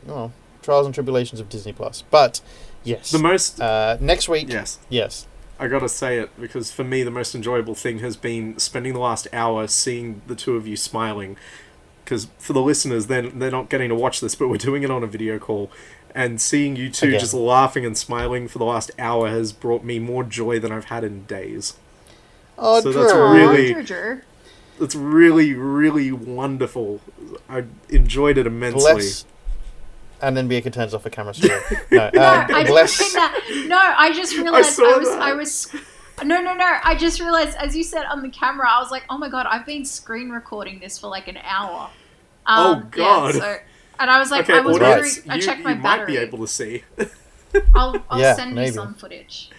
well, 0.06 0.32
trials 0.62 0.86
and 0.86 0.94
tribulations 0.94 1.40
of 1.40 1.50
Disney 1.50 1.74
Plus. 1.74 2.04
But 2.10 2.42
yes, 2.84 3.12
the 3.12 3.20
most. 3.20 3.60
uh, 3.60 3.98
next 4.00 4.30
week, 4.30 4.50
yes. 4.50 4.80
yes, 4.90 5.28
I 5.60 5.68
gotta 5.68 5.90
say 5.90 6.20
it 6.20 6.30
because 6.40 6.72
for 6.72 6.84
me 6.84 7.04
the 7.04 7.12
most 7.12 7.36
enjoyable 7.36 7.76
thing 7.76 8.00
has 8.00 8.16
been 8.16 8.58
spending 8.60 8.94
the 8.94 9.00
last 9.00 9.28
hour 9.34 9.68
seeing 9.68 10.22
the 10.28 10.36
two 10.36 10.56
of 10.56 10.68
you 10.68 10.78
smiling. 10.78 11.38
Because 12.06 12.28
for 12.40 12.54
the 12.54 12.62
listeners, 12.62 13.06
they're, 13.06 13.30
they're 13.30 13.52
not 13.52 13.70
getting 13.70 13.90
to 13.90 13.96
watch 13.96 14.20
this, 14.20 14.34
but 14.34 14.48
we're 14.48 14.58
doing 14.58 14.82
it 14.82 14.90
on 14.90 15.04
a 15.04 15.08
video 15.08 15.38
call, 15.38 15.70
And 16.16 16.42
seeing 16.42 16.76
you 16.76 16.90
two 16.90 17.08
Again. 17.10 17.20
just 17.20 17.34
laughing 17.34 17.86
and 17.86 17.98
smiling 17.98 18.48
for 18.48 18.58
the 18.58 18.66
last 18.66 18.92
hour 18.98 19.30
has 19.30 19.54
brought 19.54 19.84
me 19.84 20.00
more 20.00 20.24
joy 20.24 20.60
than 20.60 20.72
I've 20.72 20.86
had 20.86 21.04
in 21.04 21.26
days. 21.26 21.76
Oh, 22.58 22.82
So 22.82 22.92
that's 22.92 23.12
Drew. 23.14 23.32
really- 23.32 23.74
Drew, 23.74 23.84
Drew. 23.84 24.22
It's 24.82 24.96
really, 24.96 25.54
really 25.54 26.12
wonderful. 26.12 27.02
I 27.50 27.66
enjoyed 27.90 28.38
it 28.38 28.48
immensely. 28.48 28.82
bless. 28.94 29.26
And 30.22 30.36
then 30.36 30.48
Bianca 30.48 30.70
turns 30.72 30.94
off 30.94 31.04
the 31.04 31.10
camera 31.10 31.34
straight. 31.34 31.62
No, 31.92 32.10
No, 32.14 32.22
uh, 32.22 32.48
I 32.50 32.64
bless. 32.66 32.98
didn't 32.98 33.12
think 33.12 33.14
that. 33.14 33.66
No, 33.68 33.78
I 33.78 34.12
just 34.14 34.36
realized 34.36 34.72
saw 34.72 34.96
I, 34.96 34.98
was 34.98 35.10
that. 35.10 35.22
I 35.22 35.34
was 35.34 35.68
no 36.24 36.42
no 36.42 36.54
no. 36.54 36.78
I 36.84 36.96
just 36.96 37.20
realized 37.22 37.56
as 37.58 37.76
you 37.76 37.84
said 37.84 38.04
on 38.06 38.22
the 38.22 38.30
camera, 38.30 38.70
I 38.70 38.80
was 38.82 38.92
like, 38.92 39.04
oh 39.10 39.18
my 39.18 39.30
god, 39.30 39.46
I've 39.50 39.66
been 39.66 39.86
screen 39.86 40.30
recording 40.30 40.80
this 40.80 40.98
for 41.00 41.08
like 41.08 41.28
an 41.30 41.38
hour. 41.38 41.90
Oh, 42.48 42.74
Um, 42.74 42.88
God. 42.92 43.36
Yeah, 43.36 43.40
so, 43.42 43.58
and 44.00 44.10
I 44.10 44.20
was 44.20 44.32
like, 44.32 44.50
okay, 44.50 44.58
I 44.60 44.62
was 44.62 44.76
audience, 44.78 45.18
wondering. 45.18 45.32
I 45.32 45.36
you, 45.36 45.42
checked 45.42 45.64
my 45.64 45.72
you 45.74 45.78
might 45.80 46.06
be 46.08 46.18
able 46.18 46.38
to 46.40 46.48
see. 46.48 46.84
I'll, 47.76 48.04
I'll 48.10 48.20
Yeah, 48.20 48.36
send 48.36 48.56
maybe. 48.56 48.68
you 48.68 48.74
some 48.74 48.94
footage. 48.96 49.50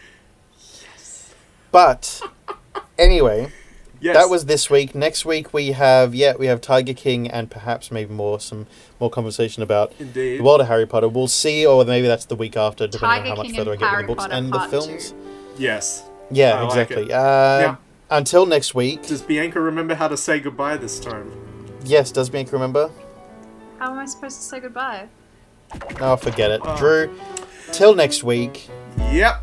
But 1.70 2.20
anyway, 2.98 3.52
Yes. 4.00 4.16
that 4.16 4.30
was 4.30 4.46
this 4.46 4.70
week. 4.70 4.94
Next 4.94 5.24
week 5.26 5.52
we 5.52 5.72
have 5.72 6.14
yeah 6.14 6.34
we 6.36 6.46
have 6.46 6.60
Tiger 6.60 6.94
King 6.94 7.30
and 7.30 7.50
perhaps 7.50 7.90
maybe 7.90 8.12
more 8.14 8.40
some 8.40 8.66
more 8.98 9.10
conversation 9.10 9.62
about 9.62 9.92
indeed. 9.98 10.38
the 10.38 10.42
world 10.42 10.62
of 10.62 10.68
Harry 10.68 10.86
Potter. 10.86 11.08
We'll 11.08 11.28
see, 11.28 11.66
or 11.66 11.84
maybe 11.84 12.06
that's 12.08 12.24
the 12.24 12.34
week 12.36 12.56
after, 12.56 12.86
depending 12.86 13.18
Tiger 13.24 13.30
on 13.32 13.36
how 13.36 13.42
much 13.42 13.46
King 13.48 13.56
further 13.56 13.72
I 13.72 13.76
get 13.76 13.80
with 13.82 13.90
Harry 13.90 14.02
the 14.02 14.06
books 14.08 14.22
Potter 14.24 14.34
and 14.34 14.52
the 14.52 14.60
films. 14.60 15.10
Two. 15.10 15.16
yes. 15.58 16.04
Yeah, 16.30 16.62
I 16.62 16.64
exactly. 16.66 17.02
it. 17.04 17.10
Uh, 17.12 17.58
Yeah. 17.60 17.76
Until 18.12 18.44
next 18.46 18.74
week. 18.74 19.06
Does 19.06 19.22
Bianca 19.22 19.60
remember 19.60 19.94
how 19.94 20.08
to 20.08 20.16
say 20.16 20.40
goodbye 20.40 20.76
this 20.76 20.98
time? 20.98 21.30
Yes, 21.84 22.10
does 22.10 22.28
Bianca 22.30 22.52
remember? 22.52 22.90
How 23.80 23.92
am 23.92 23.98
I 23.98 24.04
supposed 24.04 24.36
to 24.36 24.42
say 24.42 24.60
goodbye? 24.60 25.08
Oh, 26.02 26.14
forget 26.14 26.50
it. 26.50 26.60
Drew, 26.76 27.18
till 27.72 27.94
next 27.94 28.22
week. 28.22 28.68
Yep. 29.10 29.40